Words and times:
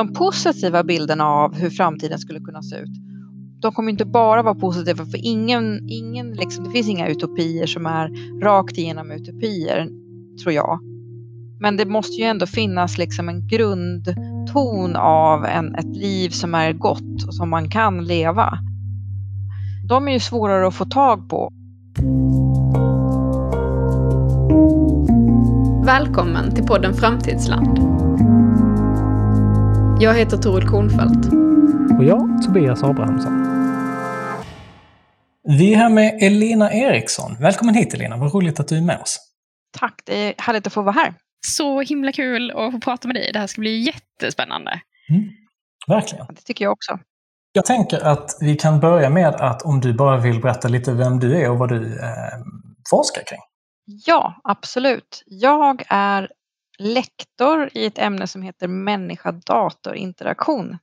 de 0.00 0.12
positiva 0.12 0.84
bilderna 0.84 1.24
av 1.24 1.54
hur 1.54 1.70
framtiden 1.70 2.18
skulle 2.18 2.40
kunna 2.40 2.62
se 2.62 2.76
ut, 2.76 2.90
de 3.60 3.72
kommer 3.72 3.90
inte 3.90 4.04
bara 4.04 4.42
vara 4.42 4.54
positiva 4.54 5.04
för 5.04 5.18
ingen, 5.26 5.88
ingen 5.88 6.32
liksom, 6.32 6.64
det 6.64 6.70
finns 6.70 6.88
inga 6.88 7.08
utopier 7.08 7.66
som 7.66 7.86
är 7.86 8.10
rakt 8.42 8.78
igenom 8.78 9.10
utopier, 9.10 9.88
tror 10.42 10.52
jag. 10.52 10.78
Men 11.60 11.76
det 11.76 11.86
måste 11.86 12.12
ju 12.12 12.24
ändå 12.24 12.46
finnas 12.46 12.98
liksom 12.98 13.28
en 13.28 13.48
grundton 13.48 14.96
av 14.96 15.44
en, 15.44 15.74
ett 15.74 15.96
liv 15.96 16.30
som 16.30 16.54
är 16.54 16.72
gott 16.72 17.26
och 17.26 17.34
som 17.34 17.50
man 17.50 17.68
kan 17.68 18.04
leva. 18.04 18.58
De 19.88 20.08
är 20.08 20.12
ju 20.12 20.20
svårare 20.20 20.66
att 20.66 20.74
få 20.74 20.84
tag 20.84 21.28
på. 21.28 21.52
Välkommen 25.84 26.54
till 26.54 26.64
podden 26.64 26.94
Framtidsland. 26.94 27.99
Jag 30.02 30.14
heter 30.14 30.36
Toril 30.36 30.68
Kornfeldt. 30.68 31.26
Och 31.98 32.04
jag, 32.04 32.42
Tobias 32.42 32.82
Abrahamsson. 32.82 33.32
Vi 35.58 35.72
är 35.74 35.76
här 35.76 35.88
med 35.88 36.18
Elina 36.22 36.72
Eriksson. 36.72 37.36
Välkommen 37.40 37.74
hit 37.74 37.94
Elina, 37.94 38.16
vad 38.16 38.34
roligt 38.34 38.60
att 38.60 38.68
du 38.68 38.76
är 38.76 38.82
med 38.82 39.00
oss. 39.00 39.18
Tack, 39.78 40.02
det 40.04 40.14
är 40.14 40.34
härligt 40.38 40.66
att 40.66 40.72
få 40.72 40.82
vara 40.82 40.92
här. 40.92 41.14
Så 41.46 41.80
himla 41.80 42.12
kul 42.12 42.50
att 42.50 42.72
få 42.72 42.80
prata 42.80 43.08
med 43.08 43.16
dig. 43.16 43.30
Det 43.32 43.38
här 43.38 43.46
ska 43.46 43.60
bli 43.60 43.76
jättespännande. 43.80 44.80
Mm, 45.10 45.28
verkligen. 45.88 46.26
Det 46.26 46.42
tycker 46.42 46.64
jag 46.64 46.72
också. 46.72 46.98
Jag 47.52 47.64
tänker 47.64 48.06
att 48.06 48.38
vi 48.40 48.56
kan 48.56 48.80
börja 48.80 49.10
med 49.10 49.34
att 49.34 49.62
om 49.62 49.80
du 49.80 49.94
bara 49.94 50.16
vill 50.16 50.40
berätta 50.40 50.68
lite 50.68 50.92
vem 50.92 51.18
du 51.18 51.40
är 51.40 51.50
och 51.50 51.58
vad 51.58 51.68
du 51.68 51.98
eh, 51.98 52.38
forskar 52.90 53.22
kring. 53.26 53.40
Ja, 54.06 54.40
absolut. 54.44 55.22
Jag 55.26 55.82
är 55.88 56.28
lektor 56.80 57.70
i 57.72 57.86
ett 57.86 57.98
ämne 57.98 58.26
som 58.26 58.42
heter 58.42 58.68
människa-dator-interaktion. 58.68 60.78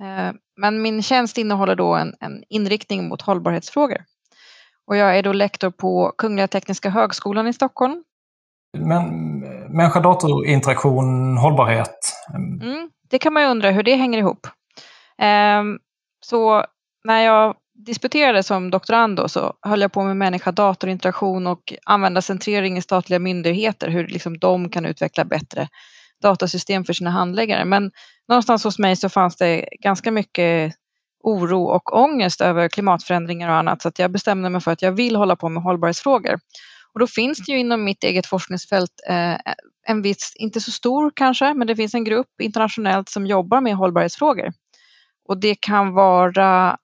Eh, 0.00 0.32
men 0.56 0.82
min 0.82 1.02
tjänst 1.02 1.38
innehåller 1.38 1.74
då 1.74 1.94
en, 1.94 2.14
en, 2.20 2.44
inriktning 2.48 3.08
mot 3.08 3.22
hållbarhetsfrågor. 3.22 4.04
Och 4.86 4.96
jag 4.96 5.18
är 5.18 5.22
då 5.22 5.32
lektor 5.32 5.70
på 5.70 6.12
Kungliga 6.18 6.48
Tekniska 6.48 6.90
Högskolan 6.90 7.46
i 7.46 7.52
Stockholm. 7.52 8.04
Men 8.78 9.38
människa-dator-interaktion, 9.76 11.36
hållbarhet? 11.36 12.12
Mm, 12.34 12.90
det 13.10 13.18
kan 13.18 13.32
man 13.32 13.42
ju 13.42 13.48
undra 13.48 13.70
hur 13.70 13.82
det 13.82 13.94
hänger 13.94 14.18
ihop. 14.18 14.46
Ehm, 15.18 15.78
så 16.20 16.64
när 17.04 17.20
jag 17.20 17.56
disputerade 17.86 18.42
som 18.42 18.70
doktorand 18.70 19.16
då, 19.16 19.28
så 19.28 19.54
höll 19.62 19.80
jag 19.80 19.92
på 19.92 20.04
med 20.04 20.16
människa-datorinteraktion 20.16 21.46
och 21.46 21.74
användarcentrering 21.84 22.78
i 22.78 22.82
statliga 22.82 23.18
myndigheter, 23.18 23.88
hur 23.88 24.08
liksom 24.08 24.38
de 24.38 24.68
kan 24.68 24.86
utveckla 24.86 25.24
bättre 25.24 25.68
datasystem 26.22 26.84
för 26.84 26.92
sina 26.92 27.10
handläggare. 27.10 27.64
Men 27.64 27.90
någonstans 28.28 28.64
hos 28.64 28.78
mig 28.78 28.96
så 28.96 29.08
fanns 29.08 29.36
det 29.36 29.68
ganska 29.80 30.10
mycket 30.10 30.74
oro 31.22 31.64
och 31.64 31.98
ångest 31.98 32.40
över 32.40 32.68
klimatförändringar 32.68 33.48
och 33.48 33.56
annat 33.56 33.82
så 33.82 33.88
att 33.88 33.98
jag 33.98 34.10
bestämde 34.10 34.50
mig 34.50 34.60
för 34.60 34.70
att 34.70 34.82
jag 34.82 34.92
vill 34.92 35.16
hålla 35.16 35.36
på 35.36 35.48
med 35.48 35.62
hållbarhetsfrågor. 35.62 36.38
Och 36.92 37.00
då 37.00 37.06
finns 37.06 37.38
det 37.38 37.52
ju 37.52 37.58
inom 37.58 37.84
mitt 37.84 38.04
eget 38.04 38.26
forskningsfält 38.26 38.92
eh, 39.08 39.36
en 39.86 40.02
viss, 40.02 40.32
inte 40.34 40.60
så 40.60 40.70
stor 40.70 41.12
kanske, 41.14 41.54
men 41.54 41.66
det 41.66 41.76
finns 41.76 41.94
en 41.94 42.04
grupp 42.04 42.40
internationellt 42.42 43.08
som 43.08 43.26
jobbar 43.26 43.60
med 43.60 43.74
hållbarhetsfrågor. 43.74 44.52
Och 45.28 45.40
det 45.40 45.54
kan 45.54 45.92
vara 45.92 46.76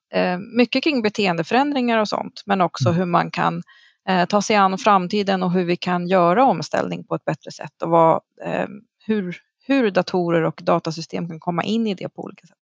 mycket 0.57 0.83
kring 0.83 1.01
beteendeförändringar 1.01 1.99
och 1.99 2.07
sånt, 2.07 2.43
men 2.45 2.61
också 2.61 2.91
hur 2.91 3.05
man 3.05 3.31
kan 3.31 3.63
eh, 4.09 4.25
ta 4.25 4.41
sig 4.41 4.55
an 4.55 4.77
framtiden 4.77 5.43
och 5.43 5.51
hur 5.51 5.65
vi 5.65 5.75
kan 5.75 6.07
göra 6.07 6.45
omställning 6.45 7.03
på 7.03 7.15
ett 7.15 7.25
bättre 7.25 7.51
sätt 7.51 7.81
och 7.83 7.89
vad, 7.89 8.21
eh, 8.45 8.67
hur, 9.05 9.37
hur 9.67 9.91
datorer 9.91 10.43
och 10.43 10.59
datasystem 10.63 11.27
kan 11.27 11.39
komma 11.39 11.63
in 11.63 11.87
i 11.87 11.93
det 11.93 12.09
på 12.09 12.23
olika 12.23 12.47
sätt. 12.47 12.57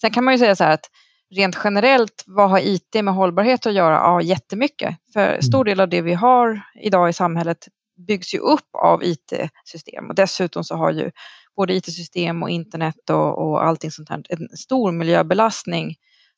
Sen 0.00 0.10
kan 0.10 0.24
man 0.24 0.34
ju 0.34 0.38
säga 0.38 0.56
så 0.56 0.64
här 0.64 0.74
att 0.74 0.90
rent 1.34 1.58
generellt, 1.64 2.24
vad 2.26 2.50
har 2.50 2.58
IT 2.58 3.04
med 3.04 3.14
hållbarhet 3.14 3.66
att 3.66 3.74
göra? 3.74 3.94
Ja, 3.94 4.22
jättemycket. 4.22 4.96
För 5.12 5.40
stor 5.40 5.64
del 5.64 5.80
av 5.80 5.88
det 5.88 6.02
vi 6.02 6.14
har 6.14 6.60
idag 6.82 7.08
i 7.08 7.12
samhället 7.12 7.68
byggs 8.06 8.34
ju 8.34 8.38
upp 8.38 8.68
av 8.82 9.04
IT-system 9.04 10.08
och 10.08 10.14
dessutom 10.14 10.64
så 10.64 10.76
har 10.76 10.90
ju 10.90 11.10
både 11.56 11.74
IT-system 11.74 12.42
och 12.42 12.50
internet 12.50 13.10
och, 13.10 13.38
och 13.38 13.64
allting 13.64 13.90
sånt 13.90 14.08
här 14.08 14.22
en 14.28 14.48
stor 14.48 14.92
miljöbelastning 14.92 15.94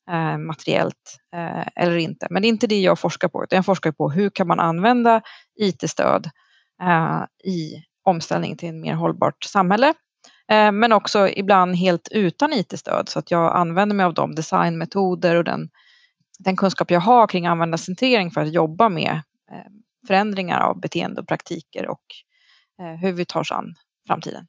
eh, 0.09 0.37
materiellt 0.37 1.17
eh, 1.35 1.67
eller 1.75 1.97
inte. 1.97 2.27
Men 2.29 2.41
det 2.41 2.47
är 2.47 2.49
inte 2.49 2.67
det 2.67 2.81
jag 2.81 2.99
forskar 2.99 3.27
på, 3.27 3.43
utan 3.43 3.55
jag 3.55 3.65
forskar 3.65 3.91
på 3.91 4.09
hur 4.09 4.29
kan 4.29 4.47
man 4.47 4.59
använda 4.59 5.21
IT-stöd 5.59 6.29
eh, 6.81 7.23
i 7.51 7.83
omställning 8.03 8.57
till 8.57 8.69
ett 8.69 8.75
mer 8.75 8.93
hållbart 8.93 9.43
samhälle. 9.43 9.93
Eh, 10.51 10.71
men 10.71 10.91
också 10.91 11.29
ibland 11.29 11.75
helt 11.75 12.07
utan 12.11 12.53
IT-stöd 12.53 13.09
så 13.09 13.19
att 13.19 13.31
jag 13.31 13.55
använder 13.55 13.95
mig 13.95 14.05
av 14.05 14.13
de 14.13 14.35
designmetoder 14.35 15.35
och 15.35 15.43
den, 15.43 15.69
den 16.39 16.55
kunskap 16.55 16.91
jag 16.91 16.99
har 16.99 17.27
kring 17.27 17.47
användarcentrering 17.47 18.31
för 18.31 18.41
att 18.41 18.53
jobba 18.53 18.89
med 18.89 19.21
eh, 19.51 19.71
förändringar 20.07 20.59
av 20.59 20.79
beteende 20.79 21.21
och 21.21 21.27
praktiker 21.27 21.87
och 21.87 22.05
eh, 22.81 22.95
hur 22.95 23.11
vi 23.11 23.25
tar 23.25 23.39
oss 23.39 23.51
an 23.51 23.75
framtiden. 24.07 24.47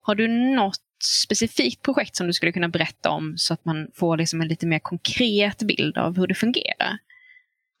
Har 0.00 0.14
du 0.14 0.28
något 0.28 0.85
specifikt 1.04 1.82
projekt 1.82 2.16
som 2.16 2.26
du 2.26 2.32
skulle 2.32 2.52
kunna 2.52 2.68
berätta 2.68 3.10
om 3.10 3.34
så 3.36 3.54
att 3.54 3.64
man 3.64 3.88
får 3.94 4.16
liksom 4.16 4.40
en 4.40 4.48
lite 4.48 4.66
mer 4.66 4.78
konkret 4.78 5.62
bild 5.62 5.98
av 5.98 6.16
hur 6.16 6.26
det 6.26 6.34
fungerar? 6.34 6.98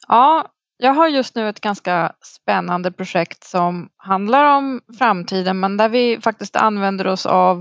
Ja, 0.08 0.52
jag 0.78 0.94
har 0.94 1.08
just 1.08 1.34
nu 1.34 1.48
ett 1.48 1.60
ganska 1.60 2.12
spännande 2.22 2.92
projekt 2.92 3.44
som 3.44 3.88
handlar 3.96 4.56
om 4.56 4.80
framtiden 4.98 5.60
men 5.60 5.76
där 5.76 5.88
vi 5.88 6.20
faktiskt 6.20 6.56
använder 6.56 7.06
oss 7.06 7.26
av 7.26 7.58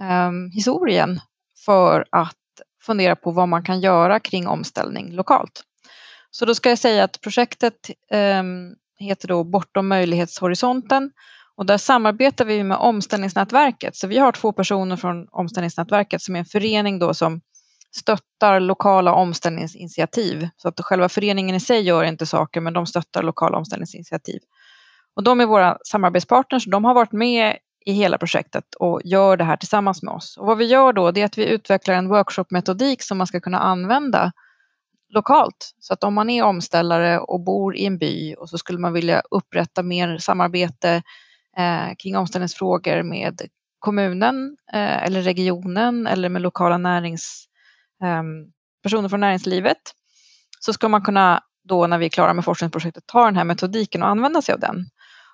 eh, 0.00 0.32
historien 0.54 1.20
för 1.64 2.04
att 2.10 2.36
fundera 2.82 3.16
på 3.16 3.30
vad 3.30 3.48
man 3.48 3.64
kan 3.64 3.80
göra 3.80 4.20
kring 4.20 4.48
omställning 4.48 5.12
lokalt. 5.12 5.62
Så 6.30 6.44
då 6.44 6.54
ska 6.54 6.68
jag 6.68 6.78
säga 6.78 7.04
att 7.04 7.20
projektet 7.20 7.90
eh, 8.10 8.42
heter 8.98 9.28
då 9.28 9.44
Bortom 9.44 9.88
möjlighetshorisonten 9.88 11.10
och 11.56 11.66
där 11.66 11.78
samarbetar 11.78 12.44
vi 12.44 12.64
med 12.64 12.76
Omställningsnätverket. 12.76 13.96
Så 13.96 14.06
vi 14.06 14.18
har 14.18 14.32
två 14.32 14.52
personer 14.52 14.96
från 14.96 15.28
Omställningsnätverket 15.30 16.22
som 16.22 16.34
är 16.34 16.38
en 16.38 16.44
förening 16.44 16.98
då 16.98 17.14
som 17.14 17.40
stöttar 17.96 18.60
lokala 18.60 19.12
omställningsinitiativ. 19.12 20.48
Så 20.56 20.68
att 20.68 20.80
själva 20.80 21.08
föreningen 21.08 21.56
i 21.56 21.60
sig 21.60 21.82
gör 21.82 22.04
inte 22.04 22.26
saker, 22.26 22.60
men 22.60 22.72
de 22.72 22.86
stöttar 22.86 23.22
lokala 23.22 23.58
omställningsinitiativ. 23.58 24.40
Och 25.16 25.22
de 25.22 25.40
är 25.40 25.46
våra 25.46 25.78
samarbetspartners. 25.84 26.64
De 26.64 26.84
har 26.84 26.94
varit 26.94 27.12
med 27.12 27.56
i 27.86 27.92
hela 27.92 28.18
projektet 28.18 28.74
och 28.74 29.00
gör 29.04 29.36
det 29.36 29.44
här 29.44 29.56
tillsammans 29.56 30.02
med 30.02 30.14
oss. 30.14 30.36
Och 30.36 30.46
vad 30.46 30.58
vi 30.58 30.64
gör 30.64 30.92
då, 30.92 31.10
det 31.10 31.20
är 31.20 31.24
att 31.24 31.38
vi 31.38 31.46
utvecklar 31.46 31.94
en 31.94 32.08
workshopmetodik 32.08 33.02
som 33.02 33.18
man 33.18 33.26
ska 33.26 33.40
kunna 33.40 33.58
använda 33.58 34.32
lokalt. 35.08 35.74
Så 35.78 35.94
att 35.94 36.04
om 36.04 36.14
man 36.14 36.30
är 36.30 36.42
omställare 36.42 37.18
och 37.18 37.40
bor 37.40 37.76
i 37.76 37.86
en 37.86 37.98
by 37.98 38.34
och 38.34 38.48
så 38.48 38.58
skulle 38.58 38.78
man 38.78 38.92
vilja 38.92 39.22
upprätta 39.30 39.82
mer 39.82 40.18
samarbete 40.18 41.02
Eh, 41.56 41.94
kring 41.98 42.16
omställningsfrågor 42.16 43.02
med 43.02 43.40
kommunen 43.78 44.56
eh, 44.72 45.04
eller 45.04 45.22
regionen 45.22 46.06
eller 46.06 46.28
med 46.28 46.42
lokala 46.42 46.78
närings, 46.78 47.44
eh, 48.02 48.22
personer 48.82 49.08
från 49.08 49.20
näringslivet 49.20 49.78
så 50.60 50.72
ska 50.72 50.88
man 50.88 51.02
kunna 51.02 51.42
då 51.68 51.86
när 51.86 51.98
vi 51.98 52.04
är 52.04 52.10
klara 52.10 52.34
med 52.34 52.44
forskningsprojektet 52.44 53.06
ta 53.06 53.24
den 53.24 53.36
här 53.36 53.44
metodiken 53.44 54.02
och 54.02 54.08
använda 54.08 54.42
sig 54.42 54.52
av 54.52 54.60
den. 54.60 54.86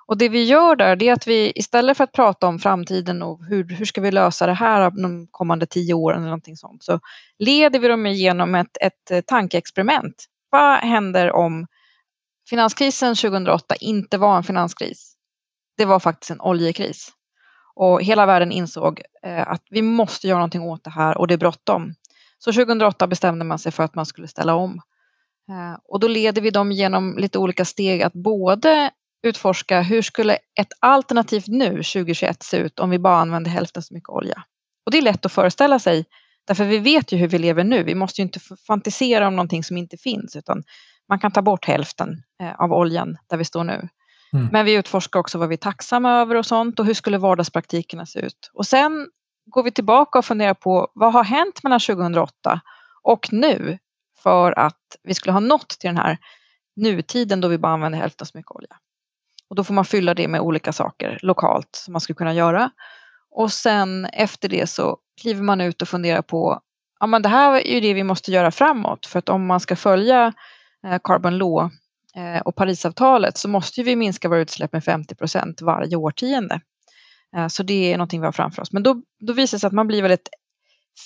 Och 0.06 0.18
det 0.18 0.28
vi 0.28 0.44
gör 0.44 0.76
där 0.76 0.96
det 0.96 1.08
är 1.08 1.12
att 1.12 1.26
vi 1.26 1.52
istället 1.54 1.96
för 1.96 2.04
att 2.04 2.12
prata 2.12 2.46
om 2.46 2.58
framtiden 2.58 3.22
och 3.22 3.44
hur, 3.44 3.68
hur 3.68 3.84
ska 3.84 4.00
vi 4.00 4.10
lösa 4.10 4.46
det 4.46 4.54
här 4.54 4.90
de 4.90 5.26
kommande 5.30 5.66
tio 5.66 5.94
åren 5.94 6.18
eller 6.18 6.28
någonting 6.28 6.56
sånt 6.56 6.82
så 6.82 7.00
leder 7.38 7.78
vi 7.78 7.88
dem 7.88 8.06
igenom 8.06 8.54
ett, 8.54 8.76
ett 8.80 9.10
eh, 9.10 9.20
tankeexperiment. 9.20 10.24
Vad 10.50 10.78
händer 10.78 11.32
om 11.32 11.66
finanskrisen 12.48 13.14
2008 13.14 13.74
inte 13.74 14.18
var 14.18 14.36
en 14.36 14.42
finanskris? 14.42 15.16
Det 15.80 15.86
var 15.86 16.00
faktiskt 16.00 16.30
en 16.30 16.40
oljekris. 16.40 17.12
Och 17.74 18.02
hela 18.02 18.26
världen 18.26 18.52
insåg 18.52 19.00
eh, 19.22 19.48
att 19.48 19.62
vi 19.70 19.82
måste 19.82 20.28
göra 20.28 20.38
någonting 20.38 20.62
åt 20.62 20.84
det 20.84 20.90
här 20.90 21.18
och 21.18 21.26
det 21.26 21.34
är 21.34 21.38
bråttom. 21.38 21.94
Så 22.38 22.52
2008 22.52 23.06
bestämde 23.06 23.44
man 23.44 23.58
sig 23.58 23.72
för 23.72 23.82
att 23.82 23.94
man 23.94 24.06
skulle 24.06 24.28
ställa 24.28 24.54
om. 24.54 24.80
Eh, 25.50 25.78
och 25.84 26.00
då 26.00 26.08
leder 26.08 26.42
vi 26.42 26.50
dem 26.50 26.72
genom 26.72 27.18
lite 27.18 27.38
olika 27.38 27.64
steg 27.64 28.02
att 28.02 28.12
både 28.12 28.90
utforska 29.22 29.82
hur 29.82 30.02
skulle 30.02 30.34
ett 30.60 30.72
alternativt 30.80 31.46
nu 31.46 31.70
2021 31.70 32.42
se 32.42 32.56
ut 32.56 32.78
om 32.78 32.90
vi 32.90 32.98
bara 32.98 33.16
använde 33.16 33.50
hälften 33.50 33.82
så 33.82 33.94
mycket 33.94 34.08
olja. 34.08 34.42
Och 34.86 34.92
det 34.92 34.98
är 34.98 35.02
lätt 35.02 35.26
att 35.26 35.32
föreställa 35.32 35.78
sig 35.78 36.04
därför 36.46 36.64
vi 36.64 36.78
vet 36.78 37.12
ju 37.12 37.16
hur 37.16 37.28
vi 37.28 37.38
lever 37.38 37.64
nu. 37.64 37.82
Vi 37.82 37.94
måste 37.94 38.20
ju 38.20 38.22
inte 38.22 38.40
fantisera 38.66 39.28
om 39.28 39.36
någonting 39.36 39.64
som 39.64 39.76
inte 39.76 39.96
finns 39.96 40.36
utan 40.36 40.62
man 41.08 41.18
kan 41.18 41.32
ta 41.32 41.42
bort 41.42 41.64
hälften 41.64 42.22
eh, 42.42 42.60
av 42.60 42.72
oljan 42.72 43.16
där 43.30 43.36
vi 43.36 43.44
står 43.44 43.64
nu. 43.64 43.88
Mm. 44.32 44.48
Men 44.52 44.64
vi 44.64 44.74
utforskar 44.74 45.20
också 45.20 45.38
vad 45.38 45.48
vi 45.48 45.54
är 45.54 45.56
tacksamma 45.56 46.12
över 46.12 46.34
och 46.34 46.46
sånt 46.46 46.80
och 46.80 46.86
hur 46.86 46.94
skulle 46.94 47.18
vardagspraktikerna 47.18 48.06
se 48.06 48.20
ut. 48.20 48.50
Och 48.52 48.66
sen 48.66 49.08
går 49.46 49.62
vi 49.62 49.70
tillbaka 49.70 50.18
och 50.18 50.24
funderar 50.24 50.54
på 50.54 50.88
vad 50.94 51.12
har 51.12 51.24
hänt 51.24 51.62
mellan 51.62 51.80
2008 51.80 52.60
och 53.02 53.32
nu 53.32 53.78
för 54.22 54.58
att 54.58 54.96
vi 55.02 55.14
skulle 55.14 55.32
ha 55.32 55.40
nått 55.40 55.68
till 55.68 55.88
den 55.88 55.96
här 55.96 56.18
nutiden 56.76 57.40
då 57.40 57.48
vi 57.48 57.58
bara 57.58 57.72
använder 57.72 57.98
hälften 57.98 58.26
så 58.26 58.38
mycket 58.38 58.50
olja. 58.50 58.76
Och 59.48 59.56
då 59.56 59.64
får 59.64 59.74
man 59.74 59.84
fylla 59.84 60.14
det 60.14 60.28
med 60.28 60.40
olika 60.40 60.72
saker 60.72 61.18
lokalt 61.22 61.68
som 61.72 61.92
man 61.92 62.00
skulle 62.00 62.16
kunna 62.16 62.34
göra. 62.34 62.70
Och 63.30 63.52
sen 63.52 64.04
efter 64.04 64.48
det 64.48 64.66
så 64.66 64.98
kliver 65.20 65.42
man 65.42 65.60
ut 65.60 65.82
och 65.82 65.88
funderar 65.88 66.22
på 66.22 66.60
ja, 67.00 67.06
men 67.06 67.22
det 67.22 67.28
här 67.28 67.52
är 67.52 67.74
ju 67.74 67.80
det 67.80 67.94
vi 67.94 68.04
måste 68.04 68.32
göra 68.32 68.50
framåt 68.50 69.06
för 69.06 69.18
att 69.18 69.28
om 69.28 69.46
man 69.46 69.60
ska 69.60 69.76
följa 69.76 70.32
eh, 70.86 70.98
Carbon 71.04 71.38
Law 71.38 71.70
och 72.44 72.56
Parisavtalet 72.56 73.38
så 73.38 73.48
måste 73.48 73.82
vi 73.82 73.96
minska 73.96 74.28
våra 74.28 74.40
utsläpp 74.40 74.72
med 74.72 74.84
50 74.84 75.14
procent 75.14 75.62
varje 75.62 75.96
årtionde. 75.96 76.60
Eh, 77.36 77.48
så 77.48 77.62
det 77.62 77.92
är 77.92 77.98
någonting 77.98 78.20
vi 78.20 78.26
har 78.26 78.32
framför 78.32 78.62
oss. 78.62 78.72
Men 78.72 78.82
då, 78.82 79.02
då 79.20 79.32
visar 79.32 79.56
det 79.56 79.60
sig 79.60 79.66
att 79.66 79.72
man 79.72 79.86
blir 79.86 80.02
väldigt 80.02 80.28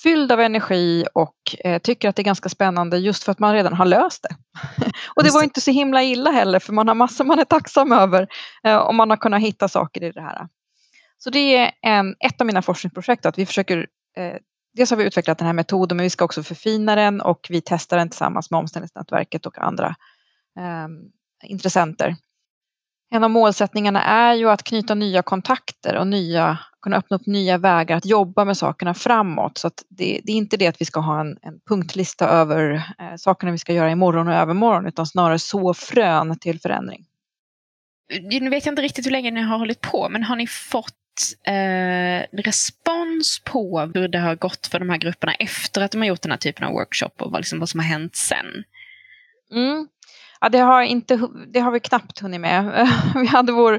fylld 0.03 0.31
av 0.31 0.39
energi 0.41 1.05
och 1.13 1.35
eh, 1.59 1.81
tycker 1.81 2.09
att 2.09 2.15
det 2.15 2.21
är 2.21 2.23
ganska 2.23 2.49
spännande 2.49 2.97
just 2.97 3.23
för 3.23 3.31
att 3.31 3.39
man 3.39 3.53
redan 3.53 3.73
har 3.73 3.85
löst 3.85 4.23
det. 4.23 4.35
och 5.15 5.23
det 5.23 5.31
var 5.31 5.43
inte 5.43 5.61
så 5.61 5.71
himla 5.71 6.03
illa 6.03 6.31
heller 6.31 6.59
för 6.59 6.73
man 6.73 6.87
har 6.87 6.95
massor 6.95 7.25
man 7.25 7.39
är 7.39 7.45
tacksam 7.45 7.91
över 7.91 8.27
eh, 8.63 8.77
om 8.77 8.95
man 8.95 9.09
har 9.09 9.17
kunnat 9.17 9.41
hitta 9.41 9.67
saker 9.67 10.03
i 10.03 10.11
det 10.11 10.21
här. 10.21 10.47
Så 11.17 11.29
det 11.29 11.55
är 11.55 11.71
en, 11.81 12.15
ett 12.19 12.41
av 12.41 12.47
mina 12.47 12.61
forskningsprojekt 12.61 13.25
att 13.25 13.37
vi 13.37 13.45
försöker 13.45 13.87
eh, 14.17 14.35
Dels 14.77 14.89
har 14.89 14.97
vi 14.97 15.03
utvecklat 15.03 15.37
den 15.37 15.45
här 15.45 15.53
metoden 15.53 15.97
men 15.97 16.03
vi 16.03 16.09
ska 16.09 16.25
också 16.25 16.43
förfina 16.43 16.95
den 16.95 17.21
och 17.21 17.47
vi 17.49 17.61
testar 17.65 17.97
den 17.97 18.09
tillsammans 18.09 18.51
med 18.51 18.57
omställningsnätverket 18.57 19.45
och 19.45 19.57
andra 19.57 19.87
eh, 19.87 19.95
intressenter. 21.43 22.15
En 23.11 23.23
av 23.23 23.29
målsättningarna 23.29 24.03
är 24.03 24.33
ju 24.33 24.49
att 24.49 24.63
knyta 24.63 24.95
nya 24.95 25.21
kontakter 25.21 25.95
och 25.95 26.07
nya, 26.07 26.59
kunna 26.81 26.97
öppna 26.97 27.15
upp 27.15 27.25
nya 27.25 27.57
vägar 27.57 27.97
att 27.97 28.05
jobba 28.05 28.45
med 28.45 28.57
sakerna 28.57 28.93
framåt. 28.93 29.57
Så 29.57 29.71
det, 29.89 30.21
det, 30.23 30.31
är 30.31 30.35
inte 30.35 30.57
det 30.57 30.67
att 30.67 30.81
vi 30.81 30.85
ska 30.85 30.99
ha 30.99 31.19
en, 31.19 31.37
en 31.41 31.59
punktlista 31.67 32.29
över 32.29 32.73
eh, 32.73 33.15
sakerna 33.17 33.51
vi 33.51 33.57
ska 33.57 33.73
göra 33.73 33.91
imorgon 33.91 34.27
och 34.27 34.33
övermorgon 34.33 34.87
utan 34.87 35.05
snarare 35.05 35.39
så 35.39 35.73
frön 35.73 36.39
till 36.39 36.59
förändring. 36.59 37.05
Nu 38.21 38.49
vet 38.49 38.65
jag 38.65 38.71
inte 38.71 38.81
riktigt 38.81 39.05
hur 39.05 39.11
länge 39.11 39.31
ni 39.31 39.41
har 39.41 39.57
hållit 39.57 39.81
på 39.81 40.09
men 40.09 40.23
har 40.23 40.35
ni 40.35 40.47
fått 40.47 40.93
eh, 41.47 42.43
respons 42.43 43.41
på 43.45 43.91
hur 43.93 44.07
det 44.07 44.19
har 44.19 44.35
gått 44.35 44.67
för 44.67 44.79
de 44.79 44.89
här 44.89 44.97
grupperna 44.97 45.33
efter 45.33 45.81
att 45.81 45.91
de 45.91 45.97
har 45.97 46.05
gjort 46.05 46.21
den 46.21 46.31
här 46.31 46.37
typen 46.37 46.63
av 46.63 46.73
workshop 46.73 47.11
och 47.19 47.31
vad, 47.31 47.39
liksom, 47.39 47.59
vad 47.59 47.69
som 47.69 47.79
har 47.79 47.87
hänt 47.87 48.15
sen? 48.15 48.63
Mm. 49.51 49.87
Ja, 50.45 50.49
det, 50.49 50.59
har 50.59 50.81
inte, 50.81 51.27
det 51.53 51.59
har 51.59 51.71
vi 51.71 51.79
knappt 51.79 52.19
hunnit 52.19 52.41
med. 52.41 52.87
vi 53.15 53.27
hade 53.27 53.51
vår 53.51 53.73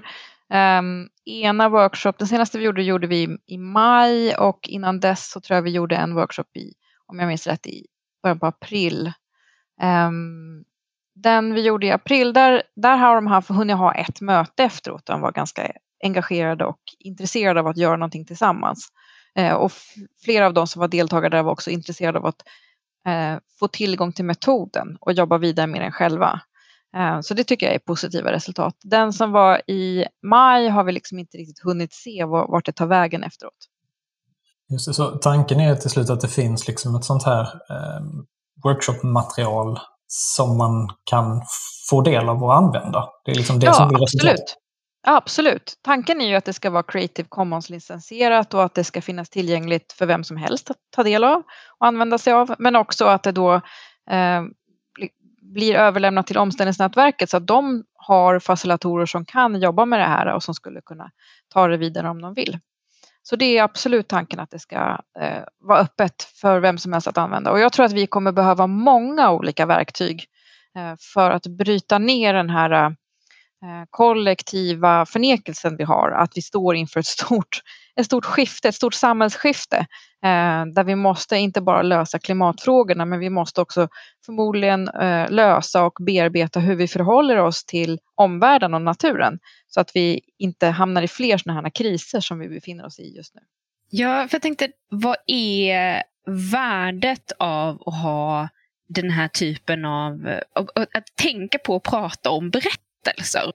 um, 0.53 1.09
ena 1.25 1.69
workshop, 1.69 2.13
den 2.19 2.29
senaste 2.29 2.59
vi 2.59 2.65
gjorde 2.65 2.83
gjorde 2.83 3.07
vi 3.07 3.39
i 3.47 3.59
maj 3.59 4.37
och 4.37 4.69
innan 4.69 5.01
dess 5.01 5.31
så 5.31 5.41
tror 5.41 5.55
jag 5.55 5.63
vi 5.63 5.71
gjorde 5.71 5.97
en 5.97 6.15
workshop 6.15 6.57
i, 6.57 6.73
om 7.07 7.19
jag 7.19 7.29
minns 7.29 7.47
rätt, 7.47 7.67
i 7.67 7.87
början 8.23 8.39
på 8.39 8.47
april. 8.47 9.13
Um, 9.83 10.65
den 11.15 11.55
vi 11.55 11.61
gjorde 11.61 11.87
i 11.87 11.91
april, 11.91 12.33
där, 12.33 12.63
där 12.77 12.97
har 12.97 13.15
de 13.15 13.27
haft, 13.27 13.49
hunnit 13.49 13.77
ha 13.77 13.95
ett 13.95 14.21
möte 14.21 14.65
efteråt. 14.65 15.07
De 15.07 15.21
var 15.21 15.33
ganska 15.33 15.73
engagerade 16.05 16.65
och 16.65 16.81
intresserade 16.99 17.61
av 17.61 17.67
att 17.67 17.77
göra 17.77 17.97
någonting 17.97 18.25
tillsammans. 18.25 18.89
Eh, 19.35 19.55
och 19.55 19.73
flera 20.25 20.47
av 20.47 20.55
de 20.55 20.67
som 20.67 20.81
var 20.81 20.89
deltagare 20.89 21.31
där 21.31 21.43
var 21.43 21.53
också 21.53 21.71
intresserade 21.71 22.19
av 22.19 22.27
att 22.27 22.43
eh, 23.07 23.39
få 23.59 23.69
tillgång 23.69 24.13
till 24.13 24.25
metoden 24.25 24.97
och 25.01 25.13
jobba 25.13 25.39
vidare 25.39 25.67
med 25.67 25.81
den 25.81 25.93
själva. 25.93 26.41
Eh, 26.97 27.21
så 27.21 27.35
det 27.35 27.45
tycker 27.45 27.67
jag 27.67 27.75
är 27.75 27.79
positiva 27.79 28.33
resultat. 28.33 28.75
Den 28.83 29.13
som 29.13 29.33
var 29.33 29.71
i 29.71 30.05
maj 30.23 30.69
har 30.69 30.85
vi 30.85 30.93
liksom 30.93 31.19
inte 31.19 31.37
riktigt 31.37 31.65
hunnit 31.65 31.95
se 31.95 32.25
vart 32.25 32.67
det 32.67 32.73
tar 32.73 32.87
vägen 32.87 33.25
efteråt. 33.25 33.53
Just 34.73 34.87
det, 34.87 34.95
så 34.95 35.11
tanken 35.11 35.61
är 35.61 35.75
till 35.75 35.91
slut 35.91 36.11
att 36.11 36.21
det 36.21 36.29
finns 36.29 36.69
liksom 36.69 36.95
ett 36.95 37.05
sånt 37.05 37.23
här 37.23 37.43
eh, 37.43 38.03
workshopmaterial 38.65 39.79
som 40.07 40.59
man 40.59 40.89
kan 41.05 41.43
få 41.91 42.01
del 42.01 42.29
av 42.29 42.45
och 42.45 42.57
använda. 42.57 43.09
Det 43.25 43.31
är 43.31 43.35
liksom 43.35 43.61
det 43.61 43.67
ja, 43.67 43.73
som 43.73 43.89
blir. 43.89 44.03
Absolut. 44.03 44.57
Absolut. 45.09 45.79
Tanken 45.83 46.21
är 46.21 46.27
ju 46.27 46.35
att 46.35 46.45
det 46.45 46.53
ska 46.53 46.71
vara 46.71 46.83
Creative 46.83 47.29
Commons-licensierat 47.29 48.55
och 48.55 48.65
att 48.65 48.75
det 48.75 48.85
ska 48.85 49.03
finnas 49.03 49.31
tillgängligt 49.31 49.93
för 49.93 50.07
vem 50.07 50.25
som 50.25 50.37
helst 50.37 50.71
att 50.71 50.77
ta 50.97 51.03
del 51.03 51.25
av 51.25 51.43
och 51.81 51.87
använda 51.87 52.19
sig 52.19 52.33
av. 52.33 52.55
Men 52.59 52.77
också 52.77 53.05
att 53.05 53.23
det 53.23 53.33
då 53.33 53.55
eh, 54.11 54.43
blir 55.57 55.75
överlämnat 55.75 56.27
till 56.27 56.39
omställningsnätverket 56.39 57.31
så 57.31 57.37
att 57.37 57.47
de 57.47 57.85
har 57.95 58.39
facilitatorer 58.39 59.07
som 59.07 59.25
kan 59.25 59.61
jobba 59.61 59.85
med 59.85 60.01
det 60.01 60.05
här 60.05 60.35
och 60.35 60.43
som 60.43 60.55
skulle 60.55 60.81
kunna 60.81 61.11
ta 61.49 61.69
det 61.69 61.77
vidare 61.77 62.09
om 62.09 62.23
de 62.23 62.35
vill. 62.35 62.59
Så 63.23 63.37
det 63.37 63.59
är 63.59 63.63
absolut 63.63 64.09
tanken 64.09 64.41
att 64.41 64.51
det 64.51 64.59
ska 64.59 64.99
eh, 65.21 65.43
vara 65.61 65.79
öppet 65.79 66.23
för 66.41 66.61
vem 66.61 66.79
som 66.79 66.93
helst 66.93 67.09
att 67.09 67.19
använda. 67.19 67.51
Och 67.51 67.61
jag 67.61 67.73
tror 67.73 67.87
att 67.87 67.93
vi 67.93 68.07
kommer 68.07 68.33
behöva 68.33 68.67
många 68.67 69.31
olika 69.31 69.67
verktyg 69.67 70.25
eh, 70.77 70.95
för 71.15 71.31
att 71.31 71.47
bryta 71.47 71.99
ner 71.99 72.35
den 72.35 72.51
här 72.51 72.97
Eh, 73.65 73.85
kollektiva 73.91 75.07
förnekelsen 75.07 75.77
vi 75.77 75.85
har, 75.85 76.11
att 76.11 76.33
vi 76.35 76.43
står 76.43 76.77
inför 76.77 77.01
ett 77.01 77.07
stort, 77.07 77.61
ett 77.97 78.07
stort 78.07 78.25
skifte, 78.25 78.69
ett 78.69 78.75
stort 78.75 78.95
samhällsskifte 78.95 79.77
eh, 80.25 80.67
där 80.75 80.85
vi 80.85 80.97
måste 80.97 81.37
inte 81.37 81.61
bara 81.61 81.83
lösa 81.83 82.19
klimatfrågorna 82.19 83.05
men 83.05 83.19
vi 83.19 83.31
måste 83.31 83.61
också 83.61 83.89
förmodligen 84.27 84.89
eh, 84.89 85.31
lösa 85.31 85.85
och 85.85 85.99
bearbeta 86.01 86.61
hur 86.61 86.75
vi 86.75 86.89
förhåller 86.89 87.37
oss 87.37 87.65
till 87.65 87.99
omvärlden 88.15 88.75
och 88.75 88.83
naturen 88.83 89.39
så 89.67 89.81
att 89.81 89.91
vi 89.95 90.21
inte 90.39 90.67
hamnar 90.67 91.03
i 91.03 91.09
fler 91.09 91.39
sådana 91.39 91.61
här 91.61 91.71
kriser 91.71 92.21
som 92.21 92.39
vi 92.39 92.49
befinner 92.49 92.87
oss 92.87 93.01
i 93.01 93.17
just 93.17 93.35
nu. 93.35 93.41
Ja, 93.91 94.29
för 94.29 94.35
jag 94.35 94.43
tänkte, 94.43 94.69
vad 94.91 95.17
är 95.27 96.03
värdet 96.53 97.33
av 97.39 97.83
att 97.87 98.03
ha 98.03 98.49
den 98.89 99.11
här 99.11 99.29
typen 99.29 99.85
av, 99.85 100.41
att 100.75 101.17
tänka 101.17 101.59
på 101.59 101.77
och 101.77 101.85
prata 101.85 102.31
om 102.31 102.51
berättelser 102.51 102.87
berättelser? 103.07 103.53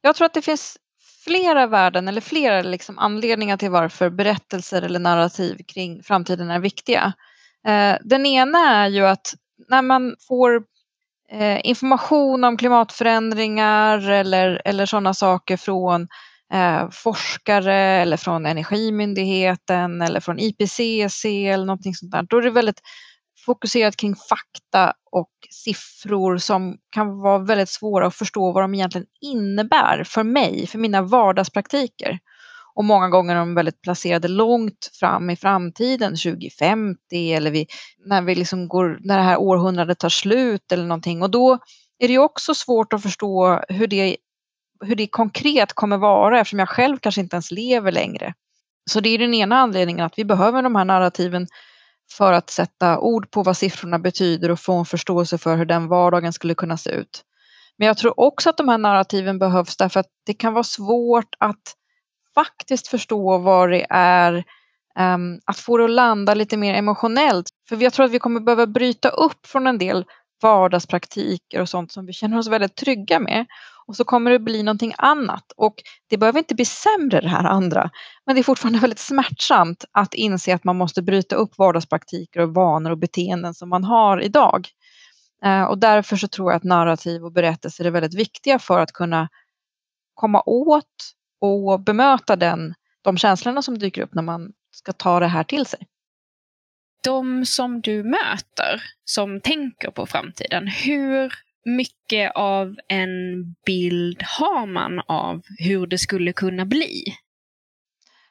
Jag 0.00 0.16
tror 0.16 0.26
att 0.26 0.34
det 0.34 0.42
finns 0.42 0.78
flera 1.24 1.66
värden 1.66 2.08
eller 2.08 2.20
flera 2.20 2.62
liksom 2.62 2.98
anledningar 2.98 3.56
till 3.56 3.70
varför 3.70 4.10
berättelser 4.10 4.82
eller 4.82 4.98
narrativ 4.98 5.58
kring 5.68 6.02
framtiden 6.02 6.50
är 6.50 6.58
viktiga. 6.58 7.12
Eh, 7.66 7.96
den 8.04 8.26
ena 8.26 8.58
är 8.58 8.88
ju 8.88 9.06
att 9.06 9.34
när 9.68 9.82
man 9.82 10.14
får 10.28 10.62
eh, 11.32 11.60
information 11.66 12.44
om 12.44 12.56
klimatförändringar 12.56 14.10
eller, 14.10 14.62
eller 14.64 14.86
sådana 14.86 15.14
saker 15.14 15.56
från 15.56 16.08
eh, 16.52 16.90
forskare 16.90 17.76
eller 17.76 18.16
från 18.16 18.46
Energimyndigheten 18.46 20.02
eller 20.02 20.20
från 20.20 20.38
IPCC 20.38 21.24
eller 21.24 21.66
någonting 21.66 21.94
sånt 21.94 22.12
där. 22.12 22.22
Då 22.22 22.38
är 22.38 22.42
det 22.42 22.50
väldigt 22.50 22.80
fokuserat 23.44 23.96
kring 23.96 24.14
fakta 24.14 24.92
och 25.12 25.30
siffror 25.50 26.38
som 26.38 26.76
kan 26.90 27.18
vara 27.18 27.38
väldigt 27.38 27.68
svåra 27.68 28.06
att 28.06 28.14
förstå 28.14 28.52
vad 28.52 28.64
de 28.64 28.74
egentligen 28.74 29.06
innebär 29.20 30.04
för 30.04 30.22
mig, 30.22 30.66
för 30.66 30.78
mina 30.78 31.02
vardagspraktiker. 31.02 32.18
Och 32.74 32.84
många 32.84 33.08
gånger 33.08 33.34
är 33.34 33.38
de 33.38 33.54
väldigt 33.54 33.82
placerade 33.82 34.28
långt 34.28 34.90
fram 35.00 35.30
i 35.30 35.36
framtiden, 35.36 36.16
2050 36.16 37.32
eller 37.32 37.50
vi, 37.50 37.66
när, 38.06 38.22
vi 38.22 38.34
liksom 38.34 38.68
går, 38.68 38.98
när 39.00 39.16
det 39.16 39.22
här 39.22 39.40
århundradet 39.40 39.98
tar 39.98 40.08
slut 40.08 40.72
eller 40.72 40.84
någonting. 40.84 41.22
Och 41.22 41.30
då 41.30 41.58
är 41.98 42.08
det 42.08 42.18
också 42.18 42.54
svårt 42.54 42.92
att 42.92 43.02
förstå 43.02 43.62
hur 43.68 43.86
det, 43.86 44.16
hur 44.84 44.96
det 44.96 45.06
konkret 45.06 45.72
kommer 45.72 45.96
vara 45.96 46.40
eftersom 46.40 46.58
jag 46.58 46.68
själv 46.68 46.98
kanske 46.98 47.20
inte 47.20 47.36
ens 47.36 47.50
lever 47.50 47.92
längre. 47.92 48.34
Så 48.90 49.00
det 49.00 49.08
är 49.08 49.18
den 49.18 49.34
ena 49.34 49.56
anledningen 49.56 50.06
att 50.06 50.18
vi 50.18 50.24
behöver 50.24 50.62
de 50.62 50.76
här 50.76 50.84
narrativen 50.84 51.46
för 52.12 52.32
att 52.32 52.50
sätta 52.50 52.98
ord 52.98 53.30
på 53.30 53.42
vad 53.42 53.56
siffrorna 53.56 53.98
betyder 53.98 54.50
och 54.50 54.60
få 54.60 54.72
en 54.72 54.84
förståelse 54.84 55.38
för 55.38 55.56
hur 55.56 55.64
den 55.64 55.88
vardagen 55.88 56.32
skulle 56.32 56.54
kunna 56.54 56.76
se 56.76 56.90
ut. 56.90 57.24
Men 57.78 57.86
jag 57.86 57.96
tror 57.96 58.20
också 58.20 58.50
att 58.50 58.56
de 58.56 58.68
här 58.68 58.78
narrativen 58.78 59.38
behövs 59.38 59.76
därför 59.76 60.00
att 60.00 60.06
det 60.26 60.34
kan 60.34 60.52
vara 60.52 60.64
svårt 60.64 61.34
att 61.38 61.76
faktiskt 62.34 62.88
förstå 62.88 63.38
vad 63.38 63.70
det 63.70 63.86
är, 63.90 64.44
um, 64.98 65.40
att 65.44 65.58
få 65.58 65.76
det 65.76 65.84
att 65.84 65.90
landa 65.90 66.34
lite 66.34 66.56
mer 66.56 66.74
emotionellt. 66.74 67.46
För 67.68 67.82
jag 67.82 67.92
tror 67.92 68.06
att 68.06 68.12
vi 68.12 68.18
kommer 68.18 68.40
behöva 68.40 68.66
bryta 68.66 69.08
upp 69.08 69.46
från 69.46 69.66
en 69.66 69.78
del 69.78 70.04
vardagspraktiker 70.42 71.60
och 71.60 71.68
sånt 71.68 71.92
som 71.92 72.06
vi 72.06 72.12
känner 72.12 72.38
oss 72.38 72.48
väldigt 72.48 72.76
trygga 72.76 73.20
med. 73.20 73.46
Och 73.86 73.96
så 73.96 74.04
kommer 74.04 74.30
det 74.30 74.38
bli 74.38 74.62
någonting 74.62 74.94
annat. 74.98 75.52
Och 75.56 75.74
det 76.08 76.16
behöver 76.16 76.38
inte 76.38 76.54
bli 76.54 76.64
sämre 76.64 77.20
det 77.20 77.28
här 77.28 77.44
andra. 77.44 77.90
Men 78.26 78.34
det 78.34 78.40
är 78.40 78.42
fortfarande 78.42 78.78
väldigt 78.80 78.98
smärtsamt 78.98 79.84
att 79.92 80.14
inse 80.14 80.54
att 80.54 80.64
man 80.64 80.76
måste 80.76 81.02
bryta 81.02 81.36
upp 81.36 81.58
vardagspraktiker 81.58 82.40
och 82.40 82.54
vanor 82.54 82.90
och 82.90 82.98
beteenden 82.98 83.54
som 83.54 83.68
man 83.68 83.84
har 83.84 84.20
idag. 84.20 84.68
Eh, 85.44 85.62
och 85.62 85.78
därför 85.78 86.16
så 86.16 86.28
tror 86.28 86.50
jag 86.50 86.56
att 86.56 86.64
narrativ 86.64 87.24
och 87.24 87.32
berättelser 87.32 87.84
är 87.84 87.90
väldigt 87.90 88.14
viktiga 88.14 88.58
för 88.58 88.78
att 88.78 88.92
kunna 88.92 89.28
komma 90.14 90.42
åt 90.46 91.14
och 91.40 91.80
bemöta 91.80 92.36
den, 92.36 92.74
de 93.02 93.16
känslorna 93.16 93.62
som 93.62 93.78
dyker 93.78 94.02
upp 94.02 94.14
när 94.14 94.22
man 94.22 94.52
ska 94.70 94.92
ta 94.92 95.20
det 95.20 95.26
här 95.26 95.44
till 95.44 95.66
sig 95.66 95.86
de 97.04 97.46
som 97.46 97.80
du 97.80 98.02
möter 98.02 98.82
som 99.04 99.40
tänker 99.40 99.90
på 99.90 100.06
framtiden, 100.06 100.68
hur 100.68 101.32
mycket 101.64 102.32
av 102.34 102.76
en 102.88 103.44
bild 103.66 104.22
har 104.22 104.66
man 104.66 105.00
av 105.08 105.42
hur 105.58 105.86
det 105.86 105.98
skulle 105.98 106.32
kunna 106.32 106.64
bli? 106.64 107.04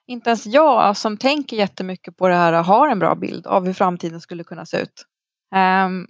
Inte 0.07 0.29
ens 0.29 0.45
jag 0.45 0.97
som 0.97 1.17
tänker 1.17 1.57
jättemycket 1.57 2.17
på 2.17 2.27
det 2.27 2.35
här 2.35 2.53
har 2.53 2.87
en 2.87 2.99
bra 2.99 3.15
bild 3.15 3.47
av 3.47 3.65
hur 3.65 3.73
framtiden 3.73 4.21
skulle 4.21 4.43
kunna 4.43 4.65
se 4.65 4.77
ut. 4.77 5.05
Um, 5.55 6.07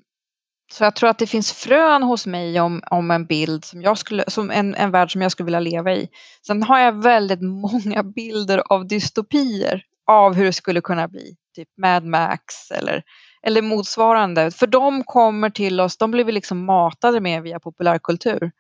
så 0.72 0.84
jag 0.84 0.96
tror 0.96 1.10
att 1.10 1.18
det 1.18 1.28
finns 1.28 1.52
frön 1.52 2.04
hos 2.04 2.26
mig 2.26 2.60
om, 2.60 2.82
om 2.92 3.12
en 3.12 3.26
bild 3.26 3.66
som 3.66 3.82
jag 3.82 3.98
skulle, 3.98 4.24
som 4.28 4.52
en, 4.52 4.76
en 4.76 4.92
värld 4.92 5.12
som 5.12 5.22
jag 5.22 5.32
skulle 5.32 5.46
vilja 5.46 5.60
leva 5.60 5.94
i. 5.94 6.10
Sen 6.48 6.64
har 6.64 6.80
jag 6.80 7.04
väldigt 7.04 7.42
många 7.62 8.04
bilder 8.04 8.64
av 8.74 8.88
dystopier 8.88 9.84
av 10.08 10.34
hur 10.34 10.46
det 10.46 10.54
skulle 10.54 10.82
kunna 10.82 11.08
bli. 11.08 11.36
Typ 11.56 11.70
Mad 11.78 12.06
Max 12.06 12.72
eller, 12.72 13.04
eller 13.44 13.62
motsvarande. 13.62 14.52
För 14.52 14.68
de 14.68 15.04
kommer 15.04 15.50
till 15.50 15.80
oss, 15.80 15.98
de 15.98 16.12
blir 16.12 16.24
vi 16.24 16.32
liksom 16.32 16.66
matade 16.66 17.20
med 17.20 17.44
via 17.44 17.60
populärkultur. 17.60 18.52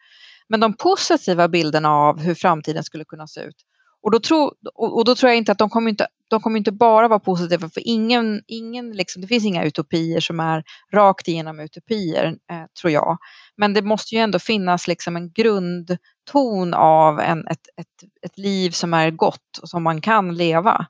Men 0.47 0.59
de 0.59 0.73
positiva 0.73 1.47
bilderna 1.47 1.89
av 1.89 2.19
hur 2.19 2.35
framtiden 2.35 2.83
skulle 2.83 3.05
kunna 3.05 3.27
se 3.27 3.41
ut. 3.41 3.55
Och 4.03 4.11
då, 4.11 4.19
tro, 4.19 4.51
och 4.75 5.05
då 5.05 5.15
tror 5.15 5.29
jag 5.29 5.37
inte 5.37 5.51
att 5.51 5.57
de 5.57 5.69
kommer 5.69 5.89
inte, 5.89 6.07
de 6.27 6.41
kommer 6.41 6.57
inte 6.57 6.71
bara 6.71 7.07
vara 7.07 7.19
positiva 7.19 7.69
för 7.69 7.87
ingen, 7.87 8.41
ingen 8.47 8.91
liksom, 8.91 9.21
det 9.21 9.27
finns 9.27 9.45
inga 9.45 9.63
utopier 9.63 10.19
som 10.19 10.39
är 10.39 10.63
rakt 10.93 11.27
igenom 11.27 11.59
utopier 11.59 12.25
eh, 12.25 12.63
tror 12.81 12.91
jag. 12.91 13.17
Men 13.57 13.73
det 13.73 13.81
måste 13.81 14.15
ju 14.15 14.21
ändå 14.21 14.39
finnas 14.39 14.87
liksom 14.87 15.15
en 15.15 15.31
grundton 15.31 16.73
av 16.73 17.19
en, 17.19 17.47
ett, 17.47 17.67
ett, 17.77 18.09
ett 18.25 18.37
liv 18.37 18.71
som 18.71 18.93
är 18.93 19.11
gott 19.11 19.57
och 19.61 19.69
som 19.69 19.83
man 19.83 20.01
kan 20.01 20.35
leva. 20.35 20.85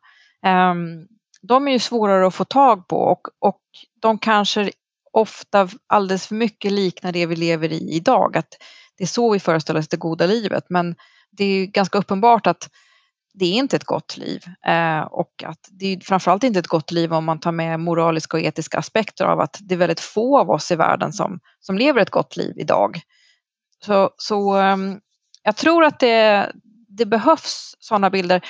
Ehm, 0.46 1.08
de 1.42 1.68
är 1.68 1.72
ju 1.72 1.80
svårare 1.80 2.28
att 2.28 2.36
få 2.36 2.46
tag 2.46 2.88
på 2.88 2.98
och, 2.98 3.22
och 3.40 3.62
de 4.02 4.18
kanske 4.18 4.72
ofta 5.14 5.68
alldeles 5.88 6.28
för 6.28 6.36
mycket 6.36 6.72
liknar 6.72 7.12
det 7.12 7.26
vi 7.26 7.36
lever 7.36 7.72
i 7.72 7.96
idag. 7.96 8.38
Att 8.38 8.58
det 8.98 9.04
är 9.04 9.08
så 9.08 9.32
vi 9.32 9.40
föreställer 9.40 9.80
oss 9.80 9.88
det 9.88 9.98
goda 9.98 10.26
livet. 10.26 10.64
Men 10.70 10.96
det 11.32 11.44
är 11.44 11.66
ganska 11.66 11.98
uppenbart 11.98 12.48
att 12.48 12.70
det 13.34 13.46
är 13.46 13.54
inte 13.54 13.76
ett 13.76 13.84
gott 13.84 14.18
liv. 14.18 14.44
Eh, 14.68 15.02
och 15.02 15.44
att 15.46 15.70
det 15.72 15.86
är 15.86 16.00
framförallt 16.00 16.44
inte 16.44 16.60
ett 16.60 16.68
gott 16.68 16.92
liv 16.92 17.14
om 17.14 17.26
man 17.26 17.40
tar 17.40 17.52
med 17.52 17.80
moraliska 17.80 18.38
och 18.38 18.44
etiska 18.44 18.78
aspekter 18.78 19.26
av 19.26 19.40
att 19.40 19.58
det 19.62 19.76
är 19.76 19.78
väldigt 19.78 20.00
få 20.00 20.40
av 20.40 20.50
oss 20.50 20.72
i 20.72 20.76
världen 20.76 21.14
som, 21.14 21.40
som 21.60 21.78
lever 21.78 22.02
ett 22.02 22.10
gott 22.10 22.38
liv 22.38 22.54
idag. 22.58 23.02
Så, 23.86 24.10
så 24.18 24.58
eh, 24.58 24.78
jag 25.44 25.56
tror 25.56 25.84
att 25.84 26.00
det, 26.00 26.52
det 26.88 27.06
behövs 27.06 27.76
sådana 27.80 28.10
bilder. 28.10 28.42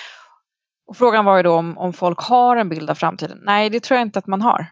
Och 0.91 0.97
frågan 0.97 1.25
var 1.25 1.37
ju 1.37 1.43
då 1.43 1.53
om, 1.53 1.77
om 1.77 1.93
folk 1.93 2.19
har 2.19 2.55
en 2.55 2.69
bild 2.69 2.89
av 2.89 2.95
framtiden. 2.95 3.39
Nej, 3.43 3.69
det 3.69 3.79
tror 3.79 3.97
jag 3.97 4.07
inte 4.07 4.19
att 4.19 4.27
man 4.27 4.41
har. 4.41 4.65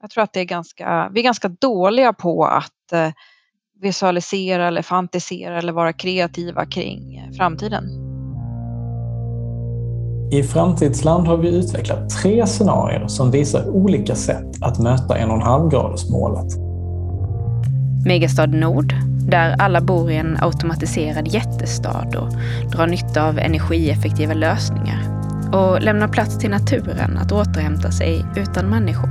Jag 0.00 0.10
tror 0.10 0.24
att 0.24 0.32
det 0.32 0.40
är 0.40 0.44
ganska, 0.44 1.10
vi 1.14 1.20
är 1.20 1.24
ganska 1.24 1.48
dåliga 1.48 2.12
på 2.12 2.44
att 2.44 2.92
eh, 2.92 3.08
visualisera 3.80 4.68
eller 4.68 4.82
fantisera 4.82 5.58
eller 5.58 5.72
vara 5.72 5.92
kreativa 5.92 6.66
kring 6.66 7.16
eh, 7.16 7.32
framtiden. 7.36 7.84
I 10.32 10.42
Framtidsland 10.42 11.26
har 11.26 11.36
vi 11.36 11.48
utvecklat 11.48 12.10
tre 12.10 12.46
scenarier 12.46 13.08
som 13.08 13.30
visar 13.30 13.68
olika 13.68 14.14
sätt 14.14 14.62
att 14.62 14.78
möta 14.78 15.18
1,5-gradersmålet. 15.18 16.52
Megastad 18.06 18.46
Nord, 18.46 18.94
där 19.30 19.56
alla 19.58 19.80
bor 19.80 20.10
i 20.10 20.16
en 20.16 20.36
automatiserad 20.40 21.28
jättestad 21.28 22.16
och 22.16 22.28
drar 22.72 22.86
nytta 22.86 23.28
av 23.28 23.38
energieffektiva 23.38 24.34
lösningar 24.34 25.16
och 25.52 25.82
lämnar 25.82 26.08
plats 26.08 26.38
till 26.38 26.50
naturen 26.50 27.18
att 27.18 27.32
återhämta 27.32 27.90
sig 27.90 28.26
utan 28.36 28.70
människor. 28.70 29.10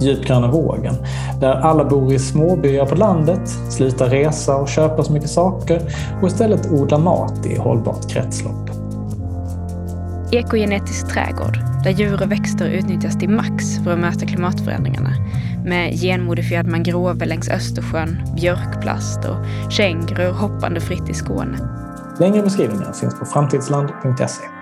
Djupgröna 0.00 0.50
vågen, 0.50 0.94
där 1.40 1.54
alla 1.54 1.84
bor 1.84 2.12
i 2.12 2.18
småbyar 2.18 2.86
på 2.86 2.94
landet, 2.94 3.48
slutar 3.70 4.08
resa 4.08 4.56
och 4.56 4.68
köpa 4.68 5.02
så 5.02 5.12
mycket 5.12 5.30
saker 5.30 5.82
och 6.22 6.28
istället 6.28 6.70
odlar 6.70 6.98
mat 6.98 7.46
i 7.46 7.56
hållbart 7.56 8.10
kretslopp. 8.10 8.70
Ekogenetisk 10.32 11.08
trädgård, 11.08 11.58
där 11.84 11.90
djur 11.90 12.22
och 12.22 12.32
växter 12.32 12.66
utnyttjas 12.68 13.18
till 13.18 13.28
max 13.28 13.78
för 13.84 13.92
att 13.92 13.98
möta 13.98 14.26
klimatförändringarna. 14.26 15.10
Med 15.64 15.94
genmodifierad 15.94 16.66
mangrove 16.66 17.26
längs 17.26 17.48
Östersjön, 17.48 18.22
björkplast 18.36 19.24
och 19.24 19.36
kängurur 19.72 20.32
hoppande 20.32 20.80
fritt 20.80 21.08
i 21.08 21.14
Skåne. 21.14 21.58
Längre 22.18 22.42
beskrivningar 22.42 22.92
finns 22.92 23.18
på 23.18 23.24
framtidsland.se. 23.24 24.61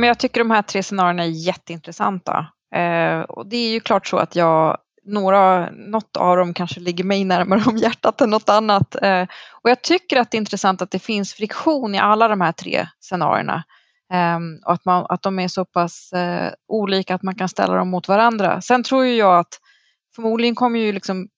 men 0.00 0.08
jag 0.08 0.18
tycker 0.18 0.40
de 0.40 0.50
här 0.50 0.62
tre 0.62 0.82
scenarierna 0.82 1.22
är 1.22 1.28
jätteintressanta. 1.28 2.46
Eh, 2.74 3.20
och 3.20 3.48
det 3.48 3.56
är 3.56 3.70
ju 3.70 3.80
klart 3.80 4.06
så 4.06 4.16
att 4.16 4.36
jag, 4.36 4.78
några, 5.04 5.70
något 5.70 6.16
av 6.16 6.36
dem 6.36 6.54
kanske 6.54 6.80
ligger 6.80 7.04
mig 7.04 7.24
närmare 7.24 7.62
om 7.66 7.76
hjärtat 7.76 8.20
än 8.20 8.30
något 8.30 8.48
annat. 8.48 9.02
Eh, 9.02 9.22
och 9.62 9.70
jag 9.70 9.82
tycker 9.82 10.20
att 10.20 10.30
det 10.30 10.36
är 10.36 10.40
intressant 10.40 10.82
att 10.82 10.90
det 10.90 10.98
finns 10.98 11.34
friktion 11.34 11.94
i 11.94 11.98
alla 11.98 12.28
de 12.28 12.40
här 12.40 12.52
tre 12.52 12.88
scenarierna. 13.00 13.64
Eh, 14.12 14.38
och 14.66 14.72
att, 14.72 14.84
man, 14.84 15.06
att 15.08 15.22
de 15.22 15.38
är 15.38 15.48
så 15.48 15.64
pass 15.64 16.12
eh, 16.12 16.52
olika 16.68 17.14
att 17.14 17.22
man 17.22 17.34
kan 17.34 17.48
ställa 17.48 17.74
dem 17.74 17.88
mot 17.88 18.08
varandra. 18.08 18.60
Sen 18.60 18.82
tror 18.82 19.04
ju 19.04 19.14
jag 19.14 19.38
att 19.38 19.60
förmodligen 20.14 20.54
kommer 20.54 20.78
ju 20.78 20.92
liksom 20.92 21.28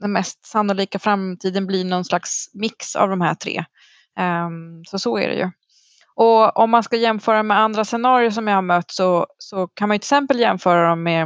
den 0.00 0.12
mest 0.12 0.46
sannolika 0.46 0.98
framtiden 0.98 1.66
bli 1.66 1.84
någon 1.84 2.04
slags 2.04 2.50
mix 2.54 2.96
av 2.96 3.08
de 3.08 3.20
här 3.20 3.34
tre. 3.34 3.64
Ehm, 4.18 4.84
så 4.84 4.98
så 4.98 5.18
är 5.18 5.28
det 5.28 5.34
ju. 5.34 5.50
Och 6.20 6.56
om 6.56 6.70
man 6.70 6.82
ska 6.82 6.96
jämföra 6.96 7.42
med 7.42 7.58
andra 7.58 7.84
scenarier 7.84 8.30
som 8.30 8.48
jag 8.48 8.54
har 8.54 8.62
mött 8.62 8.90
så, 8.90 9.26
så 9.38 9.66
kan 9.66 9.88
man 9.88 9.98
till 9.98 10.04
exempel 10.04 10.40
jämföra 10.40 10.88
dem 10.88 11.02
med 11.02 11.22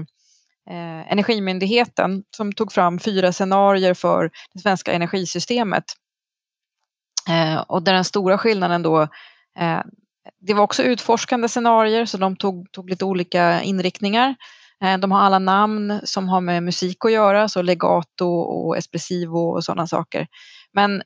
eh, 0.70 1.12
Energimyndigheten 1.12 2.22
som 2.36 2.52
tog 2.52 2.72
fram 2.72 2.98
fyra 2.98 3.32
scenarier 3.32 3.94
för 3.94 4.30
det 4.54 4.60
svenska 4.60 4.92
energisystemet. 4.92 5.84
Eh, 7.28 7.60
och 7.60 7.82
där 7.82 7.94
den 7.94 8.04
stora 8.04 8.38
skillnaden 8.38 8.82
då, 8.82 9.02
eh, 9.58 9.80
det 10.40 10.54
var 10.54 10.62
också 10.62 10.82
utforskande 10.82 11.48
scenarier 11.48 12.06
så 12.06 12.16
de 12.16 12.36
tog, 12.36 12.72
tog 12.72 12.90
lite 12.90 13.04
olika 13.04 13.62
inriktningar. 13.62 14.34
Eh, 14.84 14.98
de 14.98 15.12
har 15.12 15.20
alla 15.20 15.38
namn 15.38 16.00
som 16.04 16.28
har 16.28 16.40
med 16.40 16.62
musik 16.62 17.04
att 17.04 17.12
göra, 17.12 17.48
så 17.48 17.62
legato 17.62 18.26
och 18.26 18.76
espressivo 18.76 19.38
och 19.38 19.64
sådana 19.64 19.86
saker. 19.86 20.26
Men 20.72 21.02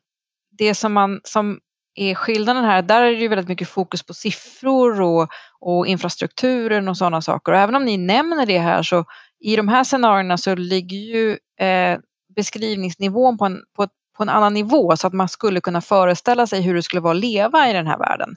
det 0.59 0.75
som, 0.75 0.93
man, 0.93 1.21
som 1.25 1.61
är 1.99 2.15
skillnaden 2.15 2.65
här, 2.65 2.83
där 2.83 3.03
är 3.03 3.11
det 3.11 3.21
ju 3.21 3.29
väldigt 3.29 3.49
mycket 3.49 3.69
fokus 3.69 4.03
på 4.03 4.15
siffror 4.15 5.01
och, 5.01 5.29
och 5.61 5.87
infrastrukturen 5.87 6.89
och 6.89 6.97
sådana 6.97 7.23
saker. 7.23 7.53
Och 7.53 7.59
även 7.59 7.75
om 7.75 7.85
ni 7.85 7.97
nämner 7.97 8.47
det 8.47 8.59
här 8.59 8.83
så 8.83 9.05
i 9.41 9.57
de 9.57 9.69
här 9.69 9.85
scenarierna 9.85 10.39
så 10.39 10.55
ligger 10.55 10.97
ju 10.97 11.39
eh, 11.67 11.99
beskrivningsnivån 12.37 13.39
på 13.39 13.45
en, 13.45 13.63
på, 13.77 13.89
på, 14.17 14.23
en 14.23 14.29
annan 14.29 14.55
nivå 14.55 14.97
så 14.97 15.07
att 15.07 15.13
man 15.13 15.29
skulle 15.29 15.61
kunna 15.61 15.81
föreställa 15.81 16.47
sig 16.47 16.61
hur 16.61 16.75
det 16.75 16.83
skulle 16.83 17.01
vara 17.01 17.15
att 17.15 17.21
leva 17.21 17.71
i 17.71 17.73
den 17.73 17.87
här 17.87 17.99
världen. 17.99 18.37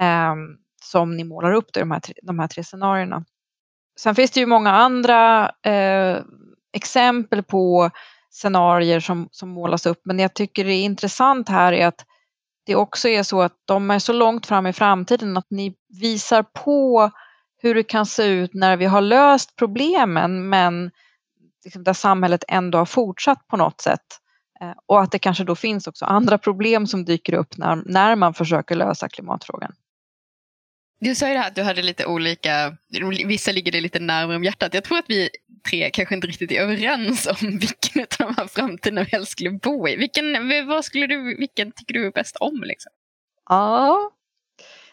Eh, 0.00 0.34
som 0.82 1.16
ni 1.16 1.24
målar 1.24 1.52
upp 1.52 1.76
i 1.76 1.80
de 1.80 1.90
här, 1.90 2.02
de 2.22 2.38
här 2.38 2.48
tre 2.48 2.64
scenarierna. 2.64 3.24
Sen 4.00 4.14
finns 4.14 4.30
det 4.30 4.40
ju 4.40 4.46
många 4.46 4.70
andra 4.70 5.50
eh, 5.62 6.18
exempel 6.72 7.42
på 7.42 7.90
scenarier 8.30 9.00
som, 9.00 9.28
som 9.30 9.48
målas 9.48 9.86
upp 9.86 10.00
men 10.04 10.18
jag 10.18 10.34
tycker 10.34 10.64
det 10.64 10.72
är 10.72 10.84
intressant 10.84 11.48
här 11.48 11.72
är 11.72 11.86
att 11.86 12.04
det 12.68 12.76
också 12.76 13.08
är 13.08 13.22
så 13.22 13.42
att 13.42 13.52
de 13.64 13.90
är 13.90 13.98
så 13.98 14.12
långt 14.12 14.46
fram 14.46 14.66
i 14.66 14.72
framtiden 14.72 15.36
att 15.36 15.50
ni 15.50 15.74
visar 16.00 16.42
på 16.42 17.10
hur 17.62 17.74
det 17.74 17.82
kan 17.82 18.06
se 18.06 18.26
ut 18.26 18.54
när 18.54 18.76
vi 18.76 18.84
har 18.84 19.00
löst 19.00 19.56
problemen 19.56 20.48
men 20.48 20.90
liksom 21.64 21.84
där 21.84 21.92
samhället 21.92 22.44
ändå 22.48 22.78
har 22.78 22.84
fortsatt 22.84 23.46
på 23.46 23.56
något 23.56 23.80
sätt. 23.80 24.06
Eh, 24.60 24.72
och 24.86 25.02
att 25.02 25.12
det 25.12 25.18
kanske 25.18 25.44
då 25.44 25.54
finns 25.54 25.86
också 25.86 26.04
andra 26.04 26.38
problem 26.38 26.86
som 26.86 27.04
dyker 27.04 27.34
upp 27.34 27.56
när, 27.56 27.82
när 27.86 28.16
man 28.16 28.34
försöker 28.34 28.74
lösa 28.74 29.08
klimatfrågan. 29.08 29.72
Du 31.00 31.14
sa 31.14 31.28
ju 31.28 31.32
det 31.34 31.40
här 31.40 31.48
att 31.48 31.54
du 31.54 31.62
hade 31.62 31.82
lite 31.82 32.06
olika, 32.06 32.76
vissa 33.26 33.52
ligger 33.52 33.72
det 33.72 33.80
lite 33.80 33.98
närmare 33.98 34.36
om 34.36 34.44
hjärtat. 34.44 34.74
Jag 34.74 34.84
tror 34.84 34.98
att 34.98 35.04
vi 35.08 35.28
tre 35.70 35.90
kanske 35.90 36.14
inte 36.14 36.26
riktigt 36.26 36.52
är 36.52 36.60
överens 36.60 37.26
om 37.26 37.36
vilken 37.58 38.02
av 38.02 38.06
de 38.18 38.34
här 38.36 38.46
framtiden 38.46 39.04
vi 39.04 39.10
helst 39.10 39.32
skulle 39.32 39.50
bo 39.50 39.88
i. 39.88 39.96
Vilken, 39.96 40.66
vad 40.68 40.84
skulle 40.84 41.06
du, 41.06 41.36
vilken 41.38 41.72
tycker 41.72 41.94
du 41.94 42.06
är 42.06 42.10
bäst 42.10 42.36
om? 42.36 42.62
Liksom? 42.64 42.92
Ja, 43.48 44.10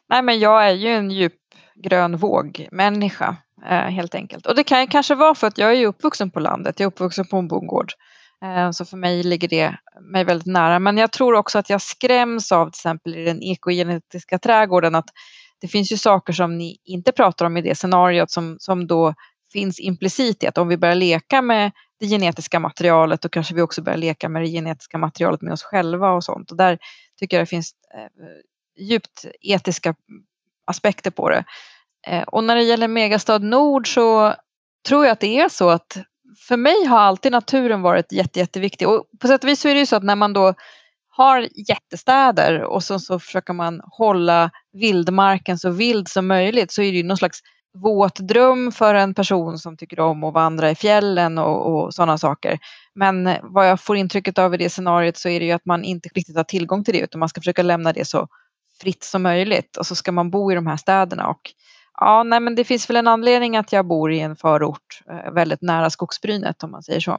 nej 0.09 0.21
men 0.21 0.39
jag 0.39 0.67
är 0.67 0.73
ju 0.73 0.89
en 0.89 1.11
djup 1.11 1.33
grön 1.75 2.17
våg-människa 2.17 3.37
eh, 3.65 3.89
helt 3.89 4.15
enkelt. 4.15 4.45
Och 4.45 4.55
det 4.55 4.63
kan 4.63 4.87
kanske 4.87 5.15
vara 5.15 5.35
för 5.35 5.47
att 5.47 5.57
jag 5.57 5.73
är 5.73 5.87
uppvuxen 5.87 6.31
på 6.31 6.39
landet, 6.39 6.79
jag 6.79 6.85
är 6.85 6.87
uppvuxen 6.87 7.27
på 7.27 7.37
en 7.37 7.47
bondgård. 7.47 7.91
Eh, 8.43 8.71
så 8.71 8.85
för 8.85 8.97
mig 8.97 9.23
ligger 9.23 9.47
det 9.47 9.75
mig 10.01 10.23
väldigt 10.23 10.47
nära. 10.47 10.79
Men 10.79 10.97
jag 10.97 11.11
tror 11.11 11.33
också 11.33 11.59
att 11.59 11.69
jag 11.69 11.81
skräms 11.81 12.51
av 12.51 12.65
till 12.65 12.79
exempel 12.79 13.15
i 13.15 13.25
den 13.25 13.43
ekogenetiska 13.43 14.39
trädgården 14.39 14.95
att 14.95 15.09
det 15.65 15.71
finns 15.71 15.91
ju 15.91 15.97
saker 15.97 16.33
som 16.33 16.57
ni 16.57 16.77
inte 16.83 17.11
pratar 17.11 17.45
om 17.45 17.57
i 17.57 17.61
det 17.61 17.75
scenariot 17.75 18.31
som, 18.31 18.57
som 18.59 18.87
då 18.87 19.13
finns 19.53 19.79
implicit 19.79 20.43
i 20.43 20.47
att 20.47 20.57
om 20.57 20.67
vi 20.67 20.77
börjar 20.77 20.95
leka 20.95 21.41
med 21.41 21.71
det 21.99 22.07
genetiska 22.07 22.59
materialet 22.59 23.21
då 23.21 23.29
kanske 23.29 23.55
vi 23.55 23.61
också 23.61 23.81
börjar 23.81 23.97
leka 23.97 24.29
med 24.29 24.41
det 24.41 24.47
genetiska 24.47 24.97
materialet 24.97 25.41
med 25.41 25.53
oss 25.53 25.63
själva 25.63 26.11
och 26.11 26.23
sånt. 26.23 26.51
Och 26.51 26.57
där 26.57 26.77
tycker 27.19 27.37
jag 27.37 27.41
det 27.41 27.49
finns 27.49 27.71
eh, 27.95 28.85
djupt 28.85 29.25
etiska 29.41 29.95
aspekter 30.65 31.11
på 31.11 31.29
det. 31.29 31.43
Eh, 32.07 32.23
och 32.23 32.43
när 32.43 32.55
det 32.55 32.63
gäller 32.63 32.87
Megastad 32.87 33.37
Nord 33.37 33.93
så 33.93 34.35
tror 34.87 35.05
jag 35.05 35.11
att 35.11 35.19
det 35.19 35.39
är 35.39 35.49
så 35.49 35.69
att 35.69 35.97
för 36.47 36.57
mig 36.57 36.85
har 36.85 36.99
alltid 36.99 37.31
naturen 37.31 37.81
varit 37.81 38.11
jätte, 38.11 38.39
jätteviktig. 38.39 38.87
Och 38.87 39.05
på 39.21 39.27
sätt 39.27 39.43
och 39.43 39.49
vis 39.49 39.59
så 39.59 39.67
är 39.67 39.73
det 39.73 39.79
ju 39.79 39.85
så 39.85 39.95
att 39.95 40.03
när 40.03 40.15
man 40.15 40.33
då 40.33 40.53
har 41.17 41.47
jättestäder 41.69 42.61
och 42.61 42.83
så, 42.83 42.99
så 42.99 43.19
försöker 43.19 43.53
man 43.53 43.81
hålla 43.83 44.51
vildmarken 44.73 45.57
så 45.57 45.69
vild 45.69 46.07
som 46.07 46.27
möjligt 46.27 46.71
så 46.71 46.81
är 46.81 46.91
det 46.91 46.97
ju 46.97 47.03
någon 47.03 47.17
slags 47.17 47.39
våt 47.75 48.19
dröm 48.19 48.71
för 48.71 48.95
en 48.95 49.13
person 49.13 49.57
som 49.57 49.77
tycker 49.77 49.99
om 49.99 50.23
att 50.23 50.33
vandra 50.33 50.71
i 50.71 50.75
fjällen 50.75 51.37
och, 51.37 51.73
och 51.73 51.93
sådana 51.93 52.17
saker. 52.17 52.59
Men 52.95 53.29
vad 53.43 53.69
jag 53.69 53.79
får 53.79 53.97
intrycket 53.97 54.37
av 54.37 54.53
i 54.53 54.57
det 54.57 54.69
scenariot 54.69 55.17
så 55.17 55.29
är 55.29 55.39
det 55.39 55.45
ju 55.45 55.51
att 55.51 55.65
man 55.65 55.83
inte 55.83 56.09
riktigt 56.15 56.37
har 56.37 56.43
tillgång 56.43 56.83
till 56.83 56.93
det 56.93 56.99
utan 56.99 57.19
man 57.19 57.29
ska 57.29 57.41
försöka 57.41 57.63
lämna 57.63 57.93
det 57.93 58.05
så 58.05 58.27
fritt 58.81 59.03
som 59.03 59.23
möjligt 59.23 59.77
och 59.77 59.85
så 59.85 59.95
ska 59.95 60.11
man 60.11 60.29
bo 60.29 60.51
i 60.51 60.55
de 60.55 60.67
här 60.67 60.77
städerna. 60.77 61.27
Och 61.27 61.41
ja, 61.99 62.23
nej, 62.23 62.39
men 62.39 62.55
det 62.55 62.63
finns 62.63 62.89
väl 62.89 62.95
en 62.95 63.07
anledning 63.07 63.57
att 63.57 63.71
jag 63.71 63.87
bor 63.87 64.11
i 64.11 64.19
en 64.19 64.35
förort 64.35 65.01
eh, 65.09 65.33
väldigt 65.33 65.61
nära 65.61 65.89
skogsbrynet 65.89 66.63
om 66.63 66.71
man 66.71 66.83
säger 66.83 66.99
så. 66.99 67.17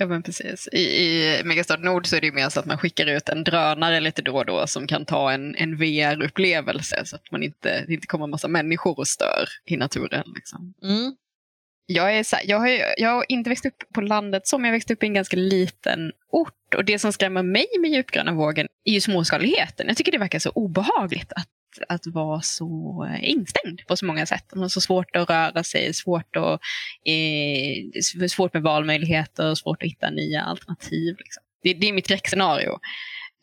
Ja 0.00 0.06
men 0.06 0.22
precis. 0.22 0.68
I, 0.72 0.80
i 0.80 1.42
Megastad 1.44 1.76
Nord 1.76 2.06
så 2.06 2.16
är 2.16 2.20
det 2.20 2.26
ju 2.26 2.32
mer 2.32 2.48
så 2.48 2.60
att 2.60 2.66
man 2.66 2.78
skickar 2.78 3.06
ut 3.06 3.28
en 3.28 3.44
drönare 3.44 4.00
lite 4.00 4.22
då 4.22 4.36
och 4.36 4.46
då 4.46 4.66
som 4.66 4.86
kan 4.86 5.04
ta 5.04 5.32
en, 5.32 5.54
en 5.54 5.76
VR-upplevelse 5.76 7.02
så 7.04 7.16
att 7.16 7.30
man 7.30 7.42
inte, 7.42 7.84
det 7.86 7.94
inte 7.94 8.06
kommer 8.06 8.24
en 8.24 8.30
massa 8.30 8.48
människor 8.48 8.98
och 8.98 9.08
stör 9.08 9.48
i 9.66 9.76
naturen. 9.76 10.24
Liksom. 10.34 10.74
Mm. 10.82 11.16
Jag, 11.86 12.16
är 12.16 12.22
så 12.22 12.36
här, 12.36 12.44
jag, 12.46 12.58
har, 12.58 12.68
jag 12.96 13.10
har 13.10 13.24
inte 13.28 13.50
växt 13.50 13.66
upp 13.66 13.84
på 13.94 14.00
landet 14.00 14.46
som 14.46 14.64
jag 14.64 14.72
växt 14.72 14.90
upp 14.90 15.02
i 15.02 15.06
en 15.06 15.14
ganska 15.14 15.36
liten 15.36 16.12
ort. 16.30 16.74
Och 16.76 16.84
det 16.84 16.98
som 16.98 17.12
skrämmer 17.12 17.42
mig 17.42 17.66
med 17.80 17.90
djupgröna 17.90 18.32
vågen 18.32 18.68
är 18.84 18.92
ju 18.92 19.00
småskaligheten. 19.00 19.88
Jag 19.88 19.96
tycker 19.96 20.12
det 20.12 20.18
verkar 20.18 20.38
så 20.38 20.50
obehagligt 20.50 21.32
att 21.32 21.48
att 21.88 22.06
vara 22.06 22.40
så 22.40 23.06
eh, 23.10 23.30
instängd 23.30 23.86
på 23.88 23.96
så 23.96 24.04
många 24.04 24.26
sätt. 24.26 24.44
Man 24.54 24.62
har 24.62 24.68
så 24.68 24.80
svårt 24.80 25.16
att 25.16 25.30
röra 25.30 25.64
sig, 25.64 25.94
svårt, 25.94 26.36
att, 26.36 26.60
eh, 27.04 28.28
svårt 28.28 28.54
med 28.54 28.62
valmöjligheter, 28.62 29.54
svårt 29.54 29.82
att 29.82 29.88
hitta 29.88 30.10
nya 30.10 30.42
alternativ. 30.42 31.16
Liksom. 31.18 31.42
Det, 31.62 31.74
det, 31.74 31.88
är 31.88 31.92
mitt 31.92 32.04
skräckscenario. 32.04 32.78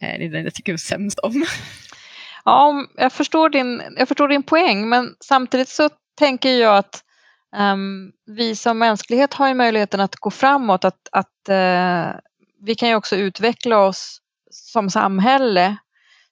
Eh, 0.01 0.19
det 0.19 0.25
är 0.25 0.29
det 0.29 0.41
jag 0.41 0.53
tycker 0.53 0.77
sämst 0.77 1.19
om. 1.19 1.45
Ja, 2.45 2.85
jag 2.95 3.13
förstår, 3.13 3.49
din, 3.49 3.81
jag 3.97 4.07
förstår 4.07 4.27
din 4.27 4.43
poäng, 4.43 4.89
men 4.89 5.15
samtidigt 5.19 5.69
så 5.69 5.89
tänker 6.17 6.49
jag 6.49 6.77
att 6.77 7.03
um, 7.55 8.11
vi 8.25 8.55
som 8.55 8.77
mänsklighet 8.77 9.33
har 9.33 9.47
ju 9.47 9.53
möjligheten 9.53 9.99
att 9.99 10.15
gå 10.15 10.31
framåt, 10.31 10.85
att, 10.85 11.09
att 11.11 11.49
uh, 11.49 12.19
vi 12.61 12.75
kan 12.75 12.89
ju 12.89 12.95
också 12.95 13.15
utveckla 13.15 13.79
oss 13.79 14.21
som 14.51 14.89
samhälle 14.89 15.77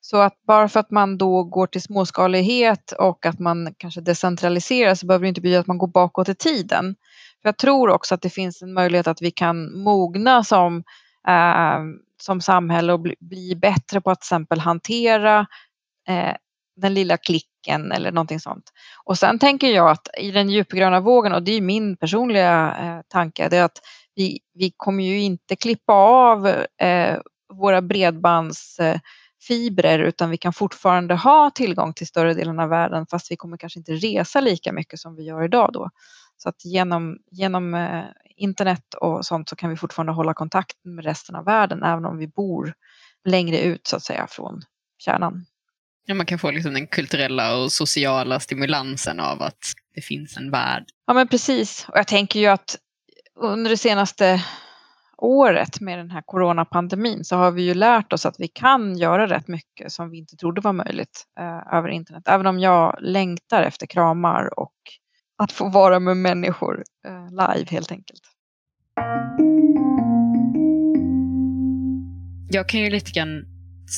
så 0.05 0.17
att 0.17 0.43
bara 0.47 0.69
för 0.69 0.79
att 0.79 0.91
man 0.91 1.17
då 1.17 1.43
går 1.43 1.67
till 1.67 1.81
småskalighet 1.81 2.91
och 2.91 3.25
att 3.25 3.39
man 3.39 3.73
kanske 3.77 4.01
decentraliserar 4.01 4.95
så 4.95 5.05
behöver 5.05 5.23
det 5.23 5.29
inte 5.29 5.41
betyda 5.41 5.59
att 5.59 5.67
man 5.67 5.77
går 5.77 5.87
bakåt 5.87 6.29
i 6.29 6.35
tiden. 6.35 6.95
För 7.41 7.47
jag 7.47 7.57
tror 7.57 7.89
också 7.89 8.15
att 8.15 8.21
det 8.21 8.29
finns 8.29 8.61
en 8.61 8.73
möjlighet 8.73 9.07
att 9.07 9.21
vi 9.21 9.31
kan 9.31 9.83
mogna 9.83 10.43
som, 10.43 10.83
eh, 11.27 11.79
som 12.21 12.41
samhälle 12.41 12.93
och 12.93 12.99
bli, 12.99 13.15
bli, 13.19 13.55
bättre 13.55 14.01
på 14.01 14.11
att 14.11 14.21
till 14.21 14.25
exempel 14.25 14.59
hantera 14.59 15.39
eh, 16.07 16.35
den 16.75 16.93
lilla 16.93 17.17
klicken 17.17 17.91
eller 17.91 18.11
någonting 18.11 18.39
sånt. 18.39 18.71
Och 19.05 19.17
sen 19.17 19.39
tänker 19.39 19.67
jag 19.67 19.89
att 19.89 20.07
i 20.17 20.31
den 20.31 20.49
djupgröna 20.49 20.99
vågen, 20.99 21.33
och 21.33 21.43
det 21.43 21.51
är 21.51 21.61
min 21.61 21.97
personliga 21.97 22.77
eh, 22.81 23.01
tanke, 23.07 23.49
det 23.49 23.57
är 23.57 23.63
att 23.63 23.79
vi, 24.15 24.39
vi 24.53 24.73
kommer 24.77 25.03
ju 25.03 25.21
inte 25.21 25.55
klippa 25.55 25.93
av 25.93 26.47
eh, 26.81 27.17
våra 27.53 27.81
bredbands 27.81 28.79
eh, 28.79 28.99
fibrer 29.47 29.99
utan 29.99 30.29
vi 30.29 30.37
kan 30.37 30.53
fortfarande 30.53 31.15
ha 31.15 31.49
tillgång 31.49 31.93
till 31.93 32.07
större 32.07 32.33
delen 32.33 32.59
av 32.59 32.69
världen 32.69 33.05
fast 33.07 33.31
vi 33.31 33.35
kommer 33.35 33.57
kanske 33.57 33.79
inte 33.79 33.91
resa 33.91 34.41
lika 34.41 34.73
mycket 34.73 34.99
som 34.99 35.15
vi 35.15 35.23
gör 35.23 35.43
idag 35.43 35.69
då. 35.73 35.89
Så 36.37 36.49
att 36.49 36.65
genom, 36.65 37.17
genom 37.31 37.73
eh, 37.73 38.03
internet 38.35 38.93
och 39.01 39.25
sånt 39.25 39.49
så 39.49 39.55
kan 39.55 39.69
vi 39.69 39.75
fortfarande 39.75 40.13
hålla 40.13 40.33
kontakt 40.33 40.77
med 40.83 41.05
resten 41.05 41.35
av 41.35 41.45
världen 41.45 41.83
även 41.83 42.05
om 42.05 42.17
vi 42.17 42.27
bor 42.27 42.73
längre 43.25 43.61
ut 43.61 43.87
så 43.87 43.95
att 43.95 44.03
säga 44.03 44.27
från 44.29 44.61
kärnan. 44.97 45.45
Ja, 46.05 46.15
man 46.15 46.25
kan 46.25 46.39
få 46.39 46.51
liksom 46.51 46.73
den 46.73 46.87
kulturella 46.87 47.57
och 47.57 47.71
sociala 47.71 48.39
stimulansen 48.39 49.19
av 49.19 49.41
att 49.41 49.59
det 49.95 50.01
finns 50.01 50.37
en 50.37 50.51
värld. 50.51 50.85
Ja 51.07 51.13
men 51.13 51.27
precis 51.27 51.85
och 51.89 51.97
jag 51.97 52.07
tänker 52.07 52.39
ju 52.39 52.47
att 52.47 52.77
under 53.35 53.69
det 53.69 53.77
senaste 53.77 54.43
året 55.17 55.81
med 55.81 55.99
den 55.99 56.11
här 56.11 56.21
coronapandemin 56.25 57.23
så 57.23 57.35
har 57.35 57.51
vi 57.51 57.61
ju 57.61 57.73
lärt 57.73 58.13
oss 58.13 58.25
att 58.25 58.35
vi 58.39 58.47
kan 58.47 58.97
göra 58.97 59.27
rätt 59.27 59.47
mycket 59.47 59.91
som 59.91 60.09
vi 60.09 60.17
inte 60.17 60.35
trodde 60.35 60.61
var 60.61 60.73
möjligt 60.73 61.25
eh, 61.39 61.77
över 61.77 61.89
internet. 61.89 62.23
Även 62.27 62.47
om 62.47 62.59
jag 62.59 62.97
längtar 63.01 63.63
efter 63.63 63.87
kramar 63.87 64.59
och 64.59 64.73
att 65.43 65.51
få 65.51 65.69
vara 65.69 65.99
med 65.99 66.17
människor 66.17 66.83
eh, 67.07 67.29
live 67.29 67.65
helt 67.69 67.91
enkelt. 67.91 68.21
Jag 72.49 72.69
kan 72.69 72.79
ju 72.79 72.89
lite 72.89 73.11
grann 73.11 73.45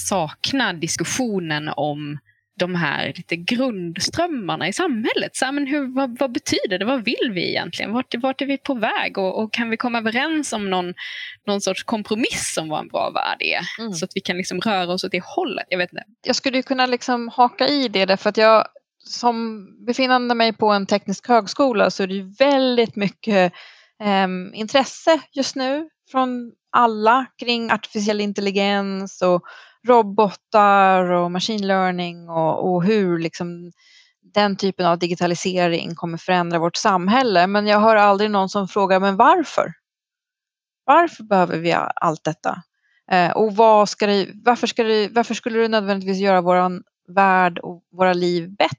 sakna 0.09 0.73
diskussionen 0.73 1.69
om 1.75 2.17
de 2.57 2.75
här 2.75 3.13
lite 3.15 3.35
grundströmmarna 3.35 4.67
i 4.67 4.73
samhället. 4.73 5.35
Så, 5.35 5.51
men 5.51 5.67
hur, 5.67 5.95
vad, 5.95 6.19
vad, 6.19 6.31
betyder 6.31 6.79
det? 6.79 6.85
Vad 6.85 7.05
vill 7.05 7.31
vi 7.33 7.49
egentligen? 7.49 7.93
Vart, 7.93 8.15
vart 8.15 8.41
är 8.41 8.45
vi 8.45 8.57
på 8.57 8.73
väg? 8.73 9.17
Och, 9.17 9.43
och, 9.43 9.53
kan 9.53 9.69
vi 9.69 9.77
komma 9.77 9.97
överens 9.97 10.53
om 10.53 10.69
någon, 10.69 10.93
någon 11.47 11.61
sorts 11.61 11.83
kompromiss 11.83 12.57
om 12.59 12.69
vad 12.69 12.79
en 12.79 12.87
bra 12.87 13.09
värld 13.09 13.37
är? 13.41 13.61
Mm. 13.79 13.93
Så 13.93 14.05
att 14.05 14.11
vi 14.15 14.21
kan 14.21 14.37
liksom 14.37 14.61
röra 14.61 14.93
oss 14.93 15.03
åt 15.03 15.11
det 15.11 15.23
hållet. 15.23 15.65
Jag, 15.69 15.77
vet 15.77 15.93
inte. 15.93 16.03
jag 16.25 16.35
skulle 16.35 16.61
kunna 16.61 16.85
liksom 16.85 17.27
haka 17.27 17.67
i 17.67 17.87
det 17.87 18.05
därför 18.05 18.29
att 18.29 18.37
jag 18.37 18.67
som 19.05 19.67
befinnande 19.85 20.35
mig 20.35 20.53
på 20.53 20.71
en 20.71 20.85
teknisk 20.85 21.27
högskola 21.27 21.89
så 21.91 22.03
är 22.03 22.07
det 22.07 22.35
väldigt 22.39 22.95
mycket 22.95 23.53
eh, 24.03 24.27
intresse 24.59 25.19
just 25.31 25.55
nu 25.55 25.89
från 26.11 26.51
alla 26.71 27.25
kring 27.39 27.71
artificiell 27.71 28.21
intelligens 28.21 29.21
och 29.21 29.41
robotar 29.87 31.11
och 31.11 31.31
machine 31.31 31.67
learning 31.67 32.29
och, 32.29 32.73
och 32.73 32.83
hur 32.83 33.19
liksom 33.19 33.71
den 34.33 34.55
typen 34.55 34.85
av 34.85 34.99
digitalisering 34.99 35.95
kommer 35.95 36.17
förändra 36.17 36.59
vårt 36.59 36.75
samhälle. 36.75 37.47
Men 37.47 37.67
jag 37.67 37.79
hör 37.79 37.95
aldrig 37.95 38.31
någon 38.31 38.49
som 38.49 38.67
frågar, 38.67 38.99
men 38.99 39.17
varför? 39.17 39.73
Varför 40.85 41.23
behöver 41.23 41.57
vi 41.57 41.75
allt 41.95 42.23
detta? 42.23 42.63
Eh, 43.11 43.31
och 43.31 43.55
vad 43.55 43.89
ska 43.89 44.07
det, 44.07 44.27
varför, 44.33 44.67
ska 44.67 44.83
det, 44.83 45.09
varför 45.11 45.33
skulle 45.33 45.59
det 45.59 45.67
nödvändigtvis 45.67 46.19
göra 46.19 46.41
vår 46.41 46.81
värld 47.13 47.59
och 47.59 47.83
våra 47.91 48.13
liv 48.13 48.55
bättre? 48.55 48.77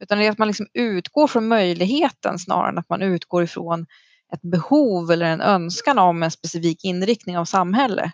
Utan 0.00 0.18
det 0.18 0.26
är 0.26 0.30
att 0.30 0.38
man 0.38 0.48
liksom 0.48 0.66
utgår 0.74 1.26
från 1.26 1.48
möjligheten 1.48 2.38
snarare 2.38 2.68
än 2.68 2.78
att 2.78 2.88
man 2.88 3.02
utgår 3.02 3.42
ifrån 3.42 3.86
ett 4.32 4.42
behov 4.42 5.10
eller 5.10 5.26
en 5.26 5.40
önskan 5.40 5.98
om 5.98 6.22
en 6.22 6.30
specifik 6.30 6.84
inriktning 6.84 7.38
av 7.38 7.44
samhälle. 7.44 8.12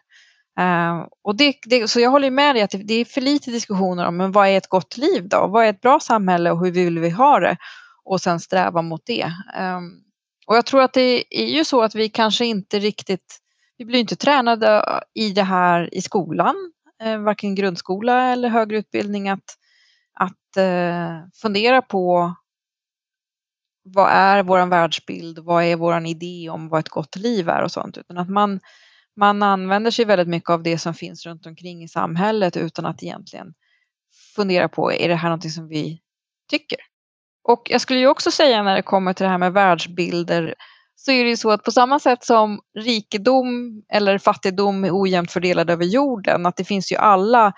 Uh, 0.61 1.07
och 1.23 1.37
det, 1.37 1.55
det, 1.67 1.89
så 1.89 2.01
jag 2.01 2.11
håller 2.11 2.31
med 2.31 2.55
dig 2.55 2.63
att 2.63 2.71
det, 2.71 2.79
det, 2.79 2.95
är 2.95 3.05
för 3.05 3.21
lite 3.21 3.51
diskussioner 3.51 4.07
om 4.07 4.17
men 4.17 4.33
vad 4.33 4.49
är 4.49 4.57
ett 4.57 4.69
gott 4.69 4.97
liv 4.97 5.29
då? 5.29 5.47
Vad 5.47 5.65
är 5.65 5.71
ett 5.71 5.81
bra 5.81 6.01
samhälle 6.01 6.51
och 6.51 6.65
hur 6.65 6.71
vill 6.71 6.99
vi 6.99 7.11
ha 7.11 7.41
det? 7.41 7.57
Och 8.05 8.21
sen 8.21 8.41
sträva 8.41 8.83
mot 8.83 9.07
det. 9.07 9.33
Um, 9.61 10.03
och 10.47 10.57
jag 10.57 10.67
tror 10.67 10.83
att 10.83 10.93
det 10.93 11.25
är 11.31 11.57
ju 11.57 11.65
så 11.65 11.83
att 11.83 11.95
vi 11.95 12.09
kanske 12.09 12.45
inte 12.45 12.79
riktigt, 12.79 13.39
vi 13.79 13.85
blir 13.85 14.01
inte 14.01 14.17
tränade 14.17 14.77
eh, 14.77 15.25
i 15.25 15.33
det 15.33 15.43
här 15.43 15.95
i 15.95 16.03
skolan, 16.03 16.55
uh, 17.05 17.19
varken 17.19 17.55
grundskola 17.55 18.33
eller 18.33 18.49
högre 18.49 18.79
utbildning, 18.79 19.29
att, 19.29 19.57
att 20.15 20.63
uh, 20.63 21.29
fundera 21.43 21.83
på 21.83 22.35
vad 23.85 24.11
är 24.11 24.43
vår 24.43 24.67
världsbild, 24.67 25.39
vad 25.39 25.65
är 25.65 25.77
vår 25.77 26.07
idé 26.07 26.51
om 26.51 26.69
vad 26.69 26.81
ett 26.81 26.89
gott 26.89 27.17
liv 27.17 27.49
är 27.49 27.63
och 27.63 27.73
sånt, 27.73 27.99
utan 27.99 28.19
att 28.19 28.29
man 28.29 28.61
man 29.17 29.43
använder 29.43 29.91
sig 29.91 30.05
väldigt 30.05 30.29
mycket 30.29 30.51
av 30.51 30.63
det 30.63 30.79
som 30.79 30.95
finns 30.95 31.27
runt 31.27 31.47
omkring 31.47 31.83
i 31.83 31.89
samhället 31.89 32.57
utan 32.57 32.87
att 32.87 33.03
egentligen 33.03 33.55
fundera 34.37 34.69
på, 34.69 34.93
är 34.93 35.09
det 35.09 35.15
här 35.15 35.29
någonting 35.29 35.51
som 35.51 35.69
vi 35.69 36.01
tycker? 36.51 36.79
Och 37.49 37.63
jag 37.71 37.81
skulle 37.81 38.01
ju 38.01 38.07
också 38.07 38.31
säga 38.31 38.63
när 38.63 38.77
det 38.77 38.83
kommer 38.83 39.13
till 39.13 39.25
det 39.25 39.31
här 39.31 39.39
med 39.39 39.53
världsbilder 39.53 40.55
så 40.97 41.13
är 41.13 41.25
det 41.25 41.31
ju 41.31 41.37
så 41.37 41.51
att 41.51 41.63
på 41.63 41.73
samma 41.73 41.99
sätt 41.99 42.25
som 42.25 42.61
rikedom 42.79 43.83
eller 43.93 44.19
fattigdom 44.19 44.85
är 44.85 45.01
ojämnt 45.01 45.31
fördelad 45.31 45.71
över 45.71 45.85
jorden, 45.85 46.47
att 46.47 46.57
det 46.57 46.65
finns 46.65 46.93
ju 46.93 46.97
alla 46.97 47.53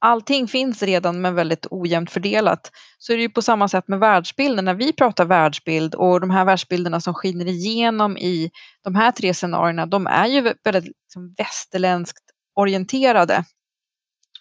allting 0.00 0.48
finns 0.48 0.82
redan 0.82 1.20
men 1.20 1.34
väldigt 1.34 1.66
ojämnt 1.70 2.10
fördelat. 2.10 2.70
Så 2.98 3.12
är 3.12 3.16
det 3.16 3.22
ju 3.22 3.28
på 3.28 3.42
samma 3.42 3.68
sätt 3.68 3.88
med 3.88 3.98
världsbilden. 3.98 4.64
När 4.64 4.74
vi 4.74 4.92
pratar 4.92 5.24
världsbild 5.24 5.94
och 5.94 6.20
de 6.20 6.30
här 6.30 6.44
världsbilderna 6.44 7.00
som 7.00 7.14
skiner 7.14 7.46
igenom 7.46 8.18
i 8.18 8.50
de 8.84 8.94
här 8.94 9.12
tre 9.12 9.34
scenarierna, 9.34 9.86
de 9.86 10.06
är 10.06 10.26
ju 10.26 10.40
väldigt 10.40 10.84
liksom, 10.84 11.34
västerländskt 11.38 12.24
orienterade. 12.54 13.44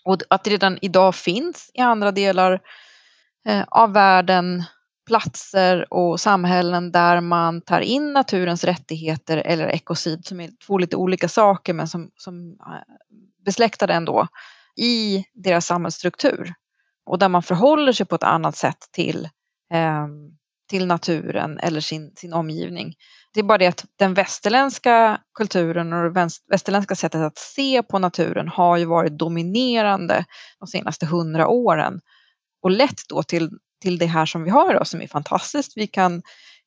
Och 0.06 0.18
att 0.30 0.44
det 0.44 0.50
redan 0.50 0.78
idag 0.82 1.16
finns 1.16 1.72
i 1.74 1.82
andra 1.82 2.12
delar 2.12 2.60
eh, 3.48 3.64
av 3.68 3.94
världen 3.94 4.64
platser 5.08 5.94
och 5.94 6.20
samhällen 6.20 6.92
där 6.92 7.22
man 7.22 7.62
tar 7.62 7.82
in 7.82 8.14
naturens 8.14 8.64
rättigheter 8.64 9.38
eller 9.38 9.68
ekocid 9.68 10.26
som 10.26 10.40
är 10.40 10.50
två 10.68 10.78
lite 10.78 10.96
olika 10.96 11.28
saker 11.28 11.74
men 11.74 11.88
som, 11.88 12.12
som 12.16 12.58
eh, 12.60 12.96
besläktade 13.46 13.94
ändå 13.94 14.28
i 14.80 15.26
deras 15.34 15.66
samhällsstruktur 15.66 16.54
och 17.06 17.20
där 17.20 17.30
man 17.30 17.44
förhåller 17.44 17.94
sig 17.94 18.06
på 18.06 18.16
ett 18.16 18.24
annat 18.24 18.56
sätt 18.56 18.78
till, 18.92 19.30
eh, 19.74 20.08
till 20.70 20.86
naturen 20.86 21.60
eller 21.60 21.82
sin, 21.82 22.14
sin 22.16 22.34
omgivning. 22.34 22.94
Det 23.34 23.40
är 23.40 23.44
bara 23.44 23.58
det 23.58 23.68
att 23.68 23.86
den 23.96 24.14
västerländska 24.14 25.22
kulturen 25.34 25.94
och 25.94 26.14
det 26.14 26.30
västerländska 26.52 26.96
sättet 26.96 27.22
att 27.22 27.38
se 27.38 27.84
på 27.84 28.00
naturen 28.00 28.48
har 28.48 28.78
ju 28.78 28.86
varit 28.86 29.18
dominerande 29.18 30.26
de 30.60 30.68
senaste 30.68 31.06
hundra 31.06 31.48
åren 31.48 32.02
och 32.62 32.72
lett 32.72 33.02
då 33.10 33.24
till 33.24 33.50
till 33.82 33.98
det 33.98 34.06
här 34.06 34.26
som 34.26 34.44
vi 34.44 34.50
har 34.50 34.72
idag 34.72 34.88
som 34.88 35.02
är 35.02 35.08
fantastiskt. 35.08 35.74
Vi 35.76 35.88
kan 35.88 36.22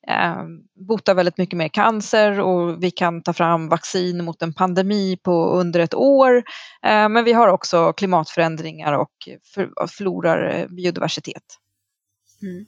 eh, 0.07 0.43
bota 0.87 1.13
väldigt 1.13 1.37
mycket 1.37 1.57
mer 1.57 1.67
cancer 1.67 2.39
och 2.39 2.83
vi 2.83 2.91
kan 2.91 3.23
ta 3.23 3.33
fram 3.33 3.69
vaccin 3.69 4.25
mot 4.25 4.41
en 4.41 4.53
pandemi 4.53 5.17
på 5.23 5.51
under 5.51 5.79
ett 5.79 5.93
år. 5.93 6.35
Eh, 6.85 7.09
men 7.09 7.23
vi 7.23 7.33
har 7.33 7.47
också 7.47 7.93
klimatförändringar 7.93 8.93
och 8.93 9.11
för, 9.53 9.87
förlorar 9.87 10.55
eh, 10.55 10.67
biodiversitet. 10.67 11.43
Mm. 12.41 12.65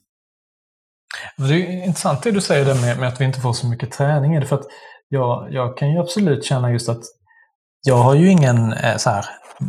Det 1.38 1.54
är 1.54 1.86
intressant 1.86 2.24
det 2.24 2.32
du 2.32 2.42
säger 2.42 2.66
där 2.66 2.82
med, 2.82 3.00
med, 3.00 3.08
att 3.08 3.22
vi 3.22 3.26
inte 3.26 3.42
får 3.42 3.54
så 3.54 3.68
mycket 3.68 3.92
träning 3.92 4.36
i 4.36 4.40
det. 4.40 4.46
För 4.46 4.56
att 4.56 4.66
jag, 5.08 5.48
jag 5.52 5.78
kan 5.78 5.92
ju 5.92 6.00
absolut 6.00 6.46
känna 6.46 6.72
just 6.72 6.90
att 6.90 7.04
jag 7.86 7.98
har 7.98 8.16
ju 8.16 8.32
ingen 8.32 8.74
eh, 8.74 8.98
så 8.98 9.10
här, 9.10 9.26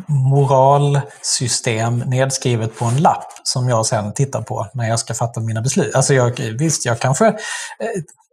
moralsystem 0.08 1.98
nedskrivet 1.98 2.78
på 2.78 2.84
en 2.84 2.96
lapp 2.96 3.32
som 3.42 3.68
jag 3.68 3.86
sen 3.86 4.14
tittar 4.14 4.42
på 4.42 4.66
när 4.74 4.88
jag 4.88 4.98
ska 4.98 5.14
fatta 5.14 5.40
mina 5.40 5.62
beslut. 5.62 5.94
Alltså 5.94 6.14
jag, 6.14 6.40
visst, 6.58 6.84
jag 6.84 7.00
kanske, 7.00 7.26
eh, 7.26 7.34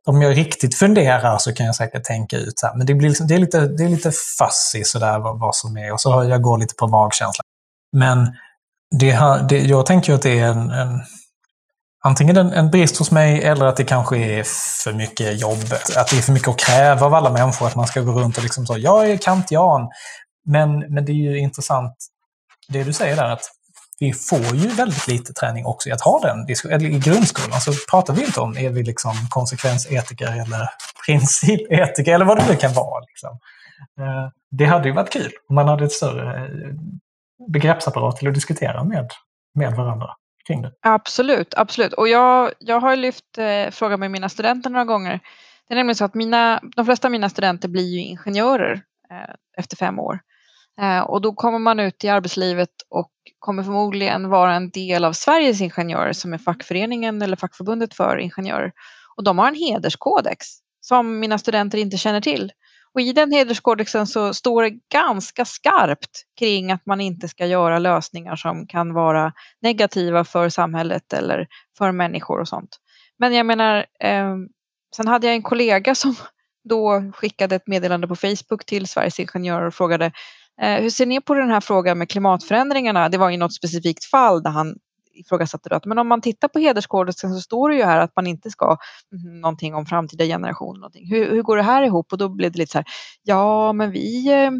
om 0.06 0.22
jag 0.22 0.38
riktigt 0.38 0.76
funderar 0.76 1.38
så 1.38 1.54
kan 1.54 1.65
jag 1.65 1.76
säkert 1.76 2.04
tänka 2.04 2.38
ut 2.38 2.60
så 2.60 2.67
här, 2.67 2.76
men 2.76 2.88
det, 2.88 2.93
blir 2.93 3.10
liksom, 3.10 3.28
det, 3.28 3.36
är 3.36 3.39
lite, 3.39 3.67
det 3.67 3.84
är 3.84 3.89
lite 3.89 4.12
fuzzy 4.12 4.84
sådär 4.84 5.19
vad, 5.19 5.39
vad 5.39 5.56
som 5.56 5.78
är 5.78 5.93
och 5.93 6.02
så 6.02 6.24
jag 6.30 6.41
går 6.41 6.58
lite 6.58 6.76
på 6.76 6.88
magkänsla. 6.88 7.43
Men 7.98 8.36
det, 9.00 9.19
det, 9.50 9.60
jag 9.60 9.86
tänker 9.86 10.12
ju 10.12 10.15
att 10.15 10.22
det 10.22 10.39
är 10.39 10.48
en, 10.48 10.69
en 10.69 11.02
antingen 12.03 12.37
en, 12.37 12.53
en 12.53 12.71
brist 12.71 12.97
hos 12.97 13.11
mig 13.11 13.43
eller 13.43 13.65
att 13.65 13.77
det 13.77 13.83
kanske 13.83 14.17
är 14.17 14.43
för 14.83 14.93
mycket 14.93 15.41
jobb. 15.41 15.63
Att 15.97 16.07
det 16.07 16.17
är 16.17 16.21
för 16.21 16.33
mycket 16.33 16.47
att 16.47 16.59
kräva 16.59 17.05
av 17.05 17.13
alla 17.13 17.31
människor 17.31 17.67
att 17.67 17.75
man 17.75 17.87
ska 17.87 18.01
gå 18.01 18.11
runt 18.11 18.37
och 18.37 18.43
liksom 18.43 18.65
så, 18.65 18.77
jag 18.77 19.09
är 19.09 19.17
kantian. 19.17 19.89
Men, 20.45 20.79
men 20.79 21.05
det 21.05 21.11
är 21.11 21.31
ju 21.31 21.39
intressant 21.39 21.95
det 22.67 22.83
du 22.83 22.93
säger 22.93 23.15
där 23.15 23.29
att 23.29 23.43
vi 23.99 24.13
får 24.13 24.55
ju 24.55 24.67
väldigt 24.67 25.07
lite 25.07 25.33
träning 25.33 25.65
också 25.65 25.89
i 25.89 25.91
att 25.91 26.01
ha 26.01 26.19
den. 26.19 26.49
I 26.81 26.99
grundskolan 26.99 27.61
så 27.61 27.73
pratar 27.89 28.13
vi 28.13 28.25
inte 28.25 28.39
om, 28.39 28.57
är 28.57 28.69
vi 28.69 28.83
liksom 28.83 29.13
konsekvensetiker 29.29 30.41
eller 30.41 30.69
principetiker 31.07 32.13
eller 32.13 32.25
vad 32.25 32.37
det 32.37 32.47
nu 32.47 32.55
kan 32.55 32.73
vara. 32.73 32.99
Liksom. 32.99 33.39
Eh, 33.99 34.29
det 34.51 34.65
hade 34.65 34.87
ju 34.87 34.93
varit 34.93 35.13
kul 35.13 35.31
om 35.49 35.55
man 35.55 35.67
hade 35.67 35.85
ett 35.85 35.91
större 35.91 36.45
eh, 36.45 36.73
begreppsapparat 37.51 38.17
till 38.17 38.27
att 38.27 38.33
diskutera 38.33 38.83
med, 38.83 39.09
med 39.55 39.73
varandra 39.73 40.09
kring 40.47 40.62
det. 40.62 40.71
Absolut, 40.82 41.53
absolut. 41.58 41.93
Och 41.93 42.08
jag, 42.08 42.51
jag 42.60 42.79
har 42.79 42.95
lyft 42.95 43.38
eh, 43.38 43.71
frågan 43.71 43.99
med 43.99 44.12
mina 44.12 44.29
studenter 44.29 44.69
några 44.69 44.86
gånger. 44.86 45.19
Det 45.67 45.73
är 45.73 45.75
nämligen 45.75 45.95
så 45.95 46.06
att 46.06 46.13
mina, 46.13 46.60
de 46.75 46.86
flesta 46.86 47.08
av 47.08 47.12
mina 47.12 47.29
studenter 47.29 47.69
blir 47.69 47.88
ju 47.88 47.99
ingenjörer 47.99 48.82
eh, 49.12 49.36
efter 49.58 49.77
fem 49.77 49.99
år. 49.99 50.19
Eh, 50.82 50.99
och 50.99 51.21
då 51.21 51.34
kommer 51.34 51.60
man 51.60 51.79
ut 51.79 52.03
i 52.03 52.10
arbetslivet 52.10 52.69
och 52.89 53.12
kommer 53.39 53.63
förmodligen 53.63 54.29
vara 54.29 54.56
en 54.56 54.69
del 54.69 55.06
av 55.06 55.13
Sveriges 55.13 55.62
ingenjörer 55.62 56.13
som 56.13 56.34
är 56.34 56.38
fackföreningen 56.38 57.21
eller 57.21 57.38
fackförbundet 57.38 57.93
för 57.93 58.17
ingenjörer. 58.17 58.71
Och 59.17 59.23
de 59.23 59.39
har 59.39 59.47
en 59.47 59.56
hederskodex 59.56 60.45
som 60.82 61.19
mina 61.19 61.38
studenter 61.38 61.77
inte 61.77 61.97
känner 61.97 62.21
till. 62.21 62.51
Och 62.93 63.01
i 63.01 63.13
den 63.13 63.32
hederskodexen 63.32 64.08
så 64.08 64.34
står 64.34 64.63
det 64.63 64.69
ganska 64.93 65.45
skarpt 65.45 66.23
kring 66.39 66.71
att 66.71 66.86
man 66.86 67.01
inte 67.01 67.27
ska 67.27 67.45
göra 67.45 67.79
lösningar 67.79 68.36
som 68.36 68.67
kan 68.67 68.93
vara 68.93 69.34
negativa 69.62 70.23
för 70.23 70.49
samhället 70.49 71.13
eller 71.13 71.47
för 71.77 71.91
människor 71.91 72.39
och 72.39 72.47
sånt. 72.47 72.77
Men 73.19 73.34
jag 73.34 73.45
menar, 73.45 73.77
eh, 73.99 74.36
sen 74.95 75.08
hade 75.08 75.27
jag 75.27 75.36
en 75.36 75.43
kollega 75.43 75.95
som 75.95 76.15
då 76.69 77.12
skickade 77.15 77.56
ett 77.56 77.67
meddelande 77.67 78.08
på 78.08 78.15
Facebook 78.15 78.65
till 78.65 78.88
Sveriges 78.88 79.19
Ingenjörer 79.19 79.67
och 79.67 79.73
frågade 79.73 80.12
eh, 80.62 80.82
hur 80.82 80.89
ser 80.89 81.06
ni 81.06 81.21
på 81.21 81.34
den 81.34 81.49
här 81.49 81.62
frågan 81.62 81.97
med 81.97 82.10
klimatförändringarna? 82.10 83.10
Det 83.10 83.17
var 83.17 83.29
i 83.29 83.38
något 83.38 83.56
specifikt 83.56 84.06
fall 84.06 84.43
där 84.43 84.51
han 84.51 84.75
ifrågasatte 85.13 85.69
det. 85.69 85.80
Men 85.86 85.97
om 85.97 86.08
man 86.08 86.21
tittar 86.21 86.47
på 86.47 86.60
hederskodexen 86.60 87.34
så 87.34 87.41
står 87.41 87.69
det 87.69 87.76
ju 87.76 87.84
här 87.84 87.99
att 87.99 88.15
man 88.15 88.28
inte 88.28 88.49
ska 88.49 88.78
mm, 89.12 89.41
någonting 89.41 89.76
om 89.76 89.86
framtida 89.86 90.26
generationer. 90.26 90.80
Någonting. 90.80 91.10
Hur, 91.10 91.32
hur 91.32 91.41
går 91.41 91.58
det 91.58 91.63
här 91.63 91.84
ihop? 91.84 92.12
Och 92.12 92.17
då 92.17 92.30
blev 92.30 92.52
det 92.52 92.58
lite 92.58 92.71
så 92.71 92.78
här, 92.78 92.86
ja 93.23 93.73
men 93.73 93.91
vi 93.91 94.28
eh, 94.28 94.52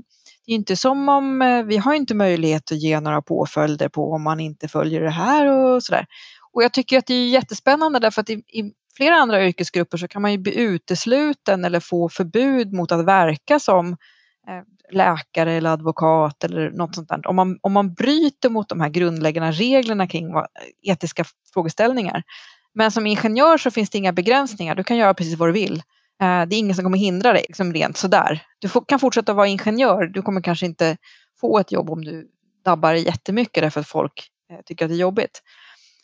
det 0.46 0.52
är 0.52 0.56
inte 0.56 0.76
som 0.76 1.10
om 1.10 1.42
eh, 1.42 1.64
vi 1.64 1.78
har 1.78 1.94
inte 1.94 2.16
möjlighet 2.16 2.72
att 2.72 2.82
ge 2.82 3.00
några 3.00 3.22
påföljder 3.22 3.90
på 3.90 4.12
om 4.12 4.24
man 4.24 4.40
inte 4.40 4.68
följer 4.68 5.02
det 5.02 5.10
här 5.10 5.48
och 5.48 5.84
sådär. 5.84 6.06
Och 6.52 6.64
jag 6.64 6.74
tycker 6.74 6.98
att 6.98 7.06
det 7.06 7.14
är 7.14 7.30
jättespännande 7.30 8.00
därför 8.00 8.22
att 8.22 8.30
i, 8.30 8.34
i 8.34 8.74
flera 8.98 9.16
andra 9.16 9.48
yrkesgrupper 9.48 9.98
så 9.98 10.08
kan 10.08 10.22
man 10.22 10.32
ju 10.32 10.38
bli 10.38 10.60
utesluten 10.60 11.66
eller 11.66 11.80
få 11.80 12.10
förbud 12.10 12.74
mot 12.74 12.92
att 12.92 13.06
verka 13.06 13.60
som 13.60 13.90
Eh, 13.90 13.98
Eh, 14.48 14.64
läkare 14.92 15.54
eller 15.54 15.70
advokat 15.70 16.44
eller 16.44 16.72
något 16.72 16.96
sånt 16.96 17.10
där. 17.10 17.28
Om 17.28 17.36
man, 17.36 17.60
om 17.62 17.72
man 17.72 17.94
bryter 17.94 18.50
mot 18.50 18.70
de 18.70 18.82
här 18.82 18.90
grundläggande 18.90 19.52
reglerna 19.52 20.08
kring 20.08 20.34
vad, 20.34 20.44
eh, 20.44 20.92
etiska 20.92 21.26
frågeställningar. 21.54 22.24
Men 22.74 22.92
som 22.92 23.08
ingenjör 23.08 23.58
så 23.58 23.72
finns 23.72 23.90
det 23.90 23.98
inga 23.98 24.14
begränsningar. 24.14 24.76
Du 24.76 24.84
kan 24.84 24.98
göra 24.98 25.14
precis 25.14 25.38
vad 25.38 25.50
du 25.50 25.54
vill. 25.54 25.76
Eh, 26.22 26.46
det 26.46 26.56
är 26.56 26.58
ingen 26.58 26.76
som 26.76 26.84
kommer 26.84 26.98
hindra 26.98 27.34
dig, 27.34 27.46
liksom 27.48 27.74
rent 27.74 27.98
sådär. 27.98 28.46
Du 28.60 28.70
får, 28.70 28.86
kan 28.88 29.00
fortsätta 29.00 29.34
vara 29.34 29.48
ingenjör. 29.48 30.08
Du 30.08 30.22
kommer 30.22 30.42
kanske 30.42 30.66
inte 30.66 30.98
få 31.42 31.60
ett 31.60 31.72
jobb 31.72 31.90
om 31.90 32.06
du 32.06 32.28
dabbar 32.66 32.94
jättemycket 32.94 33.64
därför 33.64 33.80
att 33.80 33.88
folk 33.88 34.30
tycker 34.66 34.86
att 34.86 34.90
det 34.90 34.96
är 34.96 35.00
jobbigt. 35.00 35.42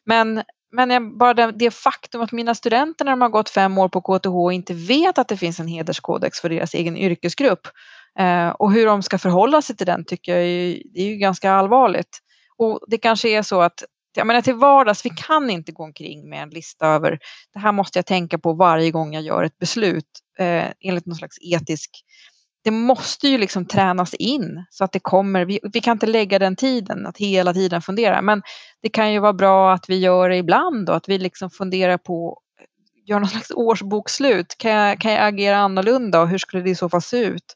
Men, 0.05 0.43
men 0.71 1.17
bara 1.17 1.33
det, 1.33 1.51
det 1.51 1.71
faktum 1.71 2.21
att 2.21 2.31
mina 2.31 2.55
studenter 2.55 3.05
när 3.05 3.11
de 3.11 3.21
har 3.21 3.29
gått 3.29 3.49
fem 3.49 3.77
år 3.77 3.89
på 3.89 4.01
KTH 4.01 4.55
inte 4.55 4.73
vet 4.73 5.17
att 5.17 5.27
det 5.27 5.37
finns 5.37 5.59
en 5.59 5.67
hederskodex 5.67 6.39
för 6.39 6.49
deras 6.49 6.73
egen 6.73 6.97
yrkesgrupp 6.97 7.67
Eh, 8.19 8.49
och 8.49 8.71
hur 8.71 8.85
de 8.85 9.03
ska 9.03 9.17
förhålla 9.17 9.61
sig 9.61 9.75
till 9.75 9.85
den 9.85 10.05
tycker 10.05 10.35
jag 10.35 10.41
är, 10.41 10.81
det 10.93 11.01
är 11.01 11.07
ju 11.07 11.15
ganska 11.15 11.51
allvarligt. 11.51 12.19
Och 12.57 12.79
det 12.87 12.97
kanske 12.97 13.29
är 13.29 13.41
så 13.41 13.61
att 13.61 13.83
jag 14.15 14.27
menar 14.27 14.41
till 14.41 14.55
vardags, 14.55 15.05
vi 15.05 15.09
kan 15.09 15.49
inte 15.49 15.71
gå 15.71 15.83
omkring 15.83 16.29
med 16.29 16.43
en 16.43 16.49
lista 16.49 16.87
över 16.87 17.19
det 17.53 17.59
här 17.59 17.71
måste 17.71 17.99
jag 17.99 18.05
tänka 18.05 18.37
på 18.37 18.53
varje 18.53 18.91
gång 18.91 19.13
jag 19.13 19.23
gör 19.23 19.43
ett 19.43 19.57
beslut 19.57 20.05
eh, 20.39 20.65
enligt 20.79 21.05
någon 21.05 21.15
slags 21.15 21.37
etisk 21.41 21.89
det 22.63 22.71
måste 22.71 23.27
ju 23.27 23.37
liksom 23.37 23.65
tränas 23.65 24.13
in 24.13 24.65
så 24.69 24.83
att 24.83 24.91
det 24.91 24.99
kommer. 24.99 25.45
Vi, 25.45 25.59
vi, 25.73 25.81
kan 25.81 25.91
inte 25.91 26.05
lägga 26.05 26.39
den 26.39 26.55
tiden 26.55 27.07
att 27.07 27.17
hela 27.17 27.53
tiden 27.53 27.81
fundera, 27.81 28.21
men 28.21 28.41
det 28.81 28.89
kan 28.89 29.13
ju 29.13 29.19
vara 29.19 29.33
bra 29.33 29.73
att 29.73 29.89
vi 29.89 29.99
gör 29.99 30.29
det 30.29 30.37
ibland 30.37 30.89
och 30.89 30.95
att 30.95 31.09
vi 31.09 31.17
liksom 31.17 31.49
funderar 31.49 31.97
på 31.97 32.41
gör 33.05 33.19
någon 33.19 33.29
slags 33.29 33.51
årsbokslut. 33.51 34.55
Kan 34.57 34.71
jag, 34.71 34.99
kan 34.99 35.11
jag 35.11 35.27
agera 35.27 35.57
annorlunda 35.57 36.21
och 36.21 36.29
hur 36.29 36.37
skulle 36.37 36.63
det 36.63 36.69
i 36.69 36.75
så 36.75 36.89
fall 36.89 37.01
se 37.01 37.17
ut? 37.17 37.55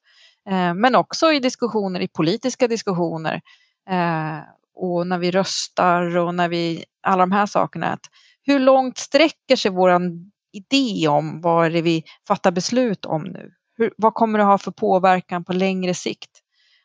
Eh, 0.49 0.73
men 0.73 0.95
också 0.95 1.31
i 1.31 1.39
diskussioner, 1.39 1.99
i 1.99 2.07
politiska 2.07 2.67
diskussioner 2.67 3.41
eh, 3.89 4.39
och 4.75 5.07
när 5.07 5.17
vi 5.17 5.31
röstar 5.31 6.17
och 6.17 6.35
när 6.35 6.49
vi, 6.49 6.85
alla 7.07 7.23
de 7.23 7.31
här 7.31 7.45
sakerna. 7.45 7.87
Att 7.87 8.05
hur 8.43 8.59
långt 8.59 8.97
sträcker 8.97 9.55
sig 9.55 9.71
vår 9.71 10.01
idé 10.51 11.07
om 11.07 11.41
vad 11.41 11.71
det 11.71 11.81
vi 11.81 12.03
fattar 12.27 12.51
beslut 12.51 13.05
om 13.05 13.23
nu? 13.23 13.51
Hur, 13.77 13.93
vad 13.97 14.13
kommer 14.13 14.39
det 14.39 14.45
ha 14.45 14.57
för 14.57 14.71
påverkan 14.71 15.43
på 15.43 15.53
längre 15.53 15.93
sikt? 15.93 16.29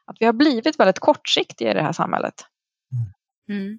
Att 0.05 0.17
vi 0.21 0.27
har 0.27 0.33
blivit 0.33 0.81
väldigt 0.81 0.99
kortsiktiga 0.99 1.71
i 1.71 1.75
det 1.75 1.83
här 1.83 1.93
samhället. 1.93 2.35
Mm. 3.49 3.79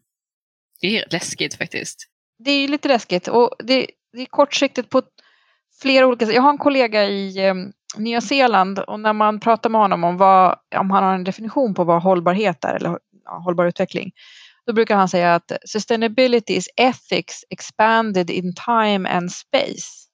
Det 0.82 0.98
är 0.98 1.06
läskigt 1.12 1.56
faktiskt. 1.56 2.08
Det 2.44 2.52
är 2.52 2.68
lite 2.68 2.88
läskigt 2.88 3.28
och 3.28 3.56
det, 3.60 3.88
det 4.14 4.22
är 4.22 4.26
kortsiktigt 4.26 4.90
på 4.90 5.02
flera 5.82 6.08
olika 6.08 6.26
sätt. 6.26 6.36
Jag 6.36 6.42
har 6.42 6.50
en 6.50 6.58
kollega 6.58 7.06
i 7.06 7.48
eh, 7.48 7.56
Nya 7.98 8.22
Zeeland 8.22 8.80
och 8.80 9.00
när 9.00 9.14
man 9.14 9.40
pratar 9.40 9.70
med 9.70 9.82
honom 9.82 10.04
om, 10.04 10.18
vad, 10.18 10.60
om 10.76 10.92
han 10.92 11.04
har 11.04 11.14
en 11.14 11.24
definition 11.24 11.74
på 11.74 11.84
vad 11.84 12.02
hållbarhet 12.02 12.64
är 12.66 12.74
eller 12.74 13.00
ja, 13.26 13.40
hållbar 13.40 13.66
utveckling. 13.66 14.12
Då 14.66 14.74
brukar 14.74 14.96
han 14.96 15.10
säga 15.10 15.36
att 15.36 15.52
sustainability 15.66 16.54
is 16.54 16.68
ethics 16.76 17.44
expanded 17.50 18.30
in 18.30 18.54
time 18.66 19.10
and 19.10 19.32
space. 19.32 20.08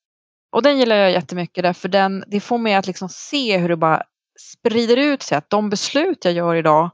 Och 0.52 0.62
den 0.62 0.80
gillar 0.80 0.96
jag 0.96 1.12
jättemycket 1.12 1.64
därför 1.64 1.90
den, 1.90 2.24
det 2.28 2.40
får 2.40 2.58
mig 2.58 2.76
att 2.76 2.88
liksom 2.88 3.10
se 3.10 3.58
hur 3.58 3.70
det 3.70 3.78
bara 3.78 4.04
sprider 4.40 4.98
ut 4.98 5.22
sig. 5.22 5.38
Att 5.38 5.50
de 5.50 5.70
beslut 5.70 6.26
jag 6.26 6.34
gör 6.34 6.56
idag, 6.56 6.90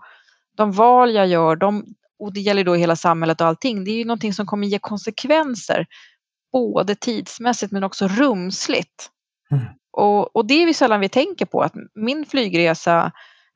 de 0.57 0.71
val 0.71 1.13
jag 1.13 1.27
gör, 1.27 1.55
de, 1.55 1.85
och 2.19 2.33
det 2.33 2.39
gäller 2.39 2.63
då 2.63 2.75
hela 2.75 2.95
samhället 2.95 3.41
och 3.41 3.47
allting, 3.47 3.83
det 3.83 3.91
är 3.91 3.95
ju 3.95 4.05
någonting 4.05 4.33
som 4.33 4.45
kommer 4.45 4.67
ge 4.67 4.79
konsekvenser. 4.79 5.85
Både 6.51 6.95
tidsmässigt 6.95 7.71
men 7.71 7.83
också 7.83 8.07
rumsligt. 8.07 9.09
Mm. 9.51 9.65
Och, 9.91 10.35
och, 10.35 10.45
det 10.45 10.53
är 10.53 10.65
vi 10.65 10.73
sällan 10.73 10.99
vi 10.99 11.09
tänker 11.09 11.45
på 11.45 11.61
att 11.61 11.73
min 11.95 12.25
flygresa 12.25 13.11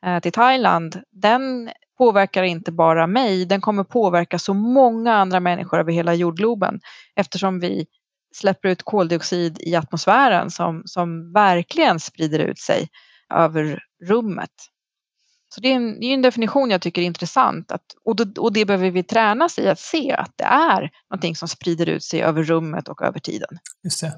eh, 0.06 0.19
till 0.19 0.32
Thailand 0.32 1.02
den 1.12 1.69
påverkar 1.98 2.43
inte 2.43 2.71
bara 2.71 3.08
mig, 3.08 3.45
den 3.45 3.62
kommer 3.62 3.84
påverka 3.84 4.39
så 4.39 4.54
många 4.54 5.13
andra 5.13 5.39
människor 5.39 5.80
över 5.80 5.91
hela 5.91 6.13
jordgloben 6.13 6.80
eftersom 7.15 7.60
vi 7.60 7.86
släpper 8.36 8.69
ut 8.69 8.84
koldioxid 8.84 9.60
i 9.62 9.76
atmosfären 9.76 10.52
som, 10.52 10.84
som 10.86 11.34
verkligen 11.34 12.00
sprider 12.00 12.39
ut 12.39 12.60
sig 12.60 12.89
över 13.34 13.84
rummet. 14.04 14.52
Så 15.56 15.62
det 15.62 15.71
är, 15.71 15.76
en, 15.76 16.00
det 16.00 16.06
är 16.06 16.13
en 16.13 16.21
definition 16.21 16.71
jag 16.71 16.82
tycker 16.82 17.02
är 17.02 17.06
intressant 17.06 17.71
att, 17.71 17.86
och, 18.06 18.15
det, 18.15 18.39
och 18.39 18.54
det 18.54 18.65
behöver 18.65 18.91
vi 18.91 19.04
tränas 19.04 19.60
i 19.60 19.67
att 19.67 19.80
se 19.80 20.12
att 20.12 20.32
det 20.36 20.43
är 20.43 20.91
någonting 21.10 21.36
som 21.36 21.48
sprider 21.48 21.89
ut 21.89 22.04
sig 22.04 22.21
över 22.21 22.43
rummet 22.43 22.88
och 22.88 23.02
över 23.02 23.19
tiden. 23.19 23.58
Just 23.84 24.02
det. 24.02 24.13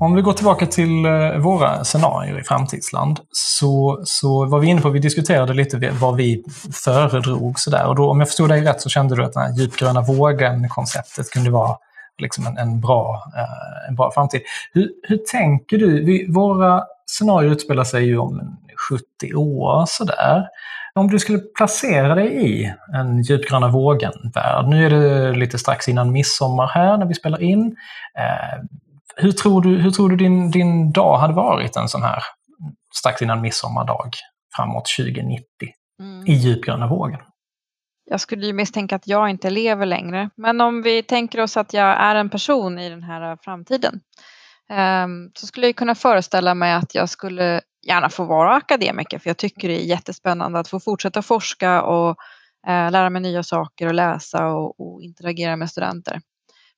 Om 0.00 0.14
vi 0.14 0.22
går 0.22 0.32
tillbaka 0.32 0.66
till 0.66 1.04
eh, 1.04 1.38
våra 1.38 1.84
scenarier 1.84 2.40
i 2.40 2.42
framtidsland 2.42 3.20
så, 3.30 4.00
så 4.04 4.46
var 4.46 4.58
vi 4.58 4.66
inne 4.66 4.80
på, 4.80 4.90
vi 4.90 4.98
diskuterade 4.98 5.54
lite 5.54 5.90
vad 6.00 6.16
vi 6.16 6.44
föredrog 6.84 7.60
sådär. 7.60 7.86
Och 7.86 7.96
då, 7.96 8.10
om 8.10 8.20
jag 8.20 8.28
förstod 8.28 8.48
dig 8.48 8.60
rätt 8.60 8.80
så 8.80 8.88
kände 8.88 9.16
du 9.16 9.24
att 9.24 9.32
den 9.32 9.42
här 9.42 9.58
djupgröna 9.58 10.00
vågen-konceptet 10.00 11.30
kunde 11.30 11.50
vara 11.50 11.76
liksom 12.18 12.46
en, 12.46 12.58
en, 12.58 12.80
bra, 12.80 13.32
eh, 13.36 13.88
en 13.88 13.94
bra 13.94 14.10
framtid. 14.14 14.40
Hur, 14.72 14.90
hur 15.02 15.16
tänker 15.16 15.78
du? 15.78 16.04
Vi, 16.04 16.26
våra 16.32 16.84
scenarier 17.06 17.50
utspelar 17.50 17.84
sig 17.84 18.04
ju 18.04 18.18
om 18.18 18.58
70 18.90 19.34
år 19.34 19.84
sådär. 19.88 20.46
Om 20.94 21.10
du 21.10 21.18
skulle 21.18 21.38
placera 21.38 22.14
dig 22.14 22.50
i 22.50 22.72
en 22.94 23.22
djupgröna 23.22 23.68
vågen-värld, 23.68 24.66
nu 24.68 24.86
är 24.86 24.90
det 24.90 25.32
lite 25.32 25.58
strax 25.58 25.88
innan 25.88 26.12
midsommar 26.12 26.66
här 26.66 26.96
när 26.96 27.06
vi 27.06 27.14
spelar 27.14 27.42
in. 27.42 27.76
Eh, 28.18 28.64
Eh, 29.18 29.24
hur 29.24 29.32
tror 29.32 29.62
du, 29.62 29.76
hur 29.76 29.90
tror 29.90 30.08
du 30.08 30.16
din, 30.16 30.50
din 30.50 30.92
dag 30.92 31.18
hade 31.18 31.34
varit 31.34 31.76
en 31.76 31.88
sån 31.88 32.02
här 32.02 32.22
strax 32.98 33.22
innan 33.22 33.40
midsommardag 33.40 34.10
framåt 34.56 34.84
2090 34.98 35.44
mm. 36.00 36.26
i 36.26 36.32
djupgröna 36.32 36.86
vågen? 36.86 37.20
Jag 38.10 38.20
skulle 38.20 38.46
ju 38.46 38.52
misstänka 38.52 38.96
att 38.96 39.08
jag 39.08 39.30
inte 39.30 39.50
lever 39.50 39.86
längre. 39.86 40.30
Men 40.36 40.60
om 40.60 40.82
vi 40.82 41.02
tänker 41.02 41.40
oss 41.40 41.56
att 41.56 41.72
jag 41.72 42.00
är 42.00 42.14
en 42.14 42.30
person 42.30 42.78
i 42.78 42.90
den 42.90 43.02
här 43.02 43.38
framtiden 43.40 44.00
ehm, 44.70 45.30
så 45.34 45.46
skulle 45.46 45.66
jag 45.66 45.76
kunna 45.76 45.94
föreställa 45.94 46.54
mig 46.54 46.72
att 46.72 46.94
jag 46.94 47.08
skulle 47.08 47.60
gärna 47.86 48.10
få 48.10 48.24
vara 48.24 48.54
akademiker 48.54 49.18
för 49.18 49.30
jag 49.30 49.36
tycker 49.36 49.68
det 49.68 49.82
är 49.82 49.84
jättespännande 49.84 50.58
att 50.58 50.68
få 50.68 50.80
fortsätta 50.80 51.22
forska 51.22 51.82
och 51.82 52.16
eh, 52.68 52.90
lära 52.90 53.10
mig 53.10 53.22
nya 53.22 53.42
saker 53.42 53.86
och 53.86 53.94
läsa 53.94 54.46
och, 54.46 54.80
och 54.80 55.02
interagera 55.02 55.56
med 55.56 55.70
studenter. 55.70 56.20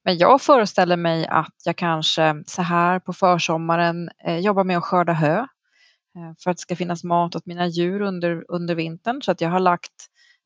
Men 0.09 0.19
jag 0.19 0.43
föreställer 0.43 0.97
mig 0.97 1.27
att 1.27 1.55
jag 1.65 1.77
kanske 1.77 2.43
så 2.47 2.63
här 2.63 2.99
på 2.99 3.13
försommaren 3.13 4.11
eh, 4.25 4.39
jobbar 4.39 4.65
med 4.65 4.79
att 4.79 4.85
skörda 4.85 5.13
hö 5.13 5.39
eh, 5.39 6.33
för 6.43 6.51
att 6.51 6.57
det 6.57 6.61
ska 6.61 6.77
finnas 6.77 7.05
mat 7.05 7.37
åt 7.37 7.47
mina 7.47 7.67
djur 7.67 8.01
under, 8.01 8.45
under 8.49 8.75
vintern. 8.75 9.23
Så 9.23 9.31
att 9.31 9.41
jag 9.41 9.49
har 9.51 9.61
lagt 9.61 9.93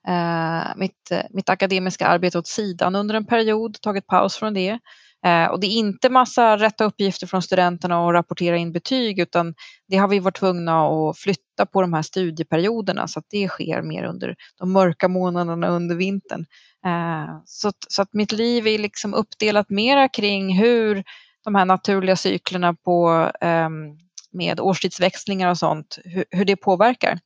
eh, 0.09 0.77
mitt, 0.77 1.11
eh, 1.11 1.23
mitt 1.31 1.49
akademiska 1.49 2.07
arbete 2.07 2.39
åt 2.39 2.47
sidan 2.47 2.97
under 2.97 3.15
en 3.15 3.27
period, 3.27 3.81
tagit 3.81 4.07
paus 4.07 4.37
från 4.37 4.55
det. 4.55 4.79
Eh, 5.25 5.47
och 5.47 5.61
det 5.61 5.67
är 5.67 5.79
inte 5.79 6.09
massa 6.11 6.57
rätta 6.57 6.85
uppgifter 6.85 7.27
från 7.27 7.43
studenterna 7.43 8.01
och 8.01 8.13
rapportera 8.13 8.57
in 8.57 8.73
betyg 8.73 9.19
utan 9.19 9.55
det 9.89 9.97
har 9.97 10.09
vi 10.09 10.19
varit 10.19 10.37
tvungna 10.37 10.87
att 10.87 11.19
flytta 11.19 11.67
på 11.73 11.81
de 11.81 11.93
här 11.93 12.03
studieperioderna 12.03 13.09
så 13.09 13.19
att 13.19 13.27
det 13.29 13.49
sker 13.49 13.83
mer 13.83 14.05
under 14.05 14.37
de 14.59 14.73
mörka 14.73 15.09
månaderna 15.09 15.69
under 15.69 15.97
vintern. 15.97 16.47
Eh, 16.87 17.41
så, 17.45 17.69
att, 17.69 17.77
så 17.89 18.03
att 18.03 18.13
mitt 18.13 18.33
liv 18.33 18.67
är 18.67 18.79
liksom 18.79 19.15
uppdelat 19.15 19.71
mera 19.71 20.09
kring 20.09 20.59
hur 20.59 21.05
de 21.45 21.55
här 21.55 21.65
naturliga 21.65 22.17
cyklerna 22.17 22.75
på, 22.75 23.31
ehm, 23.41 23.99
med 24.33 24.61
årstidsväxlingar 24.61 25.51
och 25.51 25.59
sånt, 25.59 25.99
hur, 26.05 26.25
hur 26.31 26.45
det 26.45 26.57
påverkar 26.57 27.19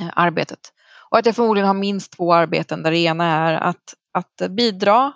eh, 0.00 0.10
arbetet. 0.12 0.72
Och 1.10 1.18
att 1.18 1.26
jag 1.26 1.36
förmodligen 1.36 1.66
har 1.66 1.74
minst 1.74 2.12
två 2.12 2.34
arbeten 2.34 2.82
där 2.82 2.90
det 2.90 2.98
ena 2.98 3.24
är 3.24 3.54
att, 3.54 3.94
att 4.12 4.50
bidra 4.50 5.12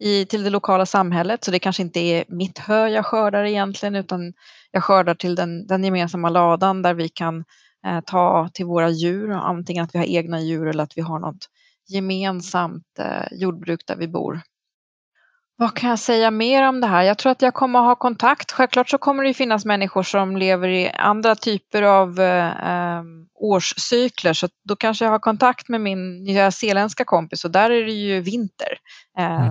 i, 0.00 0.24
till 0.24 0.44
det 0.44 0.50
lokala 0.50 0.86
samhället. 0.86 1.44
Så 1.44 1.50
det 1.50 1.58
kanske 1.58 1.82
inte 1.82 2.00
är 2.00 2.24
mitt 2.28 2.58
hö 2.58 2.88
jag 2.88 3.06
skördar 3.06 3.44
egentligen 3.44 3.94
utan 3.94 4.32
jag 4.70 4.84
skördar 4.84 5.14
till 5.14 5.34
den, 5.34 5.66
den 5.66 5.84
gemensamma 5.84 6.28
ladan 6.28 6.82
där 6.82 6.94
vi 6.94 7.08
kan 7.08 7.44
eh, 7.86 8.00
ta 8.00 8.48
till 8.52 8.66
våra 8.66 8.90
djur, 8.90 9.30
antingen 9.30 9.84
att 9.84 9.94
vi 9.94 9.98
har 9.98 10.06
egna 10.06 10.40
djur 10.40 10.66
eller 10.66 10.84
att 10.84 10.96
vi 10.96 11.02
har 11.02 11.18
något 11.18 11.48
gemensamt 11.88 12.98
eh, 12.98 13.38
jordbruk 13.38 13.80
där 13.86 13.96
vi 13.96 14.08
bor. 14.08 14.40
Vad 15.56 15.74
kan 15.74 15.90
jag 15.90 15.98
säga 15.98 16.30
mer 16.30 16.68
om 16.68 16.80
det 16.80 16.86
här? 16.86 17.02
Jag 17.02 17.18
tror 17.18 17.32
att 17.32 17.42
jag 17.42 17.54
kommer 17.54 17.78
att 17.78 17.84
ha 17.84 17.96
kontakt. 17.96 18.52
Självklart 18.52 18.88
så 18.88 18.98
kommer 18.98 19.24
det 19.24 19.34
finnas 19.34 19.64
människor 19.64 20.02
som 20.02 20.36
lever 20.36 20.68
i 20.68 20.90
andra 20.90 21.34
typer 21.34 21.82
av 21.82 22.20
eh, 22.20 22.68
ehm, 22.68 23.26
årscykler 23.34 24.32
så 24.32 24.48
då 24.64 24.76
kanske 24.76 25.04
jag 25.04 25.12
har 25.12 25.18
kontakt 25.18 25.68
med 25.68 25.80
min 25.80 26.24
nya 26.24 26.50
zeeländska 26.50 27.04
kompis 27.04 27.44
och 27.44 27.50
där 27.50 27.70
är 27.70 27.84
det 27.84 27.92
ju 27.92 28.20
vinter. 28.20 28.78
Eh. 29.18 29.50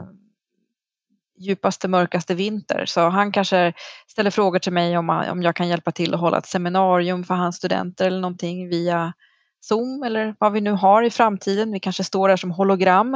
Djupaste, 1.38 1.88
mörkaste 1.88 2.36
vinter. 2.36 2.86
Så 2.86 3.10
han 3.10 3.32
kanske 3.32 3.74
ställer 4.08 4.32
frågor 4.32 4.60
till 4.60 4.74
mig 4.74 4.98
om, 4.98 5.10
om 5.10 5.43
jag 5.43 5.56
kan 5.56 5.67
hjälpa 5.67 5.91
till 5.91 6.13
att 6.13 6.19
hålla 6.19 6.38
ett 6.38 6.46
seminarium 6.46 7.24
för 7.24 7.34
hans 7.34 7.56
studenter 7.56 8.08
eller 8.08 8.19
någonting 8.19 8.69
via 8.69 9.13
Zoom 9.62 10.04
eller 10.04 10.36
vad 10.39 10.52
vi 10.52 10.62
nu 10.62 10.72
har 10.72 11.04
i 11.04 11.10
framtiden. 11.10 11.72
Vi 11.72 11.80
kanske 11.80 12.04
står 12.04 12.30
där 12.30 12.38
som 12.38 12.52
hologram. 12.52 13.13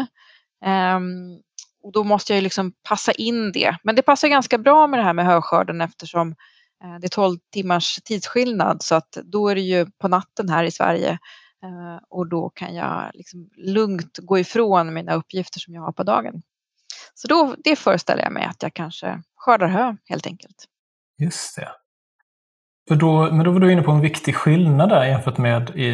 Um, 0.65 1.41
och 1.83 1.91
då 1.91 2.03
måste 2.03 2.33
jag 2.33 2.35
ju 2.35 2.43
liksom 2.43 2.73
passa 2.89 3.11
in 3.11 3.51
det. 3.51 3.77
Men 3.83 3.95
det 3.95 4.01
passar 4.01 4.27
ganska 4.27 4.57
bra 4.57 4.87
med 4.87 4.99
det 4.99 5.03
här 5.03 5.13
med 5.13 5.25
höskörden 5.25 5.81
eftersom 5.81 6.35
eh, 6.83 6.99
det 7.01 7.07
är 7.07 7.09
12 7.09 7.37
timmars 7.53 7.95
tidsskillnad 7.95 8.83
så 8.83 8.95
att 8.95 9.17
då 9.23 9.49
är 9.49 9.55
det 9.55 9.61
ju 9.61 9.85
på 9.85 10.07
natten 10.07 10.49
här 10.49 10.63
i 10.63 10.71
Sverige 10.71 11.11
uh, 11.65 11.99
och 12.09 12.29
då 12.29 12.49
kan 12.49 12.75
jag 12.75 13.11
liksom 13.13 13.49
lugnt 13.55 14.17
gå 14.17 14.39
ifrån 14.39 14.93
mina 14.93 15.13
uppgifter 15.13 15.59
som 15.59 15.73
jag 15.73 15.81
har 15.81 15.91
på 15.91 16.03
dagen. 16.03 16.41
Så 17.19 17.27
då, 17.27 17.55
det 17.63 17.75
föreställer 17.75 18.23
jag 18.23 18.31
mig 18.31 18.43
att 18.43 18.63
jag 18.63 18.73
kanske 18.73 19.21
skördar 19.35 19.67
hö 19.67 19.95
helt 20.09 20.27
enkelt. 20.27 20.65
Just 21.21 21.55
det. 21.55 21.69
Då, 22.95 23.31
men 23.31 23.45
då 23.45 23.51
var 23.51 23.59
du 23.59 23.71
inne 23.71 23.81
på 23.81 23.91
en 23.91 24.01
viktig 24.01 24.35
skillnad 24.35 24.89
där 24.89 25.05
jämfört 25.05 25.37
med 25.37 25.69
i, 25.69 25.87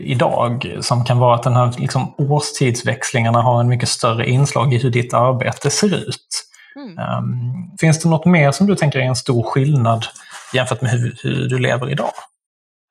idag 0.00 0.76
som 0.80 1.04
kan 1.04 1.18
vara 1.18 1.34
att 1.34 1.42
den 1.42 1.52
här 1.52 1.74
liksom, 1.78 2.14
årstidsväxlingarna 2.18 3.42
har 3.42 3.60
en 3.60 3.68
mycket 3.68 3.88
större 3.88 4.28
inslag 4.28 4.74
i 4.74 4.78
hur 4.78 4.90
ditt 4.90 5.14
arbete 5.14 5.70
ser 5.70 6.08
ut. 6.08 6.28
Mm. 6.76 7.18
Um, 7.18 7.76
finns 7.80 8.02
det 8.02 8.08
något 8.08 8.26
mer 8.26 8.52
som 8.52 8.66
du 8.66 8.76
tänker 8.76 8.98
är 8.98 9.02
en 9.02 9.16
stor 9.16 9.42
skillnad 9.42 10.04
jämfört 10.54 10.82
med 10.82 10.90
hur, 10.90 11.16
hur 11.22 11.48
du 11.48 11.58
lever 11.58 11.90
idag? 11.90 12.12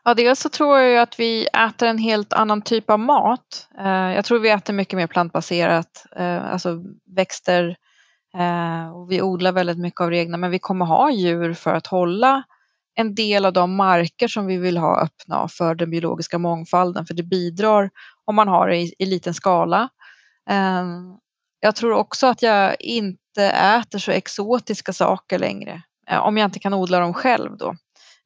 Ja, 0.08 0.14
dels 0.14 0.40
så 0.40 0.50
tror 0.50 0.80
jag 0.80 1.02
att 1.02 1.20
vi 1.20 1.46
äter 1.46 1.88
en 1.88 1.98
helt 1.98 2.34
annan 2.34 2.62
typ 2.62 2.90
av 2.90 3.00
mat. 3.00 3.68
Eh, 3.80 3.88
jag 3.88 4.26
tror 4.26 4.40
vi 4.40 4.50
äter 4.50 4.74
mycket 4.74 4.98
mer 4.98 5.08
plantbaserat, 5.08 6.06
eh, 6.16 6.52
alltså 6.52 6.84
växter 7.16 7.76
eh, 8.38 8.90
och 8.90 9.12
vi 9.12 9.22
odlar 9.22 9.52
väldigt 9.52 9.78
mycket 9.78 10.02
av 10.02 10.12
det 10.12 10.18
egna 10.18 10.38
men 10.38 10.52
vi 10.52 10.60
kommer 10.60 10.86
ha 10.86 11.12
djur 11.12 11.54
för 11.54 11.74
att 11.74 11.88
hålla 11.88 12.44
en 12.96 13.16
del 13.16 13.46
av 13.46 13.54
de 13.54 13.76
marker 13.76 14.28
som 14.28 14.46
vi 14.46 14.58
vill 14.58 14.78
ha 14.78 15.02
öppna 15.02 15.48
för 15.48 15.76
den 15.76 15.90
biologiska 15.90 16.38
mångfalden, 16.38 17.06
för 17.06 17.14
det 17.14 17.24
bidrar 17.24 17.90
om 18.26 18.36
man 18.36 18.48
har 18.48 18.68
det 18.68 18.78
i, 18.78 18.94
i 19.00 19.06
liten 19.06 19.34
skala. 19.34 19.90
Jag 21.60 21.76
tror 21.76 21.94
också 21.94 22.28
att 22.28 22.42
jag 22.42 22.76
inte 22.82 23.44
äter 23.44 24.00
så 24.00 24.12
exotiska 24.12 24.94
saker 24.94 25.40
längre, 25.40 25.82
om 26.22 26.38
jag 26.38 26.48
inte 26.48 26.60
kan 26.60 26.74
odla 26.74 27.00
dem 27.00 27.14
själv 27.14 27.58
då. 27.58 27.76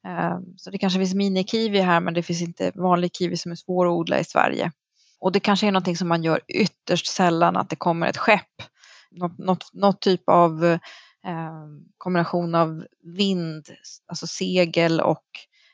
Ehm, 0.06 0.56
så 0.56 0.70
det 0.70 0.78
kanske 0.78 0.98
finns 0.98 1.14
minikiwi 1.14 1.80
här, 1.80 2.00
men 2.00 2.14
det 2.14 2.22
finns 2.22 2.42
inte 2.42 2.72
vanlig 2.74 3.16
kiwi 3.16 3.36
som 3.36 3.52
är 3.52 3.56
svår 3.56 3.86
att 3.86 3.92
odla 3.92 4.18
i 4.18 4.24
Sverige. 4.24 4.72
Och 5.20 5.32
det 5.32 5.40
kanske 5.40 5.66
är 5.66 5.72
någonting 5.72 5.96
som 5.96 6.08
man 6.08 6.24
gör 6.24 6.40
ytterst 6.48 7.06
sällan, 7.06 7.56
att 7.56 7.70
det 7.70 7.76
kommer 7.76 8.06
ett 8.06 8.16
skepp, 8.16 8.62
något, 9.10 9.38
något, 9.38 9.72
något 9.72 10.00
typ 10.00 10.22
av 10.28 10.64
eh, 10.64 11.64
kombination 11.98 12.54
av 12.54 12.84
vind, 13.16 13.66
alltså 14.06 14.26
segel 14.26 15.00
och 15.00 15.24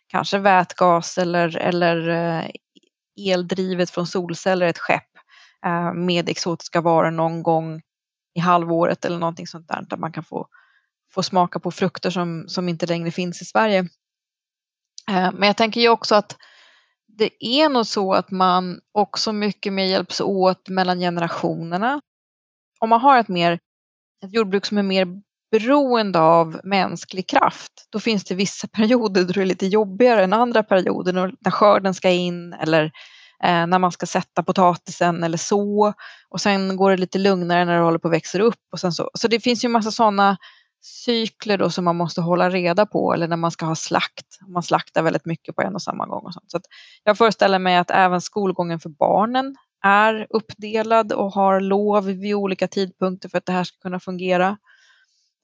kanske 0.06 0.38
vätgas 0.38 1.18
eller, 1.18 1.56
eller 1.56 2.08
eh, 2.08 2.50
eldrivet 3.30 3.90
från 3.90 4.06
solceller 4.06 4.66
ett 4.66 4.78
skepp 4.78 5.10
eh, 5.66 5.92
med 5.92 6.28
exotiska 6.28 6.80
varor 6.80 7.10
någon 7.10 7.42
gång 7.42 7.82
i 8.34 8.40
halvåret 8.40 9.04
eller 9.04 9.18
någonting 9.18 9.46
sånt 9.46 9.68
där, 9.68 9.86
där 9.90 9.96
man 9.96 10.12
kan 10.12 10.24
få, 10.24 10.48
få 11.14 11.22
smaka 11.22 11.58
på 11.58 11.70
frukter 11.70 12.10
som, 12.10 12.44
som 12.48 12.68
inte 12.68 12.86
längre 12.86 13.10
finns 13.10 13.42
i 13.42 13.44
Sverige. 13.44 13.88
Eh, 15.08 15.30
men 15.32 15.46
jag 15.46 15.56
tänker 15.56 15.80
ju 15.80 15.88
också 15.88 16.14
att 16.14 16.36
det 17.18 17.44
är 17.44 17.68
nog 17.68 17.86
så 17.86 18.14
att 18.14 18.30
man 18.30 18.80
också 18.92 19.32
mycket 19.32 19.72
mer 19.72 19.84
hjälps 19.84 20.20
åt 20.20 20.68
mellan 20.68 21.00
generationerna. 21.00 22.00
Om 22.80 22.88
man 22.88 23.00
har 23.00 23.18
ett 23.18 23.28
mer 23.28 23.58
ett 24.24 24.34
jordbruk 24.34 24.66
som 24.66 24.78
är 24.78 24.82
mer 24.82 25.06
beroende 25.50 26.20
av 26.20 26.60
mänsklig 26.64 27.28
kraft, 27.28 27.72
då 27.90 28.00
finns 28.00 28.24
det 28.24 28.34
vissa 28.34 28.68
perioder 28.72 29.24
då 29.24 29.32
det 29.32 29.40
är 29.40 29.46
lite 29.46 29.66
jobbigare 29.66 30.24
än 30.24 30.32
andra 30.32 30.62
perioder 30.62 31.12
när 31.40 31.50
skörden 31.50 31.94
ska 31.94 32.10
in 32.10 32.52
eller 32.52 32.84
eh, 33.44 33.66
när 33.66 33.78
man 33.78 33.92
ska 33.92 34.06
sätta 34.06 34.42
potatisen 34.42 35.22
eller 35.22 35.38
så. 35.38 35.92
Och 36.28 36.40
sen 36.40 36.76
går 36.76 36.90
det 36.90 36.96
lite 36.96 37.18
lugnare 37.18 37.64
när 37.64 37.76
det 37.76 37.84
håller 37.84 37.98
på 37.98 38.08
att 38.08 38.14
växa 38.14 38.38
upp. 38.38 38.62
Och 38.72 38.80
sen 38.80 38.92
så. 38.92 39.10
så 39.14 39.28
det 39.28 39.40
finns 39.40 39.64
ju 39.64 39.68
massa 39.68 39.90
sådana 39.90 40.36
cykler 40.80 41.58
då 41.58 41.70
som 41.70 41.84
man 41.84 41.96
måste 41.96 42.20
hålla 42.20 42.50
reda 42.50 42.86
på 42.86 43.14
eller 43.14 43.28
när 43.28 43.36
man 43.36 43.50
ska 43.50 43.66
ha 43.66 43.74
slakt. 43.74 44.26
Man 44.48 44.62
slaktar 44.62 45.02
väldigt 45.02 45.26
mycket 45.26 45.56
på 45.56 45.62
en 45.62 45.74
och 45.74 45.82
samma 45.82 46.06
gång. 46.06 46.24
Och 46.24 46.34
sånt. 46.34 46.50
Så 46.50 46.60
jag 47.04 47.18
föreställer 47.18 47.58
mig 47.58 47.76
att 47.76 47.90
även 47.90 48.20
skolgången 48.20 48.80
för 48.80 48.88
barnen 48.88 49.56
är 49.84 50.26
uppdelad 50.30 51.12
och 51.12 51.32
har 51.32 51.60
lov 51.60 52.04
vid 52.04 52.34
olika 52.34 52.68
tidpunkter 52.68 53.28
för 53.28 53.38
att 53.38 53.46
det 53.46 53.52
här 53.52 53.64
ska 53.64 53.76
kunna 53.78 54.00
fungera. 54.00 54.58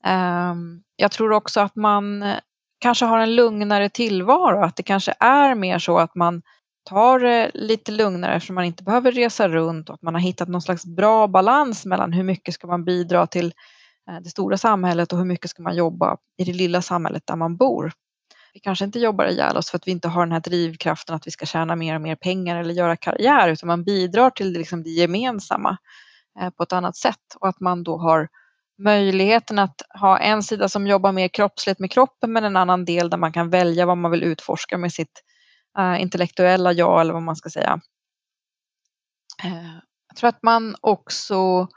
Ehm, 0.04 0.82
jag 0.96 1.10
tror 1.10 1.32
också 1.32 1.60
att 1.60 1.76
man 1.76 2.34
kanske 2.78 3.04
har 3.04 3.18
en 3.18 3.34
lugnare 3.34 3.88
tillvaro, 3.88 4.64
att 4.64 4.76
det 4.76 4.82
kanske 4.82 5.14
är 5.20 5.54
mer 5.54 5.78
så 5.78 5.98
att 5.98 6.14
man 6.14 6.42
tar 6.84 7.20
det 7.20 7.50
lite 7.54 7.92
lugnare 7.92 8.34
eftersom 8.34 8.54
man 8.54 8.64
inte 8.64 8.82
behöver 8.82 9.12
resa 9.12 9.48
runt 9.48 9.88
och 9.88 9.94
att 9.94 10.02
man 10.02 10.14
har 10.14 10.20
hittat 10.20 10.48
någon 10.48 10.62
slags 10.62 10.86
bra 10.86 11.26
balans 11.26 11.86
mellan 11.86 12.12
hur 12.12 12.22
mycket 12.22 12.54
ska 12.54 12.66
man 12.66 12.84
bidra 12.84 13.26
till 13.26 13.52
Eh, 14.10 14.20
det 14.20 14.30
stora 14.30 14.56
samhället 14.56 15.12
och 15.12 15.18
hur 15.18 15.24
mycket 15.24 15.50
ska 15.50 15.62
man 15.62 15.76
jobba 15.76 16.16
i 16.38 16.44
det 16.44 16.52
lilla 16.52 16.82
samhället 16.82 17.22
där 17.26 17.36
man 17.36 17.56
bor. 17.56 17.92
Vi 18.54 18.60
kanske 18.60 18.84
inte 18.84 18.98
jobbar 18.98 19.26
ihjäl 19.26 19.56
oss 19.56 19.70
för 19.70 19.76
att 19.76 19.86
vi 19.86 19.90
inte 19.90 20.08
har 20.08 20.26
den 20.26 20.32
här 20.32 20.40
drivkraften 20.40 21.14
att 21.14 21.26
vi 21.26 21.30
ska 21.30 21.46
tjäna 21.46 21.76
mer 21.76 21.94
och 21.94 22.00
mer 22.00 22.16
pengar 22.16 22.56
eller 22.56 22.74
göra 22.74 22.96
karriär 22.96 23.48
utan 23.48 23.66
man 23.66 23.84
bidrar 23.84 24.30
till 24.30 24.52
liksom 24.52 24.82
det 24.82 24.90
gemensamma 24.90 25.76
eh, 26.40 26.50
på 26.50 26.62
ett 26.62 26.72
annat 26.72 26.96
sätt 26.96 27.36
och 27.40 27.48
att 27.48 27.60
man 27.60 27.82
då 27.82 27.98
har 27.98 28.28
möjligheten 28.78 29.58
att 29.58 29.82
ha 30.00 30.18
en 30.18 30.42
sida 30.42 30.68
som 30.68 30.86
jobbar 30.86 31.12
mer 31.12 31.28
kroppsligt 31.28 31.80
med 31.80 31.90
kroppen 31.90 32.32
men 32.32 32.44
en 32.44 32.56
annan 32.56 32.84
del 32.84 33.10
där 33.10 33.18
man 33.18 33.32
kan 33.32 33.50
välja 33.50 33.86
vad 33.86 33.98
man 33.98 34.10
vill 34.10 34.22
utforska 34.22 34.78
med 34.78 34.92
sitt 34.92 35.22
eh, 35.78 36.02
intellektuella 36.02 36.72
jag 36.72 37.00
eller 37.00 37.12
vad 37.12 37.22
man 37.22 37.36
ska 37.36 37.50
säga. 37.50 37.80
Jag 40.08 40.16
tror 40.16 40.28
att 40.28 40.42
man 40.42 40.76
också 40.80 41.68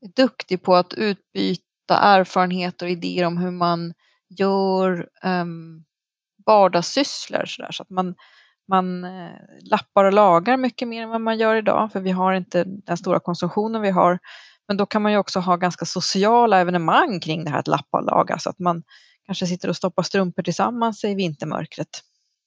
är 0.00 0.12
duktig 0.16 0.62
på 0.62 0.76
att 0.76 0.92
utbyta 0.92 1.67
erfarenheter 1.94 2.86
och 2.86 2.92
idéer 2.92 3.24
om 3.24 3.38
hur 3.38 3.50
man 3.50 3.94
gör 4.38 5.08
um, 5.24 5.84
vardagssysslor 6.46 7.44
så, 7.46 7.62
där, 7.62 7.72
så 7.72 7.82
att 7.82 7.90
man, 7.90 8.14
man 8.68 9.04
eh, 9.04 9.30
lappar 9.70 10.04
och 10.04 10.12
lagar 10.12 10.56
mycket 10.56 10.88
mer 10.88 11.02
än 11.02 11.08
vad 11.08 11.20
man 11.20 11.38
gör 11.38 11.56
idag 11.56 11.92
för 11.92 12.00
vi 12.00 12.10
har 12.10 12.32
inte 12.32 12.64
den 12.66 12.96
stora 12.96 13.20
konsumtionen 13.20 13.82
vi 13.82 13.90
har 13.90 14.18
men 14.68 14.76
då 14.76 14.86
kan 14.86 15.02
man 15.02 15.12
ju 15.12 15.18
också 15.18 15.40
ha 15.40 15.56
ganska 15.56 15.84
sociala 15.84 16.60
evenemang 16.60 17.20
kring 17.20 17.44
det 17.44 17.50
här 17.50 17.58
att 17.58 17.66
lappa 17.66 17.98
och 17.98 18.04
laga 18.04 18.38
så 18.38 18.50
att 18.50 18.58
man 18.58 18.82
kanske 19.26 19.46
sitter 19.46 19.68
och 19.68 19.76
stoppar 19.76 20.02
strumpor 20.02 20.42
tillsammans 20.42 21.04
i 21.04 21.14
vintermörkret. 21.14 21.88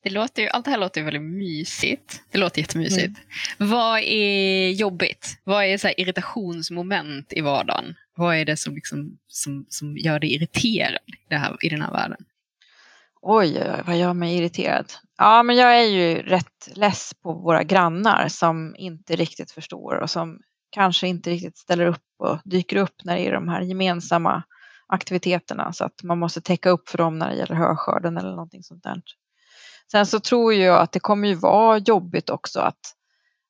Det 0.04 0.10
låter 0.10 0.42
ju, 0.42 0.50
allt 0.50 0.66
det 0.66 0.72
här 0.72 0.78
låter 0.78 1.02
ju 1.02 1.06
väldigt 1.06 1.22
mysigt. 1.22 2.24
Det 2.32 2.38
låter 2.38 2.62
jättemysigt. 2.62 3.20
Mm. 3.60 3.72
Vad 3.72 4.00
är 4.00 4.70
jobbigt? 4.72 5.42
Vad 5.44 5.66
är 5.66 5.78
så 5.78 5.90
irritationsmoment 5.98 7.34
i 7.34 7.42
vardagen? 7.42 7.96
Vad 8.16 8.36
är 8.36 8.46
det 8.46 8.58
som, 8.58 8.76
liksom, 8.76 9.18
som, 9.28 9.66
som 9.70 9.98
gör 9.98 10.20
dig 10.20 10.34
irriterad 10.34 10.98
det 11.30 11.36
här, 11.36 11.58
i 11.62 11.70
den 11.70 11.82
här 11.82 11.92
världen? 11.92 12.26
Oj, 13.22 13.64
vad 13.86 13.98
gör 13.98 14.14
mig 14.14 14.38
irriterad? 14.38 14.86
Ja, 15.18 15.44
men 15.44 15.56
jag 15.56 15.80
är 15.80 15.88
ju 15.88 16.16
rätt 16.16 16.70
less 16.76 17.14
på 17.24 17.34
våra 17.34 17.64
grannar 17.64 18.28
som 18.28 18.76
inte 18.78 19.16
riktigt 19.16 19.52
förstår 19.52 19.96
och 19.96 20.10
som 20.10 20.40
kanske 20.70 21.08
inte 21.08 21.30
riktigt 21.30 21.58
ställer 21.58 21.86
upp 21.86 22.04
och 22.20 22.40
dyker 22.44 22.78
upp 22.78 23.04
när 23.04 23.16
det 23.16 23.28
är 23.28 23.32
de 23.32 23.48
här 23.48 23.62
gemensamma 23.62 24.44
aktiviteterna 24.88 25.74
så 25.74 25.86
att 25.86 26.04
man 26.04 26.20
måste 26.20 26.42
täcka 26.42 26.70
upp 26.70 26.90
för 26.90 26.98
dem 26.98 27.20
när 27.20 27.30
det 27.30 27.36
gäller 27.36 27.56
höskörden 27.56 28.18
eller 28.18 28.30
någonting 28.30 28.64
sånt 28.64 28.84
där. 28.84 29.02
Sen 29.92 30.06
så 30.06 30.20
tror 30.20 30.54
jag 30.54 30.82
att 30.82 30.92
det 30.92 31.00
kommer 31.00 31.28
ju 31.28 31.36
vara 31.36 31.78
jobbigt 31.78 32.30
också 32.30 32.60
att, 32.60 32.80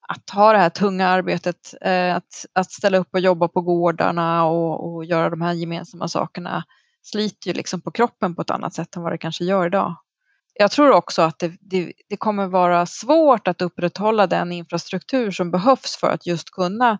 att 0.07 0.29
ha 0.29 0.53
det 0.53 0.57
här 0.57 0.69
tunga 0.69 1.07
arbetet, 1.07 1.73
eh, 1.81 2.15
att, 2.15 2.45
att 2.53 2.71
ställa 2.71 2.97
upp 2.97 3.09
och 3.13 3.19
jobba 3.19 3.47
på 3.47 3.61
gårdarna 3.61 4.45
och, 4.45 4.93
och 4.93 5.05
göra 5.05 5.29
de 5.29 5.41
här 5.41 5.53
gemensamma 5.53 6.07
sakerna 6.07 6.63
sliter 7.03 7.47
ju 7.47 7.53
liksom 7.53 7.81
på 7.81 7.91
kroppen 7.91 8.35
på 8.35 8.41
ett 8.41 8.49
annat 8.49 8.73
sätt 8.73 8.95
än 8.95 9.03
vad 9.03 9.11
det 9.11 9.17
kanske 9.17 9.43
gör 9.43 9.65
idag. 9.65 9.95
Jag 10.53 10.71
tror 10.71 10.91
också 10.91 11.21
att 11.21 11.39
det, 11.39 11.53
det, 11.59 11.93
det, 12.09 12.17
kommer 12.17 12.47
vara 12.47 12.85
svårt 12.85 13.47
att 13.47 13.61
upprätthålla 13.61 14.27
den 14.27 14.51
infrastruktur 14.51 15.31
som 15.31 15.51
behövs 15.51 15.97
för 15.99 16.09
att 16.09 16.25
just 16.25 16.51
kunna 16.51 16.97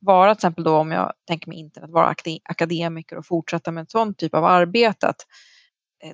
vara 0.00 0.34
till 0.34 0.38
exempel 0.38 0.64
då 0.64 0.76
om 0.76 0.92
jag 0.92 1.12
tänker 1.28 1.48
mig 1.48 1.58
internet, 1.58 1.90
vara 1.90 2.14
akademiker 2.44 3.16
och 3.16 3.26
fortsätta 3.26 3.70
med 3.70 3.80
en 3.80 3.86
sån 3.86 4.14
typ 4.14 4.34
av 4.34 4.44
arbete. 4.44 5.08
Att 5.08 5.26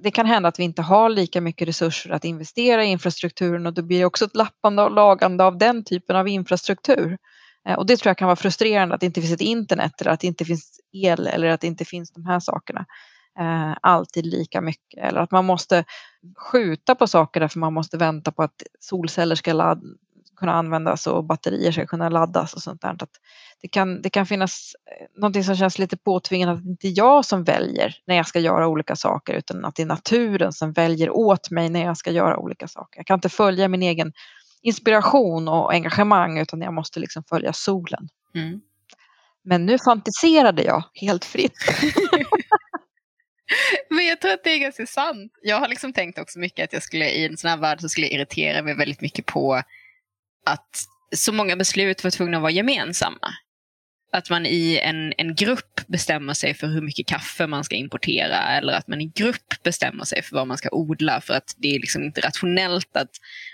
det 0.01 0.11
kan 0.11 0.27
hända 0.27 0.49
att 0.49 0.59
vi 0.59 0.65
inte 0.65 0.83
har 0.83 1.09
lika 1.09 1.41
mycket 1.41 1.69
resurser 1.69 2.11
att 2.11 2.25
investera 2.25 2.85
i 2.85 2.89
infrastrukturen 2.89 3.67
och 3.67 3.75
då 3.75 3.83
blir 3.83 3.99
det 3.99 4.05
också 4.05 4.25
ett 4.25 4.37
lappande 4.37 4.83
och 4.83 4.91
lagande 4.91 5.45
av 5.45 5.59
den 5.59 5.85
typen 5.85 6.17
av 6.17 6.29
infrastruktur. 6.29 7.19
Eh, 7.69 7.75
och 7.75 7.87
det 7.87 7.97
tror 7.97 8.11
jag 8.11 8.19
kan 8.19 8.27
vara 8.27 8.37
frustrerande 8.37 8.95
att 8.95 9.01
det 9.01 9.07
inte 9.07 9.21
finns 9.21 9.33
ett 9.33 9.41
internet 9.41 10.01
eller 10.01 10.11
att 10.11 10.21
det 10.21 10.27
inte 10.27 10.45
finns 10.45 10.81
el 10.93 11.27
eller 11.27 11.49
att 11.49 11.61
det 11.61 11.67
inte 11.67 11.85
finns 11.85 12.13
de 12.13 12.27
här 12.27 12.41
sakerna 12.41 12.87
eh, 13.39 13.77
alltid 13.83 14.27
lika 14.27 14.61
mycket. 14.61 15.05
Eller 15.05 15.21
att 15.21 15.31
man 15.31 15.45
måste 15.45 15.85
skjuta 16.37 16.95
på 16.95 17.07
saker 17.07 17.41
därför 17.41 17.59
man 17.59 17.73
måste 17.73 17.97
vänta 17.97 18.33
på 18.33 18.43
att 18.43 18.63
solceller 18.81 19.35
ska 19.35 19.53
ladda, 19.53 19.83
kunna 20.41 20.53
användas 20.53 21.07
och 21.07 21.25
batterier 21.25 21.73
ska 21.73 21.87
kunna 21.87 22.09
laddas 22.09 22.55
och 22.55 22.63
sånt 22.63 22.81
där. 22.81 22.89
Att 22.89 23.11
det, 23.63 23.69
kan, 23.69 24.03
det 24.03 24.11
kan 24.11 24.27
finnas 24.27 24.73
eh, 25.01 25.07
någonting 25.21 25.45
som 25.45 25.57
känns 25.57 25.79
lite 25.79 25.97
påtvingat 25.97 26.49
att 26.49 26.65
det 26.65 26.71
inte 26.71 26.89
är 26.89 26.93
jag 26.97 27.25
som 27.25 27.45
väljer 27.45 27.97
när 28.07 28.17
jag 28.17 28.27
ska 28.27 28.41
göra 28.41 28.69
olika 28.69 28.97
saker 28.97 29.35
utan 29.35 29.65
att 29.65 29.77
det 29.77 29.83
är 29.83 29.87
naturen 29.87 30.53
som 30.53 30.73
väljer 30.73 31.11
åt 31.11 31.51
mig 31.51 31.69
när 31.69 31.85
jag 31.85 31.97
ska 31.97 32.11
göra 32.11 32.39
olika 32.39 32.69
saker. 32.69 32.99
Jag 32.99 33.07
kan 33.07 33.15
inte 33.15 33.29
följa 33.29 33.69
min 33.69 33.83
egen 33.83 34.13
inspiration 34.63 35.49
och 35.49 35.73
engagemang 35.73 36.39
utan 36.39 36.61
jag 36.61 36.75
måste 36.75 37.01
liksom 37.01 37.25
följa 37.29 37.53
solen. 37.53 38.09
Mm. 38.35 38.61
Men 39.43 39.67
nu 39.67 39.79
fantiserade 39.79 40.63
jag 40.63 40.83
helt 40.95 41.25
fritt. 41.25 41.59
Men 43.91 44.07
jag 44.07 44.21
tror 44.21 44.33
att 44.33 44.45
det 44.45 44.51
är 44.51 44.59
ganska 44.59 44.87
sant. 44.87 45.33
Jag 45.43 45.61
har 45.61 45.69
liksom 45.69 45.93
tänkt 45.93 46.19
också 46.19 46.39
mycket 46.39 46.65
att 46.65 46.73
jag 46.73 46.83
skulle 46.83 47.11
i 47.11 47.27
en 47.27 47.37
sån 47.37 47.51
här 47.51 47.57
värld 47.57 47.81
så 47.81 47.89
skulle 47.89 48.07
jag 48.07 48.15
irritera 48.15 48.63
mig 48.63 48.75
väldigt 48.75 49.01
mycket 49.01 49.27
på 49.27 49.63
att 50.47 50.85
så 51.17 51.33
många 51.33 51.57
beslut 51.57 52.05
var 52.05 52.11
tvungna 52.11 52.37
att 52.37 52.43
vara 52.43 52.53
gemensamma. 52.53 53.35
Att 54.13 54.31
man 54.31 54.47
i 54.47 54.81
en, 54.83 55.13
en 55.19 55.35
grupp 55.35 55.81
bestämmer 55.87 56.35
sig 56.35 56.55
för 56.55 56.67
hur 56.67 56.81
mycket 56.81 57.07
kaffe 57.07 57.47
man 57.47 57.65
ska 57.65 57.77
importera 57.77 58.37
eller 58.37 58.73
att 58.73 58.89
man 58.89 59.01
i 59.01 59.07
grupp 59.07 59.63
bestämmer 59.63 60.05
sig 60.05 60.23
för 60.23 60.37
vad 60.37 60.47
man 60.47 60.59
ska 60.59 60.69
odla 60.73 61.21
för 61.21 61.35
att 61.35 61.55
det 61.59 61.69
är 61.69 61.81
liksom 61.81 62.03
inte 62.03 62.21
rationellt 62.21 62.97
att, 62.97 63.11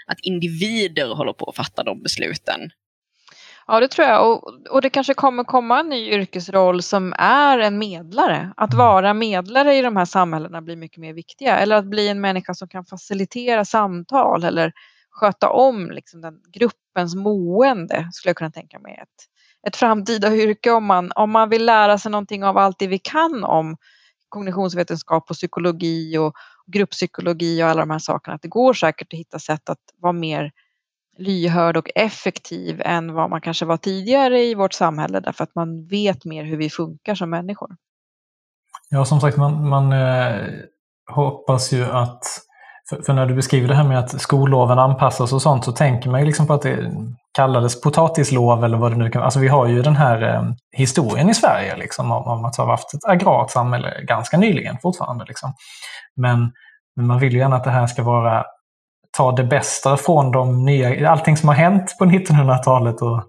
att 0.07 0.21
individer 0.23 1.15
håller 1.15 1.33
på 1.33 1.51
att 1.51 1.57
fatta 1.57 1.83
de 1.83 2.03
besluten. 2.03 2.71
Ja, 3.67 3.81
det 3.81 3.89
tror 3.89 4.09
jag. 4.09 4.31
Och, 4.31 4.67
och 4.71 4.83
det 4.83 4.91
kanske 4.91 5.15
kommer 5.15 5.45
komma 5.45 5.81
en 5.81 5.89
ny 5.89 6.11
yrkesroll 6.11 6.83
som 6.83 7.15
är 7.19 7.59
en 7.59 7.79
medlare. 7.79 8.53
Att 8.57 8.75
vara 8.75 9.15
medlare 9.15 9.75
i 9.75 9.83
de 9.83 9.97
här 9.97 10.05
samhällena 10.05 10.63
blir 10.63 10.77
mycket 10.77 10.99
mer 10.99 11.13
viktiga. 11.13 11.59
Eller 11.59 11.77
att 11.77 11.87
bli 11.87 12.09
en 12.09 12.21
människa 12.21 12.55
som 12.55 12.69
kan 12.69 12.85
facilitera 12.85 13.65
samtal 13.65 14.45
eller 14.45 14.73
sköta 15.17 15.51
om 15.51 15.91
liksom, 15.91 16.21
den 16.21 16.41
gruppens 16.53 17.15
mående, 17.15 18.09
skulle 18.13 18.31
jag 18.31 18.37
kunna 18.37 18.51
tänka 18.51 18.79
mig. 18.79 18.99
Ett, 19.03 19.25
ett 19.69 19.77
framtida 19.77 20.37
yrke 20.37 20.71
om 20.71 20.85
man, 20.85 21.13
om 21.15 21.31
man 21.31 21.49
vill 21.49 21.67
lära 21.67 21.99
sig 21.99 22.11
någonting 22.11 22.45
av 22.45 22.59
allt 22.59 22.79
det 22.79 22.87
vi 22.87 22.99
kan 22.99 23.45
om 23.45 23.77
kognitionsvetenskap 24.29 25.31
och 25.31 25.37
psykologi 25.37 26.19
och 26.19 26.33
grupppsykologi 26.67 27.63
och 27.63 27.67
alla 27.67 27.81
de 27.81 27.91
här 27.91 27.99
sakerna. 27.99 28.35
Att 28.35 28.43
det 28.43 28.49
går 28.49 28.75
säkert 28.75 29.13
att 29.13 29.19
hitta 29.19 29.39
sätt 29.39 29.69
att 29.69 29.81
vara 30.01 30.13
mer 30.13 30.53
lyhörd 31.19 31.77
och 31.77 31.91
effektiv 31.95 32.83
än 32.85 33.15
vad 33.15 33.31
man 33.31 33.41
kanske 33.41 33.65
var 33.65 33.77
tidigare 33.77 34.45
i 34.45 34.55
vårt 34.55 34.73
samhälle 34.73 35.21
därför 35.21 35.45
att 35.45 35.55
man 35.55 35.87
vet 35.87 36.25
mer 36.25 36.45
hur 36.45 36.57
vi 36.57 36.71
funkar 36.71 37.15
som 37.15 37.31
människor. 37.31 37.77
Ja, 38.89 39.05
som 39.05 39.21
sagt, 39.21 39.37
man, 39.37 39.69
man 39.69 39.93
eh, 39.93 40.47
hoppas 41.11 41.73
ju 41.73 41.85
att 41.85 42.25
för, 42.89 43.03
för, 43.03 43.13
när 43.13 43.27
du 43.27 43.35
beskriver 43.35 43.69
det 43.69 43.75
här 43.75 43.85
med 43.85 43.99
att 43.99 44.21
skolloven 44.21 44.79
anpassas 44.79 45.33
och 45.33 45.43
sånt 45.43 45.65
så 45.65 45.73
tänker 45.73 46.11
man 46.11 46.21
ju 46.21 46.27
liksom 46.27 46.47
på 46.47 46.53
att 46.53 46.63
det 46.63 46.93
kallades 47.33 47.81
potatislov 47.81 48.65
eller 48.65 48.79
vad 48.79 48.93
det 48.93 48.97
nu 48.97 49.11
kan 49.11 49.21
vara. 49.21 49.25
Alltså 49.25 49.41
vi 49.41 49.49
har 49.49 49.67
ju 49.67 49.83
den 49.83 49.97
här 49.97 50.23
eh, 50.23 50.43
historien 50.77 51.31
i 51.31 51.35
Sverige 51.35 51.77
liksom, 51.77 52.13
om, 52.13 52.23
om 52.23 52.45
att 52.45 52.57
ha 52.57 52.71
haft 52.71 52.95
ett 52.95 53.05
agrart 53.05 53.51
samhälle 53.51 54.03
ganska 54.03 54.37
nyligen 54.37 54.77
fortfarande. 54.83 55.25
Liksom. 55.25 55.55
Men, 56.17 56.53
men 56.97 57.07
man 57.07 57.19
vill 57.19 57.33
ju 57.33 57.39
gärna 57.39 57.57
att 57.57 57.65
det 57.65 57.71
här 57.71 57.87
ska 57.87 58.03
vara 58.03 58.45
ta 59.17 59.33
det 59.33 59.45
bästa 59.45 59.97
från 59.97 60.33
de 60.33 60.65
nya, 60.65 61.11
allting 61.11 61.37
som 61.37 61.49
har 61.49 61.57
hänt 61.57 61.97
på 61.99 62.05
1900-talet 62.05 63.03
och 63.03 63.23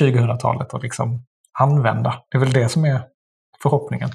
2000-talet 0.00 0.74
och 0.74 0.82
liksom 0.82 1.24
använda. 1.58 2.14
Det 2.30 2.36
är 2.36 2.40
väl 2.40 2.52
det 2.52 2.68
som 2.68 2.84
är 2.84 3.00
förhoppningen. 3.64 4.10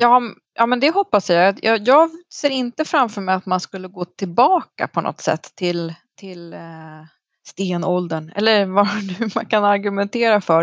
Ja, 0.00 0.22
ja, 0.54 0.66
men 0.66 0.80
det 0.80 0.90
hoppas 0.90 1.30
jag. 1.30 1.58
jag. 1.62 1.88
Jag 1.88 2.10
ser 2.34 2.50
inte 2.50 2.84
framför 2.84 3.20
mig 3.20 3.34
att 3.34 3.46
man 3.46 3.60
skulle 3.60 3.88
gå 3.88 4.04
tillbaka 4.04 4.88
på 4.88 5.00
något 5.00 5.20
sätt 5.20 5.52
till, 5.56 5.94
till 6.20 6.52
eh, 6.52 6.60
stenåldern 7.46 8.32
eller 8.36 8.66
vad 8.74 8.86
nu 8.86 9.28
man 9.34 9.46
kan 9.46 9.64
argumentera 9.64 10.40
för. 10.40 10.62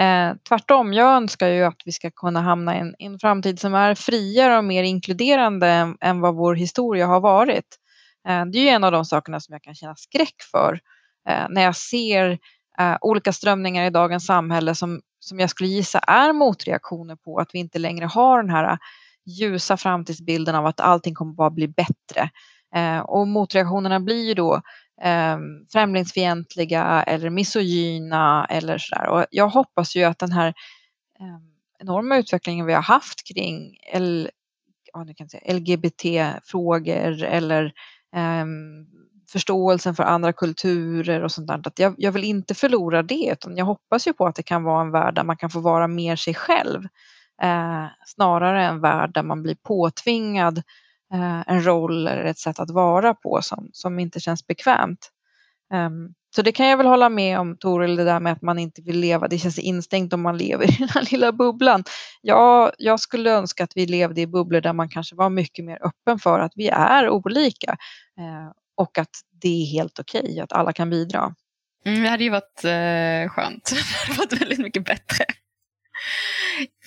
Eh, 0.00 0.32
tvärtom, 0.48 0.92
jag 0.92 1.16
önskar 1.16 1.48
ju 1.48 1.64
att 1.64 1.82
vi 1.84 1.92
ska 1.92 2.10
kunna 2.10 2.40
hamna 2.40 2.76
i 2.76 2.80
en, 2.80 2.94
en 2.98 3.18
framtid 3.18 3.60
som 3.60 3.74
är 3.74 3.94
friare 3.94 4.58
och 4.58 4.64
mer 4.64 4.82
inkluderande 4.82 5.68
än, 5.68 5.96
än 6.00 6.20
vad 6.20 6.34
vår 6.34 6.54
historia 6.54 7.06
har 7.06 7.20
varit. 7.20 7.76
Eh, 8.28 8.46
det 8.46 8.58
är 8.58 8.62
ju 8.62 8.68
en 8.68 8.84
av 8.84 8.92
de 8.92 9.04
sakerna 9.04 9.40
som 9.40 9.52
jag 9.52 9.62
kan 9.62 9.74
känna 9.74 9.96
skräck 9.96 10.34
för 10.50 10.80
eh, 11.28 11.46
när 11.48 11.62
jag 11.62 11.76
ser 11.76 12.38
eh, 12.78 12.96
olika 13.00 13.32
strömningar 13.32 13.86
i 13.86 13.90
dagens 13.90 14.26
samhälle 14.26 14.74
som, 14.74 15.00
som 15.20 15.40
jag 15.40 15.50
skulle 15.50 15.68
gissa 15.68 15.98
är 15.98 16.32
motreaktioner 16.32 17.16
på 17.16 17.38
att 17.38 17.50
vi 17.52 17.58
inte 17.58 17.78
längre 17.78 18.06
har 18.06 18.42
den 18.42 18.50
här 18.50 18.72
äh, 18.72 18.78
ljusa 19.26 19.76
framtidsbilden 19.76 20.54
av 20.54 20.66
att 20.66 20.80
allting 20.80 21.14
kommer 21.14 21.32
bara 21.32 21.50
bli 21.50 21.68
bättre. 21.68 22.30
Eh, 22.74 22.98
och 22.98 23.28
motreaktionerna 23.28 24.00
blir 24.00 24.28
ju 24.28 24.34
då 24.34 24.62
ehm, 25.02 25.66
främlingsfientliga 25.72 27.02
eller 27.02 27.30
misogyna 27.30 28.46
eller 28.50 28.78
sådär. 28.78 29.06
Och 29.08 29.26
jag 29.30 29.48
hoppas 29.48 29.96
ju 29.96 30.04
att 30.04 30.18
den 30.18 30.32
här 30.32 30.54
ehm, 31.20 31.52
enorma 31.78 32.16
utvecklingen 32.18 32.66
vi 32.66 32.72
har 32.72 32.82
haft 32.82 33.26
kring 33.34 33.78
L, 33.92 34.30
ja, 34.92 35.06
LGBT-frågor 35.54 37.22
eller 37.22 37.72
ehm, 38.16 38.86
förståelsen 39.30 39.94
för 39.94 40.02
andra 40.02 40.32
kulturer 40.32 41.22
och 41.22 41.32
sånt 41.32 41.48
där. 41.48 41.60
Att 41.64 41.78
jag, 41.78 41.94
jag, 41.98 42.12
vill 42.12 42.24
inte 42.24 42.54
förlora 42.54 43.02
det 43.02 43.30
utan 43.32 43.56
jag 43.56 43.64
hoppas 43.64 44.06
ju 44.06 44.12
på 44.12 44.26
att 44.26 44.34
det 44.34 44.42
kan 44.42 44.64
vara 44.64 44.80
en 44.80 44.90
värld 44.90 45.14
där 45.14 45.24
man 45.24 45.36
kan 45.36 45.50
få 45.50 45.60
vara 45.60 45.88
mer 45.88 46.16
sig 46.16 46.34
själv. 46.34 46.84
eh, 47.42 47.86
snarare 48.06 48.64
en 48.64 48.80
värld 48.80 49.14
där 49.14 49.22
man 49.22 49.42
blir 49.42 49.56
påtvingad 49.62 50.58
eh, 51.14 51.42
en 51.46 51.66
roll 51.66 52.06
eller 52.06 52.24
ett 52.24 52.38
sätt 52.38 52.60
att 52.60 52.70
vara 52.70 53.14
på 53.14 53.42
som, 53.42 53.70
som 53.72 53.98
inte 53.98 54.20
känns 54.20 54.46
bekvämt. 54.46 55.10
Um, 55.74 56.14
så 56.36 56.42
det 56.42 56.52
kan 56.52 56.66
jag 56.66 56.76
väl 56.76 56.86
hålla 56.86 57.08
med 57.08 57.38
om 57.38 57.56
Toril, 57.56 57.96
det 57.96 58.04
där 58.04 58.20
med 58.20 58.32
att 58.32 58.42
man 58.42 58.58
inte 58.58 58.82
vill 58.82 59.00
leva, 59.00 59.28
det 59.28 59.38
känns 59.38 59.58
instängt 59.58 60.12
om 60.12 60.22
man 60.22 60.38
lever 60.38 60.64
i 60.72 60.76
den 60.78 60.88
här 60.88 61.08
lilla 61.10 61.32
bubblan. 61.32 61.84
Ja, 62.22 62.72
jag 62.78 63.00
skulle 63.00 63.30
önska 63.30 63.64
att 63.64 63.76
vi 63.76 63.86
levde 63.86 64.20
i 64.20 64.26
bubblor 64.26 64.60
där 64.60 64.72
man 64.72 64.88
kanske 64.88 65.16
var 65.16 65.30
mycket 65.30 65.64
mer 65.64 65.78
öppen 65.86 66.18
för 66.18 66.40
att 66.40 66.52
vi 66.54 66.68
är 66.68 67.08
olika 67.08 67.76
eh, 68.18 68.52
och 68.78 68.98
att 68.98 69.10
det 69.42 69.48
är 69.48 69.66
helt 69.66 69.98
okej, 69.98 70.20
okay, 70.20 70.40
att 70.40 70.52
alla 70.52 70.72
kan 70.72 70.90
bidra. 70.90 71.34
Mm, 71.84 72.02
det 72.02 72.08
hade 72.08 72.24
ju 72.24 72.30
varit 72.30 72.64
eh, 72.64 73.30
skönt. 73.30 73.64
det 74.06 74.06
hade 74.06 74.18
varit 74.18 74.40
väldigt 74.42 74.58
mycket 74.58 74.84
bättre. 74.84 75.24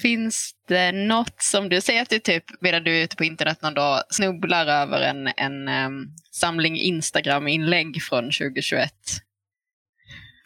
Finns 0.01 0.51
det 0.67 0.91
något 0.91 1.41
som 1.41 1.69
du 1.69 1.81
säger 1.81 2.01
att 2.01 2.09
du 2.09 2.19
typ, 2.19 2.43
medan 2.61 2.83
du 2.83 2.97
är 2.97 3.03
ute 3.03 3.15
på 3.15 3.23
internet 3.23 3.61
någon 3.61 3.73
dag, 3.73 4.03
snubblar 4.09 4.67
över 4.67 5.01
en, 5.01 5.27
en 5.37 5.67
um, 5.67 6.15
samling 6.31 6.77
Instagram-inlägg 6.77 8.01
från 8.03 8.23
2021? 8.23 8.93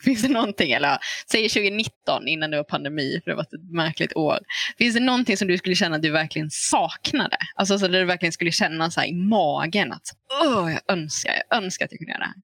Finns 0.06 0.22
det 0.22 0.30
någonting, 0.30 0.72
eller 0.72 0.98
säg 1.32 1.50
2019 1.50 2.28
innan 2.28 2.52
det 2.52 2.58
var 2.58 2.64
pandemi, 2.64 3.22
för 3.24 3.32
det 3.32 3.38
varit 3.38 3.54
ett 3.54 3.72
märkligt 3.72 4.16
år. 4.16 4.40
Finns 4.78 4.96
det 4.96 5.02
någonting 5.02 5.38
som 5.38 5.48
du 5.48 5.58
skulle 5.58 5.76
känna 5.76 5.96
att 5.96 6.02
du 6.02 6.12
verkligen 6.12 6.50
saknade? 6.52 7.38
Alltså 7.56 7.80
så 7.80 7.88
där 7.88 8.00
du 8.00 8.06
verkligen 8.06 8.34
skulle 8.34 8.52
känna 8.52 8.92
så 8.92 9.04
i 9.04 9.14
magen 9.14 9.92
att 9.92 10.08
åh, 10.44 10.72
jag 10.72 10.82
önskar, 10.98 11.34
jag 11.50 11.64
önskar 11.64 11.86
att 11.86 11.92
jag 11.92 12.00
kunde 12.00 12.12
göra 12.12 12.20
det 12.20 12.26
här. 12.26 12.36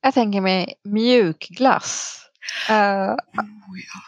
Jag 0.00 0.14
tänker 0.14 0.40
mig 0.40 0.74
mjukglass. 0.84 2.20
Uh, 2.70 3.10
oh, 3.10 3.78
ja. 3.86 4.00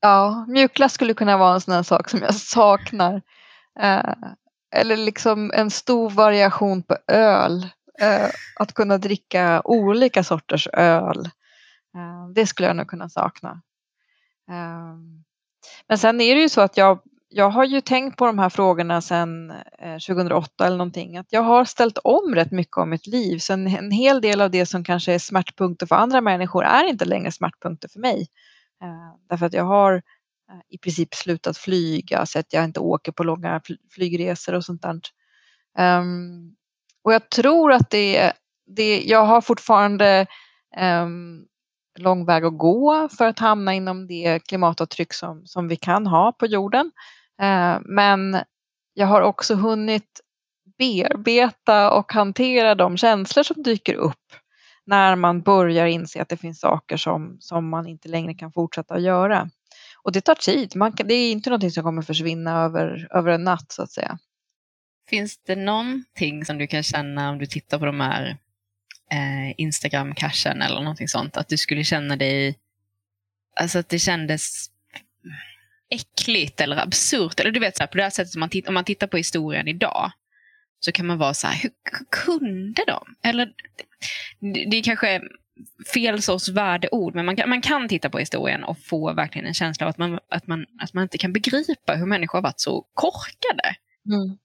ja, 0.00 0.46
mjukglass 0.48 0.92
skulle 0.92 1.14
kunna 1.14 1.36
vara 1.36 1.54
en 1.54 1.60
sån 1.60 1.74
här 1.74 1.82
sak 1.82 2.08
som 2.10 2.22
jag 2.22 2.34
saknar. 2.34 3.14
Uh, 3.82 4.14
eller 4.76 4.96
liksom 4.96 5.52
en 5.54 5.70
stor 5.70 6.10
variation 6.10 6.82
på 6.82 6.96
öl. 7.06 7.68
Eh, 8.00 8.30
att 8.54 8.74
kunna 8.74 8.98
dricka 8.98 9.62
olika 9.64 10.24
sorters 10.24 10.68
öl. 10.72 11.26
Eh, 11.96 12.28
det 12.34 12.46
skulle 12.46 12.68
jag 12.68 12.76
nog 12.76 12.88
kunna 12.88 13.08
sakna. 13.08 13.62
Ehm, 14.50 15.24
men 15.88 15.98
sen 15.98 16.20
är 16.20 16.34
det 16.34 16.40
ju 16.40 16.48
så 16.48 16.60
att 16.60 16.76
jag 16.76 17.00
jag 17.30 17.50
har 17.50 17.64
ju 17.64 17.80
tänkt 17.80 18.16
på 18.16 18.26
de 18.26 18.38
här 18.38 18.48
frågorna 18.48 19.00
sedan 19.00 19.52
2008 20.06 20.64
eh, 20.64 20.66
eller 20.66 20.76
någonting. 20.76 21.16
Att 21.16 21.26
jag 21.30 21.42
har 21.42 21.64
ställt 21.64 21.98
om 22.04 22.34
rätt 22.34 22.52
mycket 22.52 22.78
av 22.78 22.88
mitt 22.88 23.06
liv. 23.06 23.38
Så 23.38 23.52
en, 23.52 23.66
en 23.66 23.90
hel 23.90 24.20
del 24.20 24.40
av 24.40 24.50
det 24.50 24.66
som 24.66 24.84
kanske 24.84 25.14
är 25.14 25.18
smärtpunkter 25.18 25.86
för 25.86 25.96
andra 25.96 26.20
människor 26.20 26.64
är 26.64 26.84
inte 26.84 27.04
längre 27.04 27.32
smärtpunkter 27.32 27.88
för 27.88 28.00
mig. 28.00 28.26
Därför 29.28 29.46
att 29.46 29.52
jag 29.52 29.64
har 29.64 30.02
i 30.68 30.78
princip 30.78 31.14
slutat 31.14 31.58
flyga 31.58 32.26
så 32.26 32.38
att 32.38 32.52
jag 32.52 32.64
inte 32.64 32.80
åker 32.80 33.12
på 33.12 33.24
långa 33.24 33.60
flygresor 33.94 34.54
och 34.54 34.64
sånt 34.64 34.82
där. 34.82 35.00
Ehm, 35.78 36.54
och 37.04 37.12
jag 37.12 37.30
tror 37.30 37.72
att 37.72 37.90
det, 37.90 38.32
det 38.66 39.00
jag 39.00 39.24
har 39.24 39.40
fortfarande 39.40 40.26
um, 41.02 41.46
lång 41.98 42.24
väg 42.24 42.44
att 42.44 42.58
gå 42.58 43.08
för 43.08 43.24
att 43.24 43.38
hamna 43.38 43.74
inom 43.74 44.06
det 44.06 44.40
klimatavtryck 44.48 45.12
som, 45.12 45.46
som 45.46 45.68
vi 45.68 45.76
kan 45.76 46.06
ha 46.06 46.32
på 46.32 46.46
jorden. 46.46 46.90
Uh, 47.42 47.80
men 47.84 48.38
jag 48.94 49.06
har 49.06 49.22
också 49.22 49.54
hunnit 49.54 50.20
bearbeta 50.78 51.90
och 51.90 52.12
hantera 52.12 52.74
de 52.74 52.96
känslor 52.96 53.42
som 53.42 53.62
dyker 53.62 53.94
upp 53.94 54.32
när 54.86 55.16
man 55.16 55.42
börjar 55.42 55.86
inse 55.86 56.22
att 56.22 56.28
det 56.28 56.36
finns 56.36 56.60
saker 56.60 56.96
som, 56.96 57.36
som 57.40 57.68
man 57.68 57.86
inte 57.86 58.08
längre 58.08 58.34
kan 58.34 58.52
fortsätta 58.52 58.94
att 58.94 59.02
göra. 59.02 59.50
Och 60.02 60.12
det 60.12 60.20
tar 60.20 60.34
tid. 60.34 60.76
Man 60.76 60.92
kan, 60.92 61.08
det 61.08 61.14
är 61.14 61.32
inte 61.32 61.50
någonting 61.50 61.70
som 61.70 61.82
kommer 61.82 62.02
försvinna 62.02 62.64
över, 62.64 63.08
över 63.10 63.32
en 63.32 63.44
natt 63.44 63.72
så 63.72 63.82
att 63.82 63.90
säga. 63.90 64.18
Finns 65.08 65.38
det 65.38 65.56
någonting 65.56 66.44
som 66.44 66.58
du 66.58 66.66
kan 66.66 66.82
känna 66.82 67.30
om 67.30 67.38
du 67.38 67.46
tittar 67.46 67.78
på 67.78 67.86
de 67.86 68.00
här 68.00 68.36
eh, 69.10 69.54
Instagram-cashen 69.58 70.62
eller 70.62 70.80
någonting 70.80 71.08
sånt, 71.08 71.36
att 71.36 71.48
du 71.48 71.56
skulle 71.56 71.84
känna 71.84 72.16
dig, 72.16 72.58
alltså 73.60 73.78
att 73.78 73.88
det 73.88 73.98
kändes 73.98 74.70
äckligt 75.90 76.60
eller 76.60 76.76
absurt. 76.76 77.40
Eller 77.40 77.50
du 77.50 77.60
vet, 77.60 77.76
så 77.76 77.82
här, 77.82 77.88
på 77.88 77.96
det 77.96 78.02
här 78.02 78.10
sättet, 78.10 78.36
man 78.36 78.50
om 78.66 78.74
man 78.74 78.84
tittar 78.84 79.06
på 79.06 79.16
historien 79.16 79.68
idag, 79.68 80.12
så 80.80 80.92
kan 80.92 81.06
man 81.06 81.18
vara 81.18 81.34
så 81.34 81.46
här, 81.46 81.62
hur 81.62 81.72
kunde 82.10 82.84
de? 82.86 83.14
Eller 83.22 83.52
det 84.70 84.76
är 84.76 84.82
kanske 84.82 85.22
fel 85.94 86.22
sorts 86.22 86.48
värdeord, 86.48 87.14
men 87.14 87.26
man 87.26 87.36
kan, 87.36 87.48
man 87.48 87.62
kan 87.62 87.88
titta 87.88 88.10
på 88.10 88.18
historien 88.18 88.64
och 88.64 88.78
få 88.78 89.12
verkligen 89.12 89.46
en 89.46 89.54
känsla 89.54 89.86
av 89.86 89.90
att 89.90 89.98
man, 89.98 90.18
att 90.30 90.46
man, 90.46 90.66
att 90.78 90.94
man 90.94 91.02
inte 91.02 91.18
kan 91.18 91.32
begripa 91.32 91.94
hur 91.94 92.06
människor 92.06 92.38
har 92.38 92.42
varit 92.42 92.60
så 92.60 92.86
korkade. 92.94 93.76
Mm. 94.06 94.38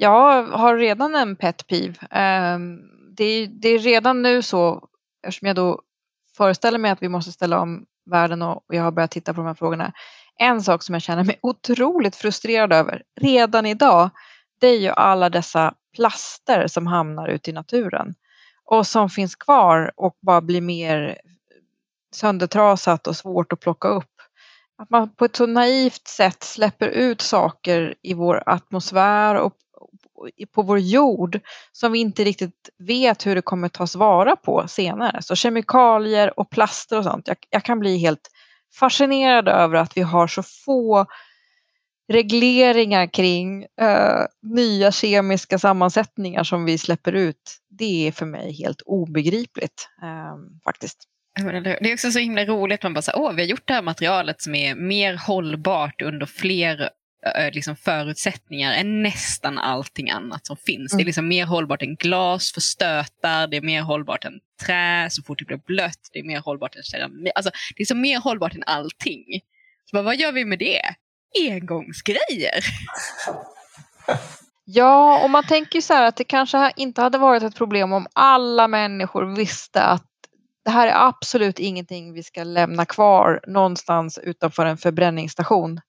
Jag 0.00 0.42
har 0.42 0.76
redan 0.76 1.14
en 1.14 1.36
pet 1.36 1.66
peeve. 1.66 1.94
Ehm, 2.10 2.78
det, 3.16 3.24
är, 3.24 3.46
det 3.46 3.68
är 3.68 3.78
redan 3.78 4.22
nu 4.22 4.42
så, 4.42 4.88
eftersom 5.26 5.46
jag 5.46 5.56
då 5.56 5.82
föreställer 6.36 6.78
mig 6.78 6.90
att 6.90 7.02
vi 7.02 7.08
måste 7.08 7.32
ställa 7.32 7.60
om 7.60 7.84
världen 8.10 8.42
och 8.42 8.64
jag 8.68 8.82
har 8.82 8.90
börjat 8.90 9.10
titta 9.10 9.34
på 9.34 9.40
de 9.40 9.46
här 9.46 9.54
frågorna, 9.54 9.92
en 10.38 10.62
sak 10.62 10.82
som 10.82 10.92
jag 10.92 11.02
känner 11.02 11.24
mig 11.24 11.38
otroligt 11.42 12.16
frustrerad 12.16 12.72
över 12.72 13.02
redan 13.20 13.66
idag, 13.66 14.10
det 14.60 14.66
är 14.66 14.78
ju 14.78 14.88
alla 14.88 15.30
dessa 15.30 15.74
plaster 15.96 16.66
som 16.66 16.86
hamnar 16.86 17.28
ute 17.28 17.50
i 17.50 17.52
naturen 17.52 18.14
och 18.64 18.86
som 18.86 19.10
finns 19.10 19.36
kvar 19.36 19.92
och 19.96 20.16
bara 20.20 20.40
blir 20.40 20.60
mer 20.60 21.18
söndertrasat 22.14 23.06
och 23.06 23.16
svårt 23.16 23.52
att 23.52 23.60
plocka 23.60 23.88
upp. 23.88 24.14
Att 24.82 24.90
man 24.90 25.14
på 25.14 25.24
ett 25.24 25.36
så 25.36 25.46
naivt 25.46 26.08
sätt 26.08 26.42
släpper 26.42 26.88
ut 26.88 27.20
saker 27.20 27.94
i 28.02 28.14
vår 28.14 28.42
atmosfär 28.46 29.34
och 29.34 29.54
på 30.54 30.62
vår 30.62 30.78
jord 30.78 31.40
som 31.72 31.92
vi 31.92 31.98
inte 31.98 32.24
riktigt 32.24 32.68
vet 32.78 33.26
hur 33.26 33.34
det 33.34 33.42
kommer 33.42 33.68
tas 33.68 33.96
vara 33.96 34.36
på 34.36 34.68
senare. 34.68 35.22
Så 35.22 35.34
kemikalier 35.34 36.40
och 36.40 36.50
plaster 36.50 36.98
och 36.98 37.04
sånt. 37.04 37.28
Jag, 37.28 37.36
jag 37.50 37.64
kan 37.64 37.78
bli 37.78 37.98
helt 37.98 38.30
fascinerad 38.78 39.48
över 39.48 39.76
att 39.76 39.96
vi 39.96 40.02
har 40.02 40.26
så 40.26 40.42
få 40.42 41.06
regleringar 42.12 43.06
kring 43.06 43.62
eh, 43.80 44.24
nya 44.42 44.92
kemiska 44.92 45.58
sammansättningar 45.58 46.44
som 46.44 46.64
vi 46.64 46.78
släpper 46.78 47.12
ut. 47.12 47.58
Det 47.70 48.08
är 48.08 48.12
för 48.12 48.26
mig 48.26 48.52
helt 48.52 48.82
obegripligt 48.86 49.88
eh, 50.02 50.60
faktiskt. 50.64 50.98
Det 51.44 51.90
är 51.90 51.94
också 51.94 52.10
så 52.10 52.18
himla 52.18 52.44
roligt, 52.44 52.82
man 52.82 52.94
bara 52.94 53.02
så, 53.02 53.12
åh, 53.14 53.32
vi 53.32 53.42
har 53.42 53.48
gjort 53.48 53.66
det 53.66 53.72
här 53.72 53.82
materialet 53.82 54.42
som 54.42 54.54
är 54.54 54.74
mer 54.74 55.14
hållbart 55.14 56.02
under 56.02 56.26
fler 56.26 56.90
liksom 57.52 57.76
förutsättningar 57.76 58.72
än 58.72 59.02
nästan 59.02 59.58
allting 59.58 60.10
annat 60.10 60.46
som 60.46 60.56
finns. 60.56 60.92
Mm. 60.92 60.96
Det 60.98 61.00
är 61.00 61.04
mm. 61.04 61.06
liksom 61.06 61.28
mer 61.28 61.46
hållbart 61.46 61.82
än 61.82 61.96
glas 61.96 62.52
för 62.52 62.60
stötar, 62.60 63.46
det 63.46 63.56
är 63.56 63.62
mer 63.62 63.82
hållbart 63.82 64.24
än 64.24 64.40
trä 64.66 65.08
så 65.10 65.22
fort 65.22 65.38
det 65.38 65.44
blir 65.44 65.60
blött, 65.66 66.10
det 66.12 66.18
är 66.18 66.24
mer 66.24 66.40
hållbart 66.40 66.76
än 66.76 66.82
keramik. 66.82 67.32
Alltså, 67.34 67.50
det 67.76 67.82
är 67.82 67.86
så 67.86 67.94
mer 67.94 68.20
hållbart 68.20 68.54
än 68.54 68.62
allting. 68.66 69.24
Så 69.90 69.96
bara, 69.96 70.02
vad 70.02 70.16
gör 70.16 70.32
vi 70.32 70.44
med 70.44 70.58
det? 70.58 70.82
Engångsgrejer! 71.48 72.64
Ja, 74.70 75.24
och 75.24 75.30
man 75.30 75.46
tänker 75.46 75.80
så 75.80 75.94
här 75.94 76.02
att 76.02 76.16
det 76.16 76.24
kanske 76.24 76.72
inte 76.76 77.02
hade 77.02 77.18
varit 77.18 77.42
ett 77.42 77.54
problem 77.54 77.92
om 77.92 78.06
alla 78.12 78.68
människor 78.68 79.36
visste 79.36 79.82
att 79.82 80.06
det 80.64 80.70
här 80.70 80.86
är 80.86 81.08
absolut 81.08 81.58
ingenting 81.58 82.12
vi 82.12 82.22
ska 82.22 82.44
lämna 82.44 82.84
kvar 82.84 83.40
någonstans 83.46 84.18
utanför 84.18 84.66
en 84.66 84.76
förbränningsstation. 84.76 85.80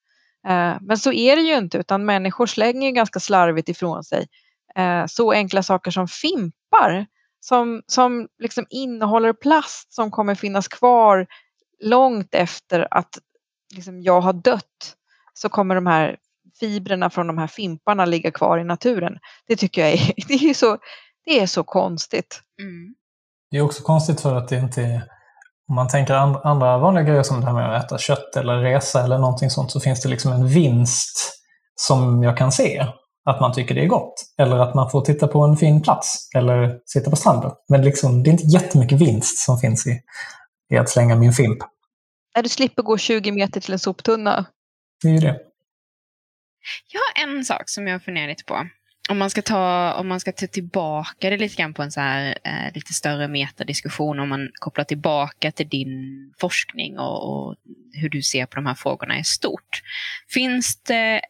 Eh, 0.47 0.77
men 0.81 0.97
så 0.97 1.11
är 1.11 1.35
det 1.35 1.41
ju 1.41 1.57
inte 1.57 1.77
utan 1.77 2.05
människor 2.05 2.45
slänger 2.45 2.91
ganska 2.91 3.19
slarvigt 3.19 3.69
ifrån 3.69 4.03
sig 4.03 4.27
eh, 4.75 5.05
så 5.05 5.31
enkla 5.31 5.63
saker 5.63 5.91
som 5.91 6.07
fimpar 6.07 7.07
som, 7.39 7.81
som 7.87 8.27
liksom 8.39 8.65
innehåller 8.69 9.33
plast 9.33 9.93
som 9.93 10.11
kommer 10.11 10.35
finnas 10.35 10.67
kvar 10.67 11.27
långt 11.83 12.35
efter 12.35 12.87
att 12.91 13.17
liksom 13.75 14.01
jag 14.01 14.21
har 14.21 14.33
dött 14.33 14.95
så 15.33 15.49
kommer 15.49 15.75
de 15.75 15.87
här 15.87 16.17
fibrerna 16.59 17.09
från 17.09 17.27
de 17.27 17.37
här 17.37 17.47
fimparna 17.47 18.05
ligga 18.05 18.31
kvar 18.31 18.57
i 18.57 18.63
naturen. 18.63 19.19
Det 19.47 19.55
tycker 19.55 19.81
jag 19.81 19.91
är, 19.91 20.13
det 20.27 20.49
är, 20.49 20.53
så, 20.53 20.77
det 21.25 21.39
är 21.39 21.47
så 21.47 21.63
konstigt. 21.63 22.41
Mm. 22.61 22.95
Det 23.51 23.57
är 23.57 23.61
också 23.61 23.83
konstigt 23.83 24.21
för 24.21 24.35
att 24.35 24.47
det 24.47 24.57
inte 24.57 24.81
är 24.81 25.18
om 25.69 25.75
man 25.75 25.87
tänker 25.87 26.13
andra 26.47 26.77
vanliga 26.77 27.03
grejer 27.03 27.23
som 27.23 27.41
det 27.41 27.47
här 27.47 27.53
med 27.53 27.75
att 27.75 27.85
äta 27.85 27.97
kött 27.97 28.35
eller 28.35 28.61
resa 28.61 29.03
eller 29.03 29.17
någonting 29.17 29.49
sånt 29.49 29.71
så 29.71 29.79
finns 29.79 30.01
det 30.01 30.09
liksom 30.09 30.31
en 30.31 30.47
vinst 30.47 31.33
som 31.75 32.23
jag 32.23 32.37
kan 32.37 32.51
se. 32.51 32.85
Att 33.25 33.41
man 33.41 33.53
tycker 33.53 33.75
det 33.75 33.83
är 33.83 33.87
gott. 33.87 34.13
Eller 34.37 34.57
att 34.57 34.75
man 34.75 34.89
får 34.89 35.01
titta 35.01 35.27
på 35.27 35.43
en 35.43 35.57
fin 35.57 35.81
plats. 35.81 36.29
Eller 36.35 36.79
sitta 36.85 37.09
på 37.09 37.15
stranden. 37.15 37.51
Men 37.69 37.81
liksom, 37.81 38.23
det 38.23 38.29
är 38.29 38.31
inte 38.31 38.43
jättemycket 38.43 39.01
vinst 39.01 39.37
som 39.37 39.57
finns 39.57 39.87
i, 39.87 40.01
i 40.73 40.77
att 40.77 40.89
slänga 40.89 41.15
min 41.15 41.33
fimp. 41.33 41.57
När 42.35 42.43
du 42.43 42.49
slipper 42.49 42.83
gå 42.83 42.97
20 42.97 43.31
meter 43.31 43.61
till 43.61 43.73
en 43.73 43.79
soptunna. 43.79 44.45
Det 45.01 45.07
är 45.07 45.13
ju 45.13 45.19
det. 45.19 45.37
Jag 46.93 46.99
har 46.99 47.29
en 47.29 47.45
sak 47.45 47.63
som 47.69 47.87
jag 47.87 48.03
funderar 48.03 48.27
lite 48.27 48.43
på 48.43 48.55
om 49.09 49.17
man 49.17 49.29
ska 49.29 49.41
ta, 49.41 49.93
om 49.93 50.07
man 50.07 50.19
ska 50.19 50.31
ta 50.31 50.47
tillbaka 50.47 51.29
det 51.29 51.37
lite 51.37 51.55
grann 51.55 51.73
på 51.73 51.83
en 51.83 51.91
så 51.91 51.99
här, 51.99 52.37
eh, 52.43 52.73
lite 52.73 52.93
större 52.93 53.27
metadiskussion, 53.27 54.19
om 54.19 54.29
man 54.29 54.49
kopplar 54.53 54.83
tillbaka 54.83 55.51
till 55.51 55.69
din 55.69 56.33
forskning 56.39 56.99
och, 56.99 57.29
och, 57.29 57.55
hur 57.93 58.09
du 58.09 58.21
ser 58.21 58.45
på 58.45 58.55
de 58.55 58.65
här 58.65 58.75
frågorna 58.75 59.19
i 59.19 59.23
stort. 59.23 59.81
Finns 60.27 60.83
det, 60.83 61.21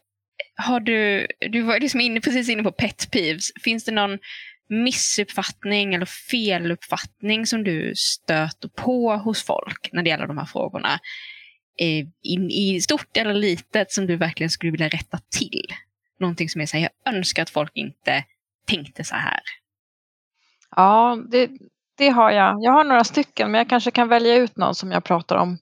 har 0.56 0.80
du, 0.80 1.28
du 1.40 1.62
var 1.62 1.80
liksom 1.80 2.02
inne, 2.02 2.22
precis 2.22 2.50
inne 2.50 2.64
på 2.64 2.72
pet 2.72 3.12
peeves, 3.12 3.52
finns 3.64 3.86
det 3.86 3.92
någon 3.92 4.20
missuppfattning 4.70 5.94
eller 5.94 6.06
feluppfattning 6.06 7.46
som 7.46 7.64
du 7.64 7.94
stöter 7.96 8.70
på 8.70 9.16
hos 9.16 9.44
folk 9.44 9.90
när 9.92 10.04
det 10.04 10.10
gäller 10.10 10.28
de 10.28 10.38
här 10.38 10.46
frågorna? 10.46 11.00
Eh, 11.82 12.08
in, 12.24 12.52
I 12.52 12.82
stort 12.82 13.18
eller 13.18 13.34
litet 13.34 13.92
som 13.92 14.08
du 14.08 14.16
verkligen 14.16 14.50
skulle 14.50 14.72
vilja 14.72 14.90
rätta 14.90 15.20
till? 15.38 15.74
Någonting 16.20 16.50
som 16.50 16.62
är 16.62 16.66
så 16.66 16.78
här, 16.78 16.90
jag 17.04 17.16
önskar 17.16 17.42
att 17.42 17.50
folk 17.50 17.72
inte 17.74 18.24
tänkte 18.68 19.04
så 19.04 19.16
här? 19.16 19.40
Ja, 20.76 21.18
det, 21.32 21.50
det 21.98 22.10
har 22.10 22.32
jag. 22.32 22.64
Jag 22.64 22.72
har 22.72 22.84
några 22.84 23.04
stycken, 23.04 23.52
men 23.52 23.60
jag 23.60 23.70
kanske 23.70 23.92
kan 23.92 24.08
välja 24.08 24.36
ut 24.36 24.58
någon 24.58 24.76
som 24.76 24.92
jag 24.92 25.04
pratar 25.04 25.36
om. 25.36 25.58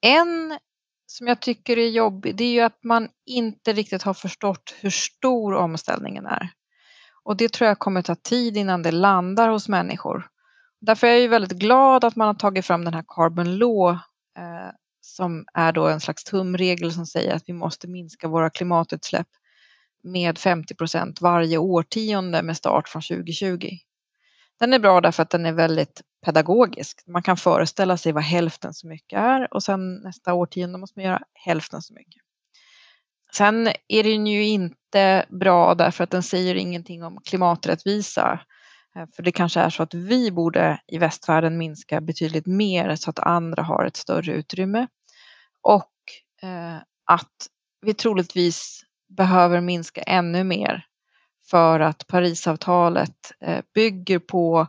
En 0.00 0.58
som 1.06 1.26
jag 1.26 1.40
tycker 1.40 1.78
är 1.78 1.88
jobbig, 1.88 2.36
det 2.36 2.44
är 2.44 2.52
ju 2.52 2.60
att 2.60 2.84
man 2.84 3.08
inte 3.26 3.72
riktigt 3.72 4.02
har 4.02 4.14
förstått 4.14 4.74
hur 4.80 4.90
stor 4.90 5.54
omställningen 5.54 6.26
är. 6.26 6.50
Och 7.24 7.36
det 7.36 7.52
tror 7.52 7.68
jag 7.68 7.78
kommer 7.78 8.02
ta 8.02 8.14
tid 8.14 8.56
innan 8.56 8.82
det 8.82 8.92
landar 8.92 9.48
hos 9.48 9.68
människor. 9.68 10.26
Därför 10.80 11.06
är 11.06 11.10
jag 11.10 11.20
ju 11.20 11.28
väldigt 11.28 11.58
glad 11.58 12.04
att 12.04 12.16
man 12.16 12.26
har 12.26 12.34
tagit 12.34 12.66
fram 12.66 12.84
den 12.84 12.94
här 12.94 13.04
Carbon 13.08 13.58
Law 13.58 13.90
eh, 14.38 14.70
som 15.00 15.44
är 15.54 15.72
då 15.72 15.88
en 15.88 16.00
slags 16.00 16.24
tumregel 16.24 16.92
som 16.92 17.06
säger 17.06 17.34
att 17.34 17.42
vi 17.46 17.52
måste 17.52 17.88
minska 17.88 18.28
våra 18.28 18.50
klimatutsläpp 18.50 19.28
med 20.04 20.38
50 20.38 20.74
procent 20.74 21.20
varje 21.20 21.58
årtionde 21.58 22.42
med 22.42 22.56
start 22.56 22.88
från 22.88 23.02
2020. 23.02 23.68
Den 24.60 24.72
är 24.72 24.78
bra 24.78 25.00
därför 25.00 25.22
att 25.22 25.30
den 25.30 25.46
är 25.46 25.52
väldigt 25.52 26.02
pedagogisk. 26.24 27.02
Man 27.06 27.22
kan 27.22 27.36
föreställa 27.36 27.96
sig 27.96 28.12
vad 28.12 28.22
hälften 28.22 28.74
så 28.74 28.86
mycket 28.86 29.18
är 29.18 29.54
och 29.54 29.62
sen 29.62 29.94
nästa 29.94 30.34
årtionde 30.34 30.78
måste 30.78 30.98
man 30.98 31.04
göra 31.04 31.22
hälften 31.34 31.82
så 31.82 31.94
mycket. 31.94 32.22
Sen 33.36 33.68
är 33.88 34.02
den 34.02 34.26
ju 34.26 34.44
inte 34.44 35.26
bra 35.28 35.74
därför 35.74 36.04
att 36.04 36.10
den 36.10 36.22
säger 36.22 36.54
ingenting 36.54 37.04
om 37.04 37.20
klimaträttvisa. 37.24 38.40
Eh, 38.96 39.06
för 39.16 39.22
det 39.22 39.32
kanske 39.32 39.60
är 39.60 39.70
så 39.70 39.82
att 39.82 39.94
vi 39.94 40.30
borde 40.30 40.80
i 40.86 40.98
västvärlden 40.98 41.58
minska 41.58 42.00
betydligt 42.00 42.46
mer 42.46 42.96
så 42.96 43.10
att 43.10 43.18
andra 43.18 43.62
har 43.62 43.84
ett 43.84 43.96
större 43.96 44.32
utrymme. 44.32 44.86
Och 45.62 45.92
eh, 46.42 46.76
att 47.04 47.48
vi 47.82 47.94
troligtvis 47.94 48.83
behöver 49.16 49.60
minska 49.60 50.02
ännu 50.02 50.44
mer 50.44 50.86
för 51.50 51.80
att 51.80 52.06
Parisavtalet 52.06 53.32
eh, 53.40 53.60
bygger 53.74 54.18
på 54.18 54.66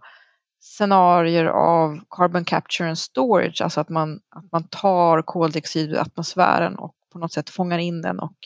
scenarier 0.60 1.46
av 1.46 2.00
carbon 2.10 2.46
capture 2.46 2.88
and 2.88 2.98
storage, 2.98 3.62
alltså 3.62 3.80
att 3.80 3.90
man, 3.90 4.20
att 4.30 4.52
man 4.52 4.68
tar 4.68 5.22
koldioxid 5.22 5.92
ur 5.92 5.98
atmosfären 5.98 6.76
och 6.76 6.96
på 7.12 7.20
något 7.20 7.34
sätt 7.34 7.50
fångar 7.50 7.80
in 7.80 8.02
den 8.02 8.20
och 8.20 8.38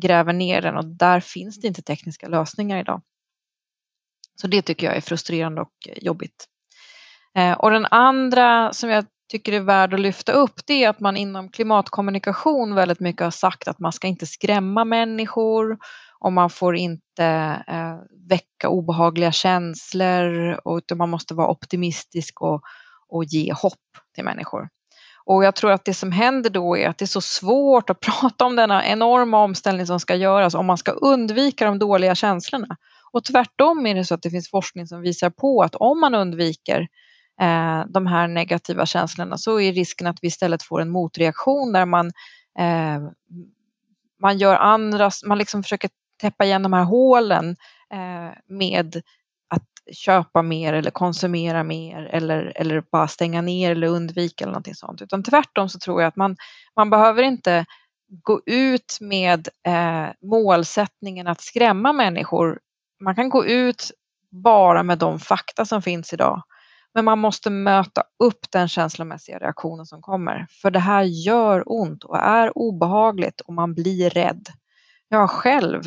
gräver 0.00 0.32
ner 0.32 0.62
den 0.62 0.76
och 0.76 0.84
där 0.84 1.20
finns 1.20 1.60
det 1.60 1.66
inte 1.66 1.82
tekniska 1.82 2.28
lösningar 2.28 2.78
idag. 2.78 3.02
Så 4.40 4.46
det 4.46 4.62
tycker 4.62 4.86
jag 4.86 4.96
är 4.96 5.00
frustrerande 5.00 5.60
och 5.60 5.88
jobbigt. 5.96 6.48
Eh, 7.36 7.52
och 7.52 7.70
den 7.70 7.86
andra 7.90 8.72
som 8.72 8.90
jag 8.90 9.04
tycker 9.28 9.52
är 9.52 9.60
värd 9.60 9.94
att 9.94 10.00
lyfta 10.00 10.32
upp 10.32 10.60
det 10.66 10.84
är 10.84 10.88
att 10.88 11.00
man 11.00 11.16
inom 11.16 11.48
klimatkommunikation 11.48 12.74
väldigt 12.74 13.00
mycket 13.00 13.22
har 13.22 13.30
sagt 13.30 13.68
att 13.68 13.78
man 13.78 13.92
ska 13.92 14.06
inte 14.06 14.26
skrämma 14.26 14.84
människor 14.84 15.78
och 16.18 16.32
man 16.32 16.50
får 16.50 16.76
inte 16.76 17.24
eh, 17.68 17.96
väcka 18.28 18.68
obehagliga 18.68 19.32
känslor 19.32 20.60
och 20.64 20.76
utan 20.76 20.98
man 20.98 21.10
måste 21.10 21.34
vara 21.34 21.50
optimistisk 21.50 22.42
och, 22.42 22.62
och 23.08 23.24
ge 23.24 23.52
hopp 23.52 23.80
till 24.14 24.24
människor. 24.24 24.68
Och 25.26 25.44
jag 25.44 25.54
tror 25.54 25.70
att 25.70 25.84
det 25.84 25.94
som 25.94 26.12
händer 26.12 26.50
då 26.50 26.76
är 26.76 26.88
att 26.88 26.98
det 26.98 27.04
är 27.04 27.06
så 27.06 27.20
svårt 27.20 27.90
att 27.90 28.00
prata 28.20 28.44
om 28.44 28.56
denna 28.56 28.86
enorma 28.86 29.38
omställning 29.38 29.86
som 29.86 30.00
ska 30.00 30.14
göras 30.14 30.54
om 30.54 30.66
man 30.66 30.78
ska 30.78 30.92
undvika 30.92 31.64
de 31.64 31.78
dåliga 31.78 32.14
känslorna. 32.14 32.76
Och 33.12 33.24
tvärtom 33.24 33.86
är 33.86 33.94
det 33.94 34.04
så 34.04 34.14
att 34.14 34.22
det 34.22 34.30
finns 34.30 34.50
forskning 34.50 34.86
som 34.86 35.00
visar 35.00 35.30
på 35.30 35.62
att 35.62 35.74
om 35.74 36.00
man 36.00 36.14
undviker 36.14 36.88
eh, 37.40 37.84
de 37.88 38.06
här 38.06 38.28
negativa 38.28 38.86
känslorna 38.86 39.38
så 39.38 39.60
är 39.60 39.72
risken 39.72 40.06
att 40.06 40.18
vi 40.22 40.28
istället 40.28 40.62
får 40.62 40.80
en 40.80 40.90
motreaktion 40.90 41.72
där 41.72 41.86
man, 41.86 42.06
eh, 42.58 43.08
man 44.22 44.38
gör 44.38 44.56
andra, 44.56 45.10
man 45.26 45.38
liksom 45.38 45.62
försöker 45.62 45.90
täppa 46.20 46.44
igen 46.44 46.62
de 46.62 46.72
här 46.72 46.84
hålen 46.84 47.56
eh, 47.92 48.38
med 48.46 49.02
att 49.48 49.96
köpa 49.96 50.42
mer 50.42 50.72
eller 50.72 50.90
konsumera 50.90 51.64
mer 51.64 52.02
eller, 52.02 52.52
eller 52.56 52.84
bara 52.92 53.08
stänga 53.08 53.42
ner 53.42 53.70
eller 53.70 53.86
undvika 53.86 54.44
eller 54.44 54.52
någonting 54.52 54.74
sånt. 54.74 55.02
Utan 55.02 55.22
tvärtom 55.22 55.68
så 55.68 55.78
tror 55.78 56.02
jag 56.02 56.08
att 56.08 56.16
man, 56.16 56.36
man 56.76 56.90
behöver 56.90 57.22
inte 57.22 57.64
gå 58.22 58.40
ut 58.46 58.98
med 59.00 59.48
eh, 59.66 60.06
målsättningen 60.22 61.26
att 61.26 61.40
skrämma 61.40 61.92
människor. 61.92 62.60
Man 63.00 63.14
kan 63.14 63.28
gå 63.28 63.46
ut 63.46 63.90
bara 64.30 64.82
med 64.82 64.98
de 64.98 65.18
fakta 65.20 65.64
som 65.64 65.82
finns 65.82 66.12
idag 66.12 66.42
men 66.94 67.04
man 67.04 67.18
måste 67.18 67.50
möta 67.50 68.02
upp 68.24 68.50
den 68.50 68.68
känslomässiga 68.68 69.38
reaktionen 69.38 69.86
som 69.86 70.02
kommer. 70.02 70.46
För 70.50 70.70
det 70.70 70.78
här 70.78 71.02
gör 71.02 71.62
ont 71.66 72.04
och 72.04 72.18
är 72.18 72.58
obehagligt 72.58 73.40
och 73.40 73.54
man 73.54 73.74
blir 73.74 74.10
rädd. 74.10 74.48
Jag 75.08 75.18
har 75.18 75.28
själv 75.28 75.86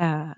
eh, 0.00 0.30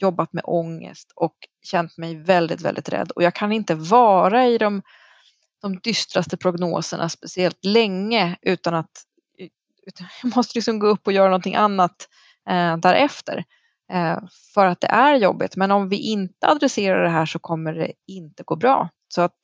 jobbat 0.00 0.32
med 0.32 0.44
ångest 0.46 1.12
och 1.14 1.34
känt 1.62 1.96
mig 1.96 2.16
väldigt, 2.16 2.60
väldigt 2.60 2.88
rädd. 2.88 3.10
Och 3.10 3.22
jag 3.22 3.34
kan 3.34 3.52
inte 3.52 3.74
vara 3.74 4.46
i 4.46 4.58
de, 4.58 4.82
de 5.62 5.78
dystraste 5.78 6.36
prognoserna 6.36 7.08
speciellt 7.08 7.64
länge 7.64 8.36
utan 8.42 8.74
att 8.74 9.02
utan 9.86 10.06
jag 10.22 10.36
måste 10.36 10.58
liksom 10.58 10.78
gå 10.78 10.86
upp 10.86 11.06
och 11.06 11.12
göra 11.12 11.28
någonting 11.28 11.54
annat 11.54 12.08
eh, 12.48 12.76
därefter. 12.76 13.44
Eh, 13.92 14.18
för 14.54 14.66
att 14.66 14.80
det 14.80 14.86
är 14.86 15.14
jobbigt. 15.14 15.56
Men 15.56 15.70
om 15.70 15.88
vi 15.88 15.96
inte 15.96 16.48
adresserar 16.48 17.02
det 17.02 17.08
här 17.08 17.26
så 17.26 17.38
kommer 17.38 17.72
det 17.72 17.92
inte 18.06 18.42
gå 18.42 18.56
bra. 18.56 18.88
Så 19.16 19.22
att 19.22 19.38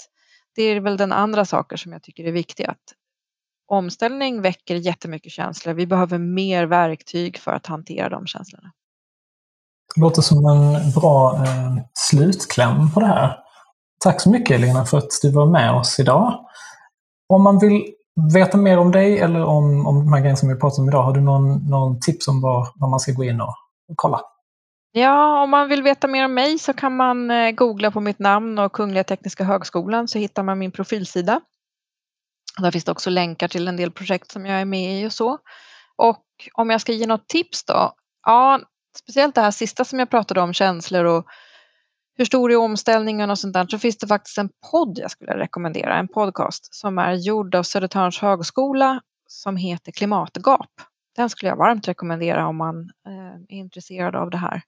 det 0.57 0.63
är 0.63 0.81
väl 0.81 0.97
den 0.97 1.13
andra 1.13 1.45
saken 1.45 1.79
som 1.79 1.93
jag 1.93 2.03
tycker 2.03 2.25
är 2.25 2.33
viktig. 2.33 2.65
Att 2.65 2.83
omställning 3.69 4.43
väcker 4.43 4.75
jättemycket 4.75 5.33
känslor. 5.33 5.75
Vi 5.75 5.87
behöver 5.87 6.19
mer 6.19 6.67
verktyg 6.67 7.39
för 7.39 7.53
att 7.53 7.67
hantera 7.67 8.09
de 8.09 8.27
känslorna. 8.27 8.73
Det 9.95 10.01
låter 10.01 10.23
som 10.23 10.47
en 10.47 10.93
bra 10.93 11.35
eh, 11.35 11.77
slutkläm 11.95 12.91
på 12.91 13.01
det 13.01 13.07
här. 13.07 13.39
Tack 14.05 14.21
så 14.21 14.31
mycket 14.31 14.55
Elina 14.55 14.85
för 14.85 14.99
att 14.99 15.11
du 15.23 15.31
var 15.31 15.47
med 15.47 15.75
oss 15.75 15.99
idag. 16.01 16.47
Om 17.29 17.43
man 17.43 17.59
vill 17.59 17.85
veta 18.35 18.57
mer 18.57 18.79
om 18.79 18.93
dig 18.93 19.19
eller 19.19 19.45
om, 19.45 19.87
om 19.87 19.99
de 19.99 20.13
här 20.13 20.21
grejerna 20.21 20.37
som 20.37 20.49
vi 20.49 20.55
pratade 20.55 20.83
om 20.83 20.89
idag, 20.89 21.03
har 21.03 21.13
du 21.13 21.21
någon, 21.21 21.71
någon 21.71 22.01
tips 22.01 22.29
om 22.29 22.41
var, 22.41 22.69
var 22.75 22.89
man 22.89 23.01
ska 23.01 23.13
gå 23.13 23.25
in 23.25 23.41
och 23.41 23.55
kolla? 23.97 24.21
Ja, 24.95 25.43
om 25.43 25.51
man 25.51 25.69
vill 25.69 25.83
veta 25.83 26.09
mer 26.09 26.25
om 26.25 26.35
mig 26.35 26.59
så 26.59 26.73
kan 26.73 26.97
man 26.97 27.31
eh, 27.31 27.51
googla 27.51 27.91
på 27.91 28.01
mitt 28.01 28.19
namn 28.19 28.59
och 28.59 28.73
Kungliga 28.73 29.05
Tekniska 29.05 29.45
Högskolan 29.45 30.09
så 30.09 30.19
hittar 30.19 30.43
man 30.43 30.59
min 30.59 30.73
profilsida. 30.73 31.41
Där 32.59 32.71
finns 32.71 32.85
det 32.85 32.93
också 32.93 33.11
länkar 33.11 33.49
till 33.49 33.69
en 33.69 33.77
del 33.77 33.91
projekt 33.91 34.31
som 34.31 34.47
jag 34.47 34.61
är 34.61 34.65
med 34.65 35.03
i 35.03 35.07
och 35.07 35.13
så. 35.13 35.39
Och 35.97 36.25
om 36.53 36.71
jag 36.71 36.81
ska 36.81 36.93
ge 36.93 37.07
något 37.07 37.29
tips 37.29 37.65
då? 37.65 37.93
Ja, 38.27 38.61
speciellt 38.99 39.35
det 39.35 39.41
här 39.41 39.51
sista 39.51 39.85
som 39.85 39.99
jag 39.99 40.11
pratade 40.11 40.41
om, 40.41 40.53
känslor 40.53 41.05
och 41.05 41.27
hur 42.17 42.25
stor 42.25 42.53
är 42.53 42.57
omställningen 42.57 43.31
och 43.31 43.39
sånt 43.39 43.55
där, 43.55 43.67
så 43.67 43.79
finns 43.79 43.99
det 43.99 44.07
faktiskt 44.07 44.39
en 44.39 44.51
podd 44.71 44.99
jag 44.99 45.11
skulle 45.11 45.39
rekommendera, 45.39 45.99
en 45.99 46.09
podcast 46.09 46.75
som 46.75 46.99
är 46.99 47.13
gjord 47.13 47.55
av 47.55 47.63
Södertörns 47.63 48.19
högskola 48.19 49.01
som 49.27 49.57
heter 49.57 49.93
Klimatgap. 49.93 50.71
Den 51.17 51.31
skulle 51.31 51.49
jag 51.49 51.57
varmt 51.57 51.89
rekommendera 51.89 52.47
om 52.47 52.57
man 52.57 52.91
eh, 53.07 53.57
är 53.57 53.59
intresserad 53.59 54.17
av 54.17 54.31
det 54.31 54.39
här. 54.39 54.63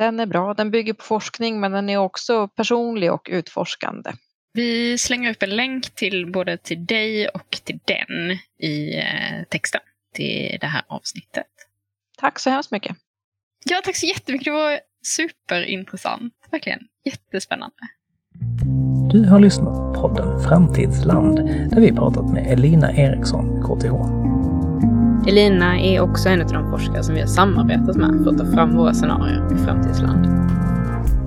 Den 0.00 0.20
är 0.20 0.26
bra. 0.26 0.54
Den 0.54 0.70
bygger 0.70 0.92
på 0.92 1.04
forskning 1.04 1.60
men 1.60 1.72
den 1.72 1.88
är 1.88 1.96
också 1.96 2.48
personlig 2.48 3.12
och 3.12 3.28
utforskande. 3.30 4.12
Vi 4.52 4.98
slänger 4.98 5.30
upp 5.30 5.42
en 5.42 5.56
länk 5.56 5.94
till 5.94 6.32
både 6.32 6.56
till 6.56 6.86
dig 6.86 7.28
och 7.28 7.50
till 7.64 7.78
den 7.84 8.38
i 8.58 8.98
eh, 8.98 9.44
texten 9.48 9.80
till 10.14 10.58
det 10.60 10.66
här 10.66 10.82
avsnittet. 10.86 11.46
Tack 12.18 12.38
så 12.38 12.50
hemskt 12.50 12.70
mycket. 12.70 12.96
Ja, 13.64 13.80
tack 13.84 13.96
så 13.96 14.06
jättemycket. 14.06 14.44
Det 14.44 14.50
var 14.50 14.80
superintressant. 15.02 16.34
Verkligen. 16.50 16.80
Jättespännande. 17.04 17.76
Du 19.12 19.28
har 19.28 19.40
lyssnat 19.40 19.74
på 19.74 20.00
podden 20.00 20.40
Framtidsland 20.40 21.36
där 21.70 21.80
vi 21.80 21.92
pratat 21.92 22.32
med 22.32 22.52
Elina 22.52 22.92
Eriksson, 22.92 23.62
KTH. 23.62 24.29
Elina 25.26 25.80
är 25.80 26.00
också 26.00 26.28
en 26.28 26.40
av 26.40 26.46
de 26.46 26.70
forskare 26.70 27.02
som 27.02 27.14
vi 27.14 27.20
har 27.20 27.28
samarbetat 27.28 27.96
med 27.96 28.20
för 28.24 28.30
att 28.30 28.38
ta 28.38 28.46
fram 28.46 28.76
våra 28.76 28.94
scenarier 28.94 29.52
i 29.54 29.64
Framtidsland. 29.64 30.26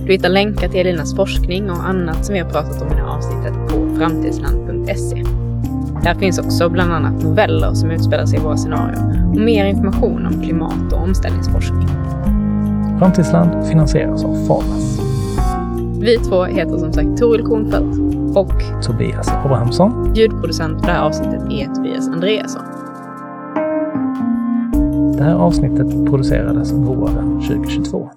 Du 0.06 0.12
hittar 0.12 0.30
länkar 0.30 0.70
till 0.70 0.80
Elinas 0.80 1.16
forskning 1.16 1.70
och 1.70 1.90
annat 1.90 2.26
som 2.26 2.34
vi 2.34 2.40
har 2.40 2.50
pratat 2.50 2.82
om 2.82 2.88
i 2.88 2.92
det 2.92 3.02
här 3.02 3.18
avsnittet 3.18 3.54
på 3.54 3.96
framtidsland.se. 3.98 5.24
Där 6.04 6.16
finns 6.16 6.40
också 6.40 6.70
bland 6.70 6.94
annat 6.94 7.24
noveller 7.24 7.74
som 7.74 7.92
utspelar 7.92 8.26
sig 8.26 8.40
i 8.40 8.42
våra 8.42 8.58
scenarier 8.58 9.30
och 9.30 9.38
mer 9.38 9.66
information 9.66 10.26
om 10.26 10.44
klimat 10.44 10.94
och 10.94 11.02
omställningsforskning. 11.02 11.88
Framtidsland 13.00 13.68
finansieras 13.68 14.26
av 14.26 14.48
Famas. 14.48 15.00
Vi 16.00 16.18
två 16.18 16.44
heter 16.44 16.78
som 16.78 16.94
sagt 16.94 17.18
Toril 17.18 17.46
Kornfeldt 17.46 17.98
och 18.38 18.84
Tobias 18.84 19.28
Abrahamsson. 19.46 20.14
ljudproducent 20.16 20.80
för 20.80 20.88
det 20.88 20.94
här 20.94 21.02
avsnittet 21.02 21.42
är 21.52 21.76
Tobias 21.76 22.08
Andreasson. 22.08 22.73
Det 25.18 25.24
här 25.24 25.36
avsnittet 25.36 26.06
producerades 26.10 26.72
våren 26.72 27.42
2022. 27.42 28.10